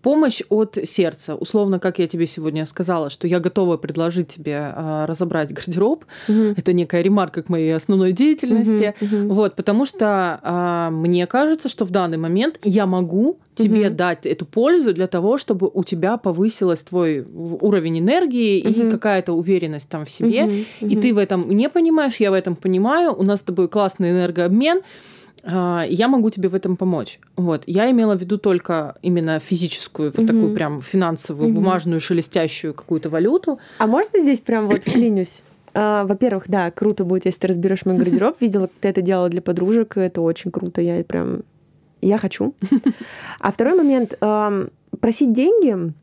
помощь 0.01 0.41
от 0.49 0.77
сердца. 0.85 1.35
Условно, 1.35 1.79
как 1.79 1.99
я 1.99 2.07
тебе 2.07 2.25
сегодня 2.25 2.65
сказала, 2.65 3.09
что 3.09 3.27
я 3.27 3.39
готова 3.39 3.77
предложить 3.77 4.29
тебе 4.29 4.57
а, 4.57 5.05
разобрать 5.05 5.51
гардероб. 5.51 6.05
Угу. 6.27 6.55
Это 6.55 6.73
некая 6.73 7.01
ремарка 7.01 7.43
к 7.43 7.49
моей 7.49 7.75
основной 7.75 8.11
деятельности. 8.11 8.93
Угу, 9.01 9.15
угу. 9.15 9.33
Вот, 9.33 9.55
потому 9.55 9.85
что 9.85 10.39
а, 10.41 10.89
мне 10.91 11.27
кажется, 11.27 11.69
что 11.69 11.85
в 11.85 11.91
данный 11.91 12.17
момент 12.17 12.59
я 12.63 12.85
могу 12.85 13.39
тебе 13.55 13.87
угу. 13.87 13.95
дать 13.95 14.25
эту 14.25 14.45
пользу 14.45 14.93
для 14.93 15.07
того, 15.07 15.37
чтобы 15.37 15.69
у 15.73 15.83
тебя 15.83 16.17
повысилась 16.17 16.83
твой 16.83 17.21
уровень 17.21 17.99
энергии 17.99 18.61
угу. 18.61 18.87
и 18.87 18.91
какая-то 18.91 19.33
уверенность 19.33 19.89
там 19.89 20.05
в 20.05 20.11
себе. 20.11 20.43
Угу, 20.43 20.51
угу. 20.81 20.91
И 20.91 20.95
ты 20.95 21.13
в 21.13 21.17
этом 21.17 21.49
не 21.49 21.69
понимаешь, 21.69 22.17
я 22.17 22.31
в 22.31 22.33
этом 22.33 22.55
понимаю. 22.55 23.13
У 23.17 23.23
нас 23.23 23.39
с 23.39 23.43
тобой 23.43 23.67
классный 23.67 24.11
энергообмен. 24.11 24.81
А, 25.43 25.85
я 25.87 26.07
могу 26.07 26.29
тебе 26.29 26.49
в 26.49 26.55
этом 26.55 26.77
помочь. 26.77 27.19
Вот. 27.35 27.63
Я 27.65 27.89
имела 27.91 28.15
в 28.15 28.19
виду 28.19 28.37
только 28.37 28.95
именно 29.01 29.39
физическую, 29.39 30.11
вот 30.11 30.19
угу. 30.19 30.27
такую 30.27 30.53
прям 30.53 30.81
финансовую, 30.81 31.49
угу. 31.49 31.61
бумажную, 31.61 31.99
шелестящую 31.99 32.73
какую-то 32.73 33.09
валюту. 33.09 33.59
А 33.77 33.87
можно 33.87 34.19
здесь 34.19 34.39
прям 34.39 34.67
вот 34.67 34.81
вклинюсь? 34.81 35.41
А, 35.73 36.05
во-первых, 36.05 36.45
да, 36.47 36.71
круто 36.71 37.03
будет, 37.03 37.25
если 37.25 37.41
ты 37.41 37.47
разберешь 37.47 37.85
мой 37.85 37.95
гардероб. 37.95 38.37
Видела, 38.41 38.67
как 38.67 38.75
ты 38.81 38.87
это 38.89 39.01
делала 39.01 39.29
для 39.29 39.41
подружек. 39.41 39.97
Это 39.97 40.21
очень 40.21 40.51
круто. 40.51 40.81
Я 40.81 41.03
прям... 41.03 41.43
Я 42.01 42.17
хочу. 42.17 42.53
А 43.39 43.51
второй 43.51 43.75
момент. 43.75 44.17
Просить 44.99 45.33
деньги. 45.33 45.93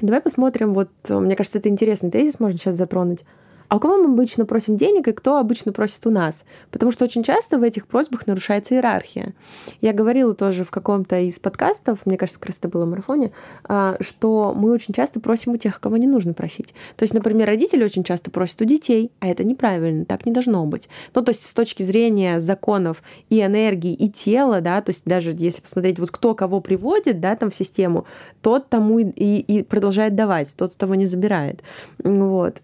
Давай 0.00 0.20
посмотрим. 0.20 0.74
Вот, 0.74 0.88
мне 1.08 1.36
кажется, 1.36 1.58
это 1.58 1.68
интересный 1.68 2.10
тезис 2.10 2.40
можно 2.40 2.58
сейчас 2.58 2.74
затронуть 2.74 3.24
а 3.72 3.76
у 3.76 3.80
кого 3.80 3.96
мы 3.96 4.12
обычно 4.12 4.44
просим 4.44 4.76
денег 4.76 5.08
и 5.08 5.12
кто 5.12 5.38
обычно 5.38 5.72
просит 5.72 6.06
у 6.06 6.10
нас? 6.10 6.44
Потому 6.70 6.92
что 6.92 7.06
очень 7.06 7.22
часто 7.22 7.56
в 7.56 7.62
этих 7.62 7.86
просьбах 7.86 8.26
нарушается 8.26 8.74
иерархия. 8.74 9.32
Я 9.80 9.94
говорила 9.94 10.34
тоже 10.34 10.64
в 10.64 10.70
каком-то 10.70 11.18
из 11.20 11.40
подкастов, 11.40 12.04
мне 12.04 12.18
кажется, 12.18 12.38
как 12.38 12.50
раз 12.50 12.58
это 12.58 12.68
было 12.68 12.84
в 12.84 12.90
марафоне, 12.90 13.32
а, 13.64 13.96
что 14.00 14.52
мы 14.54 14.72
очень 14.72 14.92
часто 14.92 15.20
просим 15.20 15.52
у 15.52 15.56
тех, 15.56 15.80
кого 15.80 15.96
не 15.96 16.06
нужно 16.06 16.34
просить. 16.34 16.74
То 16.96 17.04
есть, 17.04 17.14
например, 17.14 17.46
родители 17.46 17.82
очень 17.82 18.04
часто 18.04 18.30
просят 18.30 18.60
у 18.60 18.66
детей, 18.66 19.10
а 19.20 19.28
это 19.28 19.42
неправильно, 19.42 20.04
так 20.04 20.26
не 20.26 20.32
должно 20.32 20.66
быть. 20.66 20.90
Ну, 21.14 21.22
то 21.22 21.30
есть 21.30 21.46
с 21.46 21.54
точки 21.54 21.82
зрения 21.82 22.40
законов 22.40 23.02
и 23.30 23.40
энергии, 23.40 23.94
и 23.94 24.10
тела, 24.10 24.60
да, 24.60 24.82
то 24.82 24.90
есть 24.90 25.04
даже 25.06 25.34
если 25.34 25.62
посмотреть, 25.62 25.98
вот 25.98 26.10
кто 26.10 26.34
кого 26.34 26.60
приводит, 26.60 27.20
да, 27.20 27.36
там 27.36 27.50
в 27.50 27.54
систему, 27.54 28.04
тот 28.42 28.68
тому 28.68 28.98
и, 28.98 29.06
и, 29.06 29.62
продолжает 29.62 30.14
давать, 30.14 30.54
тот 30.58 30.76
того 30.76 30.94
не 30.94 31.06
забирает. 31.06 31.62
Вот. 32.04 32.60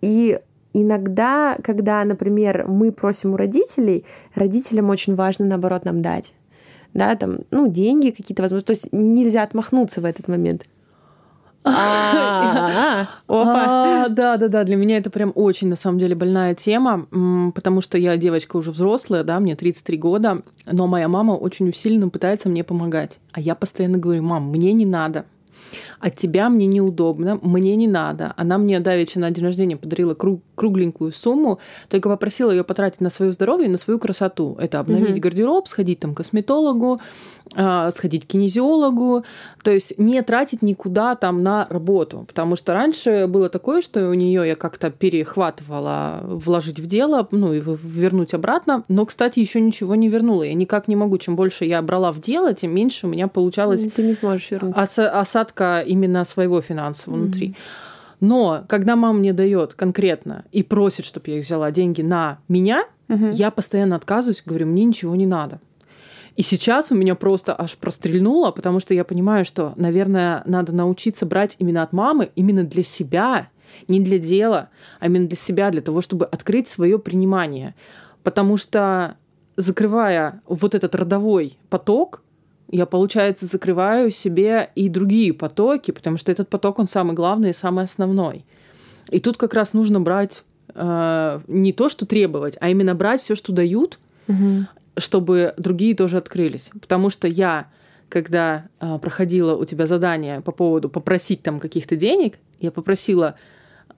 И 0.00 0.38
иногда, 0.72 1.58
когда, 1.62 2.04
например, 2.04 2.64
мы 2.66 2.92
просим 2.92 3.34
у 3.34 3.36
родителей, 3.36 4.04
родителям 4.34 4.90
очень 4.90 5.14
важно, 5.14 5.46
наоборот, 5.46 5.84
нам 5.84 6.02
дать. 6.02 6.32
Да, 6.94 7.14
там, 7.16 7.40
ну, 7.50 7.68
деньги 7.68 8.10
какие-то 8.10 8.42
возможности. 8.42 8.66
То 8.66 8.72
есть 8.72 8.88
нельзя 8.92 9.42
отмахнуться 9.42 10.00
в 10.00 10.04
этот 10.04 10.28
момент. 10.28 10.64
А, 11.64 13.08
а, 13.28 14.08
да, 14.08 14.36
да, 14.36 14.48
да. 14.48 14.64
Для 14.64 14.76
меня 14.76 14.96
это 14.96 15.10
прям 15.10 15.32
очень, 15.34 15.68
на 15.68 15.76
самом 15.76 15.98
деле, 15.98 16.14
больная 16.14 16.54
тема, 16.54 17.06
потому 17.54 17.80
что 17.80 17.98
я 17.98 18.16
девочка 18.16 18.56
уже 18.56 18.70
взрослая, 18.70 19.22
да, 19.24 19.38
мне 19.40 19.56
33 19.56 19.98
года, 19.98 20.42
но 20.70 20.86
моя 20.86 21.08
мама 21.08 21.32
очень 21.32 21.68
усиленно 21.68 22.08
пытается 22.08 22.48
мне 22.48 22.64
помогать. 22.64 23.18
А 23.32 23.40
я 23.40 23.54
постоянно 23.54 23.98
говорю, 23.98 24.22
мам, 24.22 24.48
мне 24.48 24.72
не 24.72 24.86
надо. 24.86 25.24
От 26.00 26.16
тебя 26.16 26.48
мне 26.48 26.66
неудобно, 26.66 27.38
мне 27.42 27.76
не 27.76 27.88
надо. 27.88 28.34
Она 28.36 28.58
мне 28.58 28.80
давеча 28.80 29.18
на 29.20 29.30
день 29.30 29.44
рождения 29.44 29.76
подарила 29.76 30.14
круг, 30.14 30.42
кругленькую 30.54 31.12
сумму, 31.12 31.58
только 31.88 32.08
попросила 32.08 32.50
ее 32.50 32.64
потратить 32.64 33.00
на 33.00 33.10
свое 33.10 33.32
здоровье 33.32 33.68
и 33.68 33.70
на 33.70 33.78
свою 33.78 33.98
красоту. 33.98 34.56
Это 34.60 34.80
обновить 34.80 35.16
mm-hmm. 35.16 35.20
гардероб, 35.20 35.68
сходить 35.68 36.00
там 36.00 36.14
к 36.14 36.18
косметологу, 36.18 37.00
сходить 37.90 38.24
к 38.24 38.28
кинезиологу, 38.28 39.24
то 39.62 39.70
есть 39.70 39.98
не 39.98 40.20
тратить 40.22 40.62
никуда 40.62 41.14
там 41.14 41.42
на 41.42 41.66
работу, 41.70 42.24
потому 42.26 42.56
что 42.56 42.74
раньше 42.74 43.26
было 43.26 43.48
такое, 43.48 43.82
что 43.82 44.08
у 44.10 44.14
нее 44.14 44.46
я 44.46 44.56
как-то 44.56 44.90
перехватывала 44.90 46.20
вложить 46.22 46.78
в 46.78 46.86
дело, 46.86 47.26
ну 47.30 47.52
и 47.52 47.60
вернуть 47.60 48.34
обратно, 48.34 48.84
но, 48.88 49.06
кстати, 49.06 49.40
еще 49.40 49.60
ничего 49.60 49.94
не 49.94 50.08
вернула. 50.08 50.44
Я 50.44 50.54
никак 50.54 50.88
не 50.88 50.96
могу, 50.96 51.18
чем 51.18 51.36
больше 51.36 51.64
я 51.64 51.80
брала 51.82 52.12
в 52.12 52.20
дело, 52.20 52.54
тем 52.54 52.74
меньше 52.74 53.06
у 53.06 53.10
меня 53.10 53.28
получалось 53.28 53.88
Ты 53.94 54.02
не 54.02 54.14
сможешь 54.14 54.50
вернуть. 54.50 54.76
Ос- 54.76 54.98
осадка 54.98 55.80
именно 55.80 56.24
своего 56.24 56.60
финансового 56.60 57.18
mm-hmm. 57.18 57.22
внутри. 57.22 57.54
Но 58.20 58.64
когда 58.68 58.96
мама 58.96 59.18
мне 59.18 59.32
дает 59.32 59.74
конкретно 59.74 60.44
и 60.52 60.62
просит, 60.62 61.04
чтобы 61.04 61.30
я 61.30 61.40
взяла 61.40 61.70
деньги 61.70 62.02
на 62.02 62.38
меня, 62.48 62.84
угу. 63.08 63.28
я 63.32 63.50
постоянно 63.50 63.96
отказываюсь, 63.96 64.42
говорю, 64.44 64.66
мне 64.66 64.84
ничего 64.84 65.14
не 65.14 65.26
надо. 65.26 65.60
И 66.38 66.42
сейчас 66.42 66.92
у 66.92 66.94
меня 66.94 67.16
просто 67.16 67.52
аж 67.58 67.76
прострельнуло, 67.76 68.52
потому 68.52 68.78
что 68.78 68.94
я 68.94 69.02
понимаю, 69.02 69.44
что, 69.44 69.72
наверное, 69.74 70.42
надо 70.46 70.72
научиться 70.72 71.26
брать 71.26 71.56
именно 71.58 71.82
от 71.82 71.92
мамы, 71.92 72.30
именно 72.36 72.62
для 72.62 72.84
себя, 72.84 73.48
не 73.88 73.98
для 73.98 74.20
дела, 74.20 74.68
а 75.00 75.06
именно 75.06 75.26
для 75.26 75.36
себя, 75.36 75.70
для 75.72 75.82
того, 75.82 76.00
чтобы 76.00 76.26
открыть 76.26 76.68
свое 76.68 77.00
принимание. 77.00 77.74
Потому 78.22 78.56
что 78.56 79.16
закрывая 79.56 80.40
вот 80.46 80.76
этот 80.76 80.94
родовой 80.94 81.58
поток, 81.70 82.22
я, 82.70 82.86
получается, 82.86 83.46
закрываю 83.46 84.12
себе 84.12 84.70
и 84.76 84.88
другие 84.88 85.32
потоки, 85.32 85.90
потому 85.90 86.18
что 86.18 86.30
этот 86.30 86.48
поток, 86.48 86.78
он 86.78 86.86
самый 86.86 87.14
главный 87.14 87.50
и 87.50 87.52
самый 87.52 87.82
основной. 87.82 88.44
И 89.10 89.18
тут 89.18 89.38
как 89.38 89.54
раз 89.54 89.72
нужно 89.72 90.00
брать 90.00 90.44
э, 90.72 91.40
не 91.48 91.72
то, 91.72 91.88
что 91.88 92.06
требовать, 92.06 92.56
а 92.60 92.68
именно 92.68 92.94
брать 92.94 93.22
все, 93.22 93.34
что 93.34 93.52
дают, 93.52 93.98
угу 94.28 94.66
чтобы 94.98 95.54
другие 95.56 95.94
тоже 95.94 96.18
открылись. 96.18 96.70
Потому 96.80 97.10
что 97.10 97.26
я, 97.28 97.70
когда 98.08 98.66
э, 98.80 98.98
проходила 98.98 99.54
у 99.54 99.64
тебя 99.64 99.86
задание 99.86 100.40
по 100.40 100.52
поводу 100.52 100.88
попросить 100.88 101.42
там 101.42 101.60
каких-то 101.60 101.96
денег, 101.96 102.38
я 102.60 102.70
попросила 102.70 103.36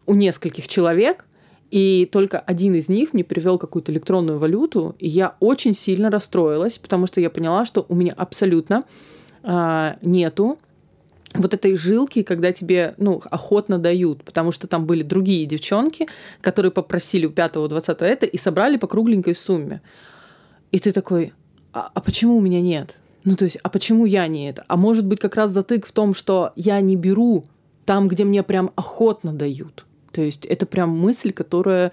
у 0.07 0.15
нескольких 0.15 0.69
человек, 0.69 1.25
и 1.71 2.09
только 2.11 2.39
один 2.39 2.75
из 2.75 2.89
них 2.89 3.13
мне 3.13 3.23
привел 3.23 3.59
какую-то 3.59 3.93
электронную 3.93 4.39
валюту, 4.39 4.97
и 4.99 5.09
я 5.09 5.37
очень 5.39 5.73
сильно 5.75 6.11
расстроилась, 6.11 6.79
потому 6.79 7.07
что 7.07 7.21
я 7.21 7.31
поняла, 7.31 7.65
что 7.65 7.87
у 7.89 7.95
меня 7.95 8.13
абсолютно 8.17 8.83
э, 9.43 9.95
нету 10.03 10.59
вот 11.35 11.55
этой 11.55 11.77
жилки, 11.77 12.23
когда 12.23 12.53
тебе, 12.53 12.95
ну, 12.99 13.23
охотно 13.31 13.79
дают, 13.79 14.25
потому 14.25 14.51
что 14.51 14.67
там 14.67 14.87
были 14.87 15.03
другие 15.03 15.47
девчонки, 15.47 16.09
которые 16.41 16.73
попросили 16.73 17.27
у 17.27 17.31
пятого, 17.31 17.69
двадцатого 17.69 18.09
это 18.09 18.27
и 18.27 18.37
собрали 18.37 18.77
по 18.77 18.89
кругленькой 18.89 19.37
сумме. 19.37 19.81
И 20.73 20.79
ты 20.79 20.93
такой, 20.93 21.33
а, 21.73 21.91
а 21.93 22.01
почему 22.01 22.37
у 22.37 22.41
меня 22.41 22.61
нет? 22.61 22.97
Ну, 23.25 23.37
то 23.37 23.45
есть, 23.45 23.59
а 23.63 23.69
почему 23.69 24.07
я 24.07 24.27
не 24.29 24.49
это? 24.49 24.65
А 24.69 24.77
может 24.77 25.05
быть, 25.05 25.21
как 25.21 25.37
раз 25.37 25.51
затык 25.51 25.87
в 25.87 25.93
том, 25.93 26.15
что 26.15 26.53
я 26.57 26.81
не 26.81 26.97
беру 26.97 27.45
там, 27.85 28.09
где 28.09 28.25
мне 28.25 28.43
прям 28.43 28.71
охотно 28.77 29.33
дают. 29.33 29.85
То 30.13 30.23
есть 30.23 30.47
это 30.47 30.67
прям 30.67 30.91
мысль, 30.91 31.33
которая 31.33 31.93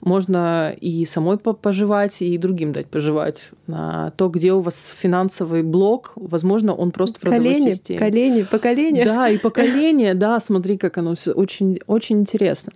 можно 0.00 0.74
и 0.80 1.04
самой 1.06 1.38
пожевать, 1.38 2.22
и 2.22 2.38
другим 2.38 2.72
дать 2.72 2.86
пожевать. 2.86 3.38
На 3.66 4.12
то, 4.16 4.28
где 4.28 4.52
у 4.52 4.60
вас 4.60 4.90
финансовый 4.96 5.62
блок, 5.62 6.12
возможно, 6.16 6.74
он 6.74 6.90
просто 6.90 7.20
в 7.20 7.24
родовой 7.24 7.54
колени, 7.54 7.70
системе. 7.70 7.98
Колени, 7.98 8.42
поколение. 8.42 9.04
Да, 9.04 9.28
и 9.28 9.38
поколение, 9.38 10.14
да, 10.14 10.40
смотри, 10.40 10.76
как 10.78 10.98
оно 10.98 11.14
все 11.14 11.32
очень, 11.32 11.80
очень 11.86 12.20
интересно. 12.20 12.72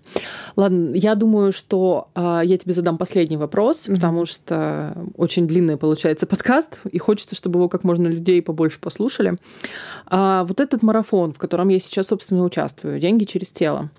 Ладно, 0.56 0.94
я 0.94 1.14
думаю, 1.14 1.52
что 1.52 2.08
э, 2.14 2.40
я 2.44 2.58
тебе 2.58 2.74
задам 2.74 2.98
последний 2.98 3.36
вопрос, 3.36 3.88
mm-hmm. 3.88 3.94
потому 3.94 4.26
что 4.26 4.96
очень 5.16 5.46
длинный 5.46 5.76
получается 5.76 6.26
подкаст, 6.26 6.78
и 6.90 6.98
хочется, 6.98 7.34
чтобы 7.34 7.58
его 7.58 7.68
как 7.68 7.84
можно 7.84 8.06
людей 8.06 8.42
побольше 8.42 8.78
послушали. 8.80 9.34
А, 10.06 10.44
вот 10.44 10.60
этот 10.60 10.82
марафон, 10.82 11.32
в 11.32 11.38
котором 11.38 11.68
я 11.68 11.78
сейчас, 11.78 12.08
собственно, 12.08 12.44
участвую, 12.44 13.00
«Деньги 13.00 13.24
через 13.24 13.50
тело», 13.50 13.90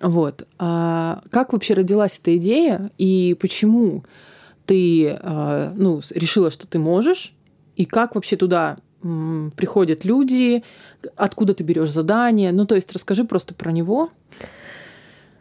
вот. 0.00 0.46
А 0.58 1.22
как 1.30 1.52
вообще 1.52 1.74
родилась 1.74 2.18
эта 2.22 2.36
идея 2.36 2.90
и 2.98 3.36
почему 3.38 4.04
ты 4.66 5.18
а, 5.20 5.72
ну, 5.76 6.00
решила, 6.10 6.50
что 6.50 6.66
ты 6.66 6.78
можешь? 6.78 7.34
И 7.76 7.84
как 7.84 8.14
вообще 8.14 8.36
туда 8.36 8.78
приходят 9.00 10.04
люди? 10.04 10.64
Откуда 11.16 11.54
ты 11.54 11.62
берешь 11.62 11.90
задания? 11.90 12.52
Ну, 12.52 12.66
то 12.66 12.74
есть 12.74 12.92
расскажи 12.92 13.24
просто 13.24 13.54
про 13.54 13.70
него. 13.70 14.10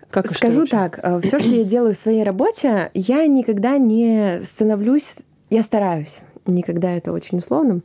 Как 0.09 0.31
Скажу 0.31 0.65
так, 0.65 0.99
э, 1.03 1.19
все, 1.21 1.37
что 1.37 1.49
я 1.49 1.65
делаю 1.65 1.93
в 1.93 1.97
своей 1.97 2.23
работе, 2.23 2.91
я 2.93 3.27
никогда 3.27 3.77
не 3.77 4.41
становлюсь, 4.41 5.17
я 5.49 5.63
стараюсь, 5.63 6.19
никогда 6.45 6.91
это 6.91 7.11
очень 7.11 7.39
условно, 7.39 7.81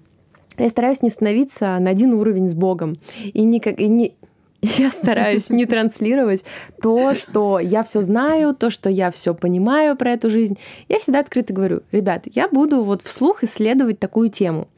я 0.57 0.69
стараюсь 0.69 1.03
не 1.03 1.11
становиться 1.11 1.79
на 1.81 1.91
один 1.91 2.15
уровень 2.15 2.49
с 2.49 2.55
Богом. 2.55 2.97
И, 3.33 3.43
никак, 3.43 3.81
и 3.81 3.89
не, 3.89 4.15
я 4.79 4.91
стараюсь 4.91 5.51
не 5.51 5.67
транслировать 5.67 6.45
то, 6.81 7.15
что 7.15 7.59
я 7.59 7.83
все 7.83 8.01
знаю, 8.01 8.55
то, 8.55 8.71
что 8.71 8.89
я 8.89 9.11
все 9.11 9.35
понимаю 9.35 9.97
про 9.97 10.13
эту 10.13 10.31
жизнь. 10.31 10.57
Я 10.89 11.01
всегда 11.01 11.19
открыто 11.19 11.53
говорю, 11.53 11.83
ребят, 11.91 12.23
я 12.27 12.49
буду 12.49 12.85
вот 12.85 13.03
вслух 13.03 13.43
исследовать 13.43 13.99
такую 13.99 14.31
тему, 14.31 14.69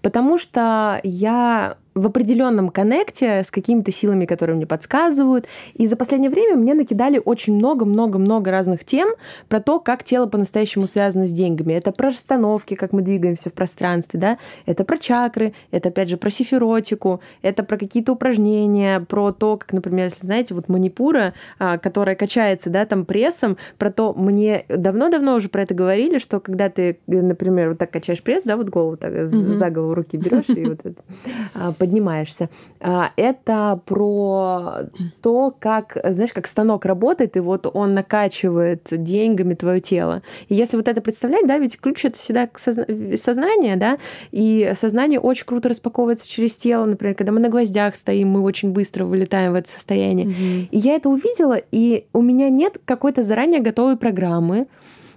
потому 0.00 0.38
что 0.38 1.00
я 1.02 1.76
в 1.94 2.06
определенном 2.06 2.70
коннекте 2.70 3.42
с 3.44 3.50
какими-то 3.50 3.92
силами, 3.92 4.24
которые 4.24 4.56
мне 4.56 4.66
подсказывают. 4.66 5.46
И 5.74 5.86
за 5.86 5.96
последнее 5.96 6.30
время 6.30 6.56
мне 6.56 6.74
накидали 6.74 7.20
очень 7.22 7.54
много-много-много 7.54 8.50
разных 8.50 8.84
тем 8.84 9.10
про 9.48 9.60
то, 9.60 9.78
как 9.78 10.04
тело 10.04 10.26
по-настоящему 10.26 10.86
связано 10.86 11.26
с 11.26 11.30
деньгами. 11.30 11.74
Это 11.74 11.92
про 11.92 12.08
расстановки, 12.08 12.74
как 12.74 12.92
мы 12.92 13.02
двигаемся 13.02 13.50
в 13.50 13.52
пространстве, 13.52 14.18
да? 14.18 14.38
Это 14.66 14.84
про 14.84 14.96
чакры, 14.96 15.54
это 15.70 15.90
опять 15.90 16.08
же 16.08 16.16
про 16.16 16.30
сиферотику, 16.30 17.20
это 17.42 17.62
про 17.62 17.76
какие-то 17.76 18.12
упражнения, 18.12 19.00
про 19.00 19.32
то, 19.32 19.56
как, 19.56 19.72
например, 19.72 20.06
если 20.06 20.26
знаете, 20.26 20.54
вот 20.54 20.68
манипура, 20.68 21.34
а, 21.58 21.78
которая 21.78 22.16
качается, 22.16 22.70
да, 22.70 22.86
там 22.86 23.04
прессом, 23.04 23.56
про 23.78 23.90
то, 23.90 24.14
мне 24.14 24.64
давно-давно 24.68 25.34
уже 25.34 25.48
про 25.48 25.62
это 25.62 25.74
говорили, 25.74 26.18
что 26.18 26.40
когда 26.40 26.68
ты, 26.68 26.98
например, 27.06 27.70
вот 27.70 27.78
так 27.78 27.90
качаешь 27.90 28.22
пресс, 28.22 28.44
да, 28.44 28.56
вот 28.56 28.68
голову 28.70 28.96
так 28.96 29.12
mm-hmm. 29.12 29.52
за 29.52 29.70
голову 29.70 29.94
руки 29.94 30.16
берешь 30.16 30.48
и 30.48 30.64
вот 30.64 30.80
а, 31.54 31.72
поднимаешься. 31.82 32.48
А, 32.78 33.10
это 33.16 33.80
про 33.86 34.88
то, 35.20 35.52
как, 35.58 35.98
знаешь, 36.04 36.32
как 36.32 36.46
станок 36.46 36.84
работает, 36.84 37.36
и 37.36 37.40
вот 37.40 37.68
он 37.74 37.92
накачивает 37.94 38.86
деньгами 38.92 39.54
твое 39.54 39.80
тело. 39.80 40.22
И 40.48 40.54
если 40.54 40.76
вот 40.76 40.86
это 40.86 41.00
представлять, 41.00 41.44
да, 41.48 41.58
ведь 41.58 41.80
ключ 41.80 42.04
это 42.04 42.16
всегда 42.20 42.48
сознание, 42.56 43.74
да, 43.74 43.98
и 44.30 44.72
сознание 44.76 45.18
очень 45.18 45.44
круто 45.44 45.70
распаковывается 45.70 46.28
через 46.28 46.54
тело. 46.54 46.84
Например, 46.84 47.16
когда 47.16 47.32
мы 47.32 47.40
на 47.40 47.48
гвоздях 47.48 47.96
стоим, 47.96 48.28
мы 48.28 48.42
очень 48.42 48.70
быстро 48.70 49.04
вылетаем 49.04 49.50
в 49.50 49.56
это 49.56 49.68
состояние. 49.68 50.28
Mm-hmm. 50.28 50.68
И 50.70 50.78
я 50.78 50.94
это 50.94 51.08
увидела, 51.08 51.60
и 51.72 52.06
у 52.12 52.22
меня 52.22 52.48
нет 52.48 52.78
какой-то 52.84 53.24
заранее 53.24 53.58
готовой 53.58 53.96
программы, 53.96 54.68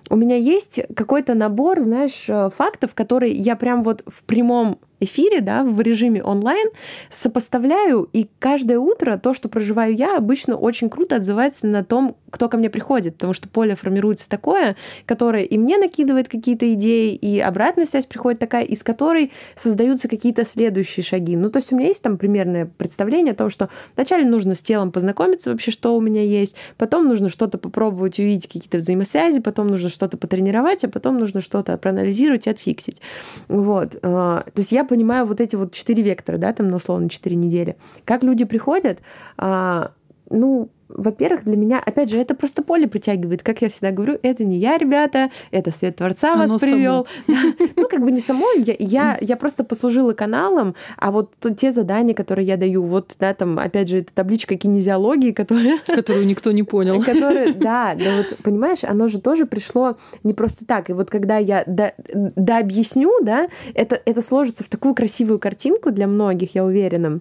у 0.09 0.15
меня 0.15 0.35
есть 0.35 0.81
какой-то 0.95 1.33
набор, 1.33 1.79
знаешь, 1.79 2.25
э, 2.27 2.49
фактов, 2.55 2.91
которые 2.93 3.33
я 3.33 3.55
прям 3.55 3.83
вот 3.83 4.03
в 4.05 4.23
прямом 4.23 4.79
эфире, 4.99 5.41
да, 5.41 5.63
в 5.63 5.79
режиме 5.81 6.23
онлайн, 6.23 6.69
сопоставляю, 7.11 8.09
и 8.13 8.27
каждое 8.39 8.79
утро 8.79 9.17
то, 9.17 9.33
что 9.33 9.49
проживаю 9.49 9.95
я, 9.95 10.17
обычно 10.17 10.55
очень 10.55 10.89
круто 10.89 11.17
отзывается 11.17 11.67
на 11.67 11.83
том, 11.83 12.15
кто 12.29 12.49
ко 12.49 12.57
мне 12.57 12.69
приходит, 12.69 13.15
потому 13.15 13.33
что 13.33 13.47
поле 13.47 13.75
формируется 13.75 14.27
такое, 14.29 14.75
которое 15.05 15.43
и 15.43 15.57
мне 15.57 15.77
накидывает 15.77 16.27
какие-то 16.27 16.71
идеи, 16.73 17.15
и 17.15 17.39
обратная 17.39 17.85
связь 17.85 18.05
приходит 18.05 18.39
такая, 18.39 18.63
из 18.63 18.83
которой 18.83 19.31
создаются 19.55 20.07
какие-то 20.07 20.45
следующие 20.45 21.03
шаги. 21.03 21.35
Ну, 21.35 21.49
то 21.49 21.59
есть 21.59 21.71
у 21.71 21.75
меня 21.75 21.87
есть 21.87 22.03
там 22.03 22.17
примерное 22.17 22.69
представление 22.77 23.33
о 23.33 23.35
том, 23.35 23.49
что 23.49 23.69
вначале 23.95 24.25
нужно 24.25 24.55
с 24.55 24.59
телом 24.59 24.91
познакомиться 24.91 25.49
вообще, 25.51 25.71
что 25.71 25.95
у 25.95 26.01
меня 26.01 26.23
есть, 26.23 26.55
потом 26.77 27.07
нужно 27.07 27.29
что-то 27.29 27.57
попробовать 27.57 28.19
увидеть, 28.19 28.47
какие-то 28.47 28.77
взаимосвязи, 28.77 29.39
потом 29.39 29.67
нужно 29.67 29.89
что-то 29.89 30.17
потренировать, 30.17 30.83
а 30.83 30.89
потом 30.89 31.17
нужно 31.17 31.41
что-то 31.41 31.77
проанализировать 31.77 32.47
и 32.47 32.49
отфиксить. 32.49 33.01
Вот. 33.47 33.97
А, 34.01 34.41
то 34.41 34.59
есть 34.59 34.71
я 34.71 34.84
понимаю 34.85 35.25
вот 35.25 35.41
эти 35.41 35.55
вот 35.55 35.73
четыре 35.73 36.03
вектора, 36.03 36.37
да, 36.37 36.53
там, 36.53 36.69
на 36.69 36.77
условно, 36.77 37.09
четыре 37.09 37.35
недели. 37.35 37.75
Как 38.05 38.23
люди 38.23 38.45
приходят, 38.45 38.99
а, 39.37 39.91
ну, 40.29 40.69
во-первых, 40.87 41.43
для 41.43 41.57
меня, 41.57 41.81
опять 41.83 42.09
же, 42.09 42.17
это 42.17 42.35
просто 42.35 42.63
поле 42.63 42.87
притягивает. 42.87 43.43
Как 43.43 43.61
я 43.61 43.69
всегда 43.69 43.91
говорю, 43.91 44.19
это 44.21 44.43
не 44.43 44.57
я, 44.57 44.77
ребята, 44.77 45.31
это 45.51 45.71
свет 45.71 45.95
Творца 45.97 46.33
Оно 46.33 46.53
вас 46.53 46.61
привел. 46.61 47.07
Ну, 47.75 47.87
как 47.87 48.01
бы 48.03 48.11
не 48.11 48.19
само, 48.19 48.45
я, 48.57 48.75
я, 48.79 49.17
я 49.21 49.35
просто 49.35 49.63
послужила 49.63 50.13
каналом, 50.13 50.75
а 50.97 51.11
вот 51.11 51.33
те 51.57 51.71
задания, 51.71 52.13
которые 52.13 52.47
я 52.47 52.57
даю, 52.57 52.83
вот, 52.83 53.13
да, 53.19 53.33
там, 53.33 53.59
опять 53.59 53.89
же, 53.89 53.99
эта 53.99 54.13
табличка 54.13 54.55
кинезиологии, 54.55 55.31
которая... 55.31 55.79
Которую 55.85 56.25
никто 56.25 56.51
не 56.51 56.63
понял. 56.63 57.01
Которая, 57.03 57.53
да, 57.53 57.95
да 57.95 58.17
вот, 58.17 58.37
понимаешь, 58.43 58.83
оно 58.83 59.07
же 59.07 59.19
тоже 59.19 59.45
пришло 59.45 59.97
не 60.23 60.33
просто 60.33 60.65
так. 60.65 60.89
И 60.89 60.93
вот 60.93 61.09
когда 61.09 61.37
я 61.37 61.63
да, 61.65 61.93
да 62.13 62.59
объясню, 62.59 63.11
да, 63.21 63.49
это, 63.73 63.99
это 64.05 64.21
сложится 64.21 64.63
в 64.63 64.67
такую 64.67 64.95
красивую 64.95 65.39
картинку 65.39 65.91
для 65.91 66.07
многих, 66.07 66.55
я 66.55 66.63
уверена. 66.63 67.19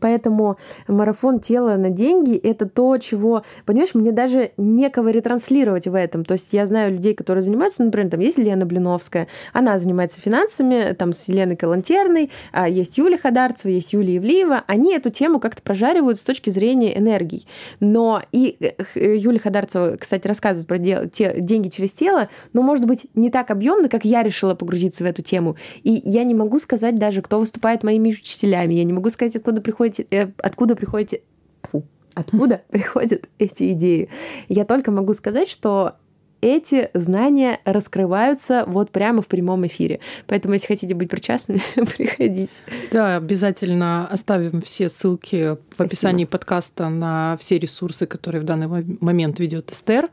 Поэтому 0.00 0.58
марафон 0.86 1.40
тела 1.40 1.76
на 1.76 1.90
деньги— 1.90 2.36
это 2.42 2.68
то, 2.68 2.96
чего, 2.98 3.42
понимаешь, 3.64 3.94
мне 3.94 4.12
даже 4.12 4.52
некого 4.56 5.10
ретранслировать 5.10 5.86
в 5.86 5.94
этом. 5.94 6.24
То 6.24 6.32
есть 6.32 6.52
я 6.52 6.66
знаю 6.66 6.92
людей, 6.92 7.14
которые 7.14 7.42
занимаются, 7.42 7.82
например, 7.82 8.10
там 8.10 8.20
есть 8.20 8.38
Лена 8.38 8.66
Блиновская, 8.66 9.28
она 9.52 9.78
занимается 9.78 10.20
финансами, 10.20 10.92
там 10.92 11.12
с 11.12 11.26
Еленой 11.26 11.56
Калантерной, 11.56 12.30
а 12.52 12.68
есть 12.68 12.98
Юлия 12.98 13.18
Хадарцева, 13.18 13.70
есть 13.70 13.92
Юлия 13.92 14.16
Евлеева. 14.16 14.64
Они 14.66 14.94
эту 14.94 15.10
тему 15.10 15.40
как-то 15.40 15.62
прожаривают 15.62 16.18
с 16.18 16.22
точки 16.22 16.50
зрения 16.50 16.96
энергий. 16.98 17.46
Но 17.80 18.22
и 18.32 18.74
Юлия 18.94 19.38
Хадарцева, 19.38 19.96
кстати, 19.96 20.26
рассказывает 20.26 20.68
про 20.68 20.78
дел, 20.78 21.08
те, 21.08 21.34
деньги 21.40 21.68
через 21.68 21.94
тело, 21.94 22.28
но, 22.52 22.62
может 22.62 22.86
быть, 22.86 23.06
не 23.14 23.30
так 23.30 23.50
объемно, 23.50 23.88
как 23.88 24.04
я 24.04 24.22
решила 24.22 24.54
погрузиться 24.54 25.04
в 25.04 25.06
эту 25.06 25.22
тему. 25.22 25.56
И 25.82 26.02
я 26.04 26.24
не 26.24 26.34
могу 26.34 26.58
сказать 26.58 26.96
даже, 26.96 27.22
кто 27.22 27.38
выступает 27.38 27.82
моими 27.82 28.10
учителями, 28.10 28.74
я 28.74 28.84
не 28.84 28.92
могу 28.92 29.10
сказать, 29.10 29.34
откуда 29.34 29.60
приходит 29.60 29.77
приходите, 29.78 30.06
э, 30.10 30.28
откуда 30.38 30.74
приходите, 30.74 31.22
фу, 31.62 31.84
откуда 32.14 32.62
приходят 32.70 33.28
эти 33.38 33.72
идеи. 33.72 34.08
Я 34.48 34.64
только 34.64 34.90
могу 34.90 35.14
сказать, 35.14 35.48
что 35.48 35.94
эти 36.40 36.90
знания 36.94 37.58
раскрываются 37.64 38.64
вот 38.66 38.90
прямо 38.92 39.22
в 39.22 39.26
прямом 39.26 39.66
эфире. 39.66 39.98
Поэтому, 40.26 40.54
если 40.54 40.68
хотите 40.68 40.94
быть 40.94 41.10
причастными, 41.10 41.62
приходите. 41.74 42.52
Да, 42.92 43.16
обязательно 43.16 44.06
оставим 44.06 44.60
все 44.60 44.88
ссылки 44.88 45.54
в 45.54 45.58
Спасибо. 45.74 45.84
описании 45.84 46.24
подкаста 46.26 46.88
на 46.88 47.36
все 47.40 47.58
ресурсы, 47.58 48.06
которые 48.06 48.42
в 48.42 48.44
данный 48.44 48.68
момент 49.00 49.40
ведет 49.40 49.72
Эстер. 49.72 50.08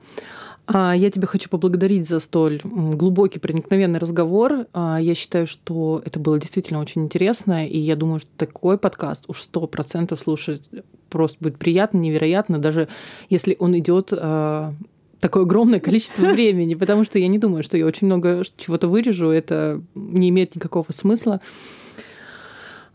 А, 0.68 0.94
я 0.96 1.12
тебя 1.12 1.28
хочу 1.28 1.50
поблагодарить 1.50 2.08
за 2.08 2.20
столь 2.20 2.62
глубокий, 2.64 3.40
проникновенный 3.40 4.00
разговор. 4.00 4.66
А, 4.74 4.98
я 5.00 5.14
считаю, 5.14 5.48
что 5.48 6.02
это 6.06 6.20
было 6.20 6.40
действительно 6.40 6.80
очень 6.80 7.04
интересно, 7.04 7.68
и 7.68 7.78
я 7.78 7.96
думаю, 7.96 8.20
что 8.20 8.30
такой 8.38 8.78
подкаст 8.78 9.26
уж 9.28 9.42
сто 9.42 9.68
процентов 9.68 10.20
слушать 10.20 10.62
просто 11.10 11.38
будет 11.40 11.58
приятно, 11.58 12.00
невероятно, 12.00 12.58
даже 12.58 12.88
если 13.30 13.56
он 13.60 13.78
идет 13.78 14.12
а, 14.12 14.74
такое 15.20 15.44
огромное 15.44 15.80
количество 15.80 16.24
времени, 16.32 16.74
потому 16.74 17.04
что 17.04 17.20
я 17.20 17.28
не 17.28 17.38
думаю, 17.38 17.64
что 17.64 17.78
я 17.78 17.86
очень 17.86 18.08
много 18.08 18.44
чего-то 18.58 18.88
вырежу, 18.88 19.30
это 19.30 19.82
не 19.94 20.30
имеет 20.30 20.56
никакого 20.56 20.88
смысла. 20.92 21.40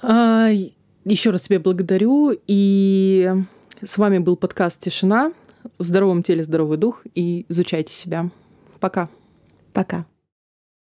Еще 0.03 1.31
раз 1.31 1.43
тебе 1.43 1.59
благодарю, 1.59 2.39
и 2.47 3.33
с 3.83 3.97
вами 3.97 4.18
был 4.18 4.37
подкаст 4.37 4.81
«Тишина». 4.81 5.33
В 5.78 5.84
здоровом 5.84 6.22
теле 6.22 6.42
здоровый 6.42 6.78
дух 6.78 7.02
и 7.14 7.46
изучайте 7.48 7.92
себя. 7.92 8.30
Пока. 8.80 9.08
Пока. 9.72 10.06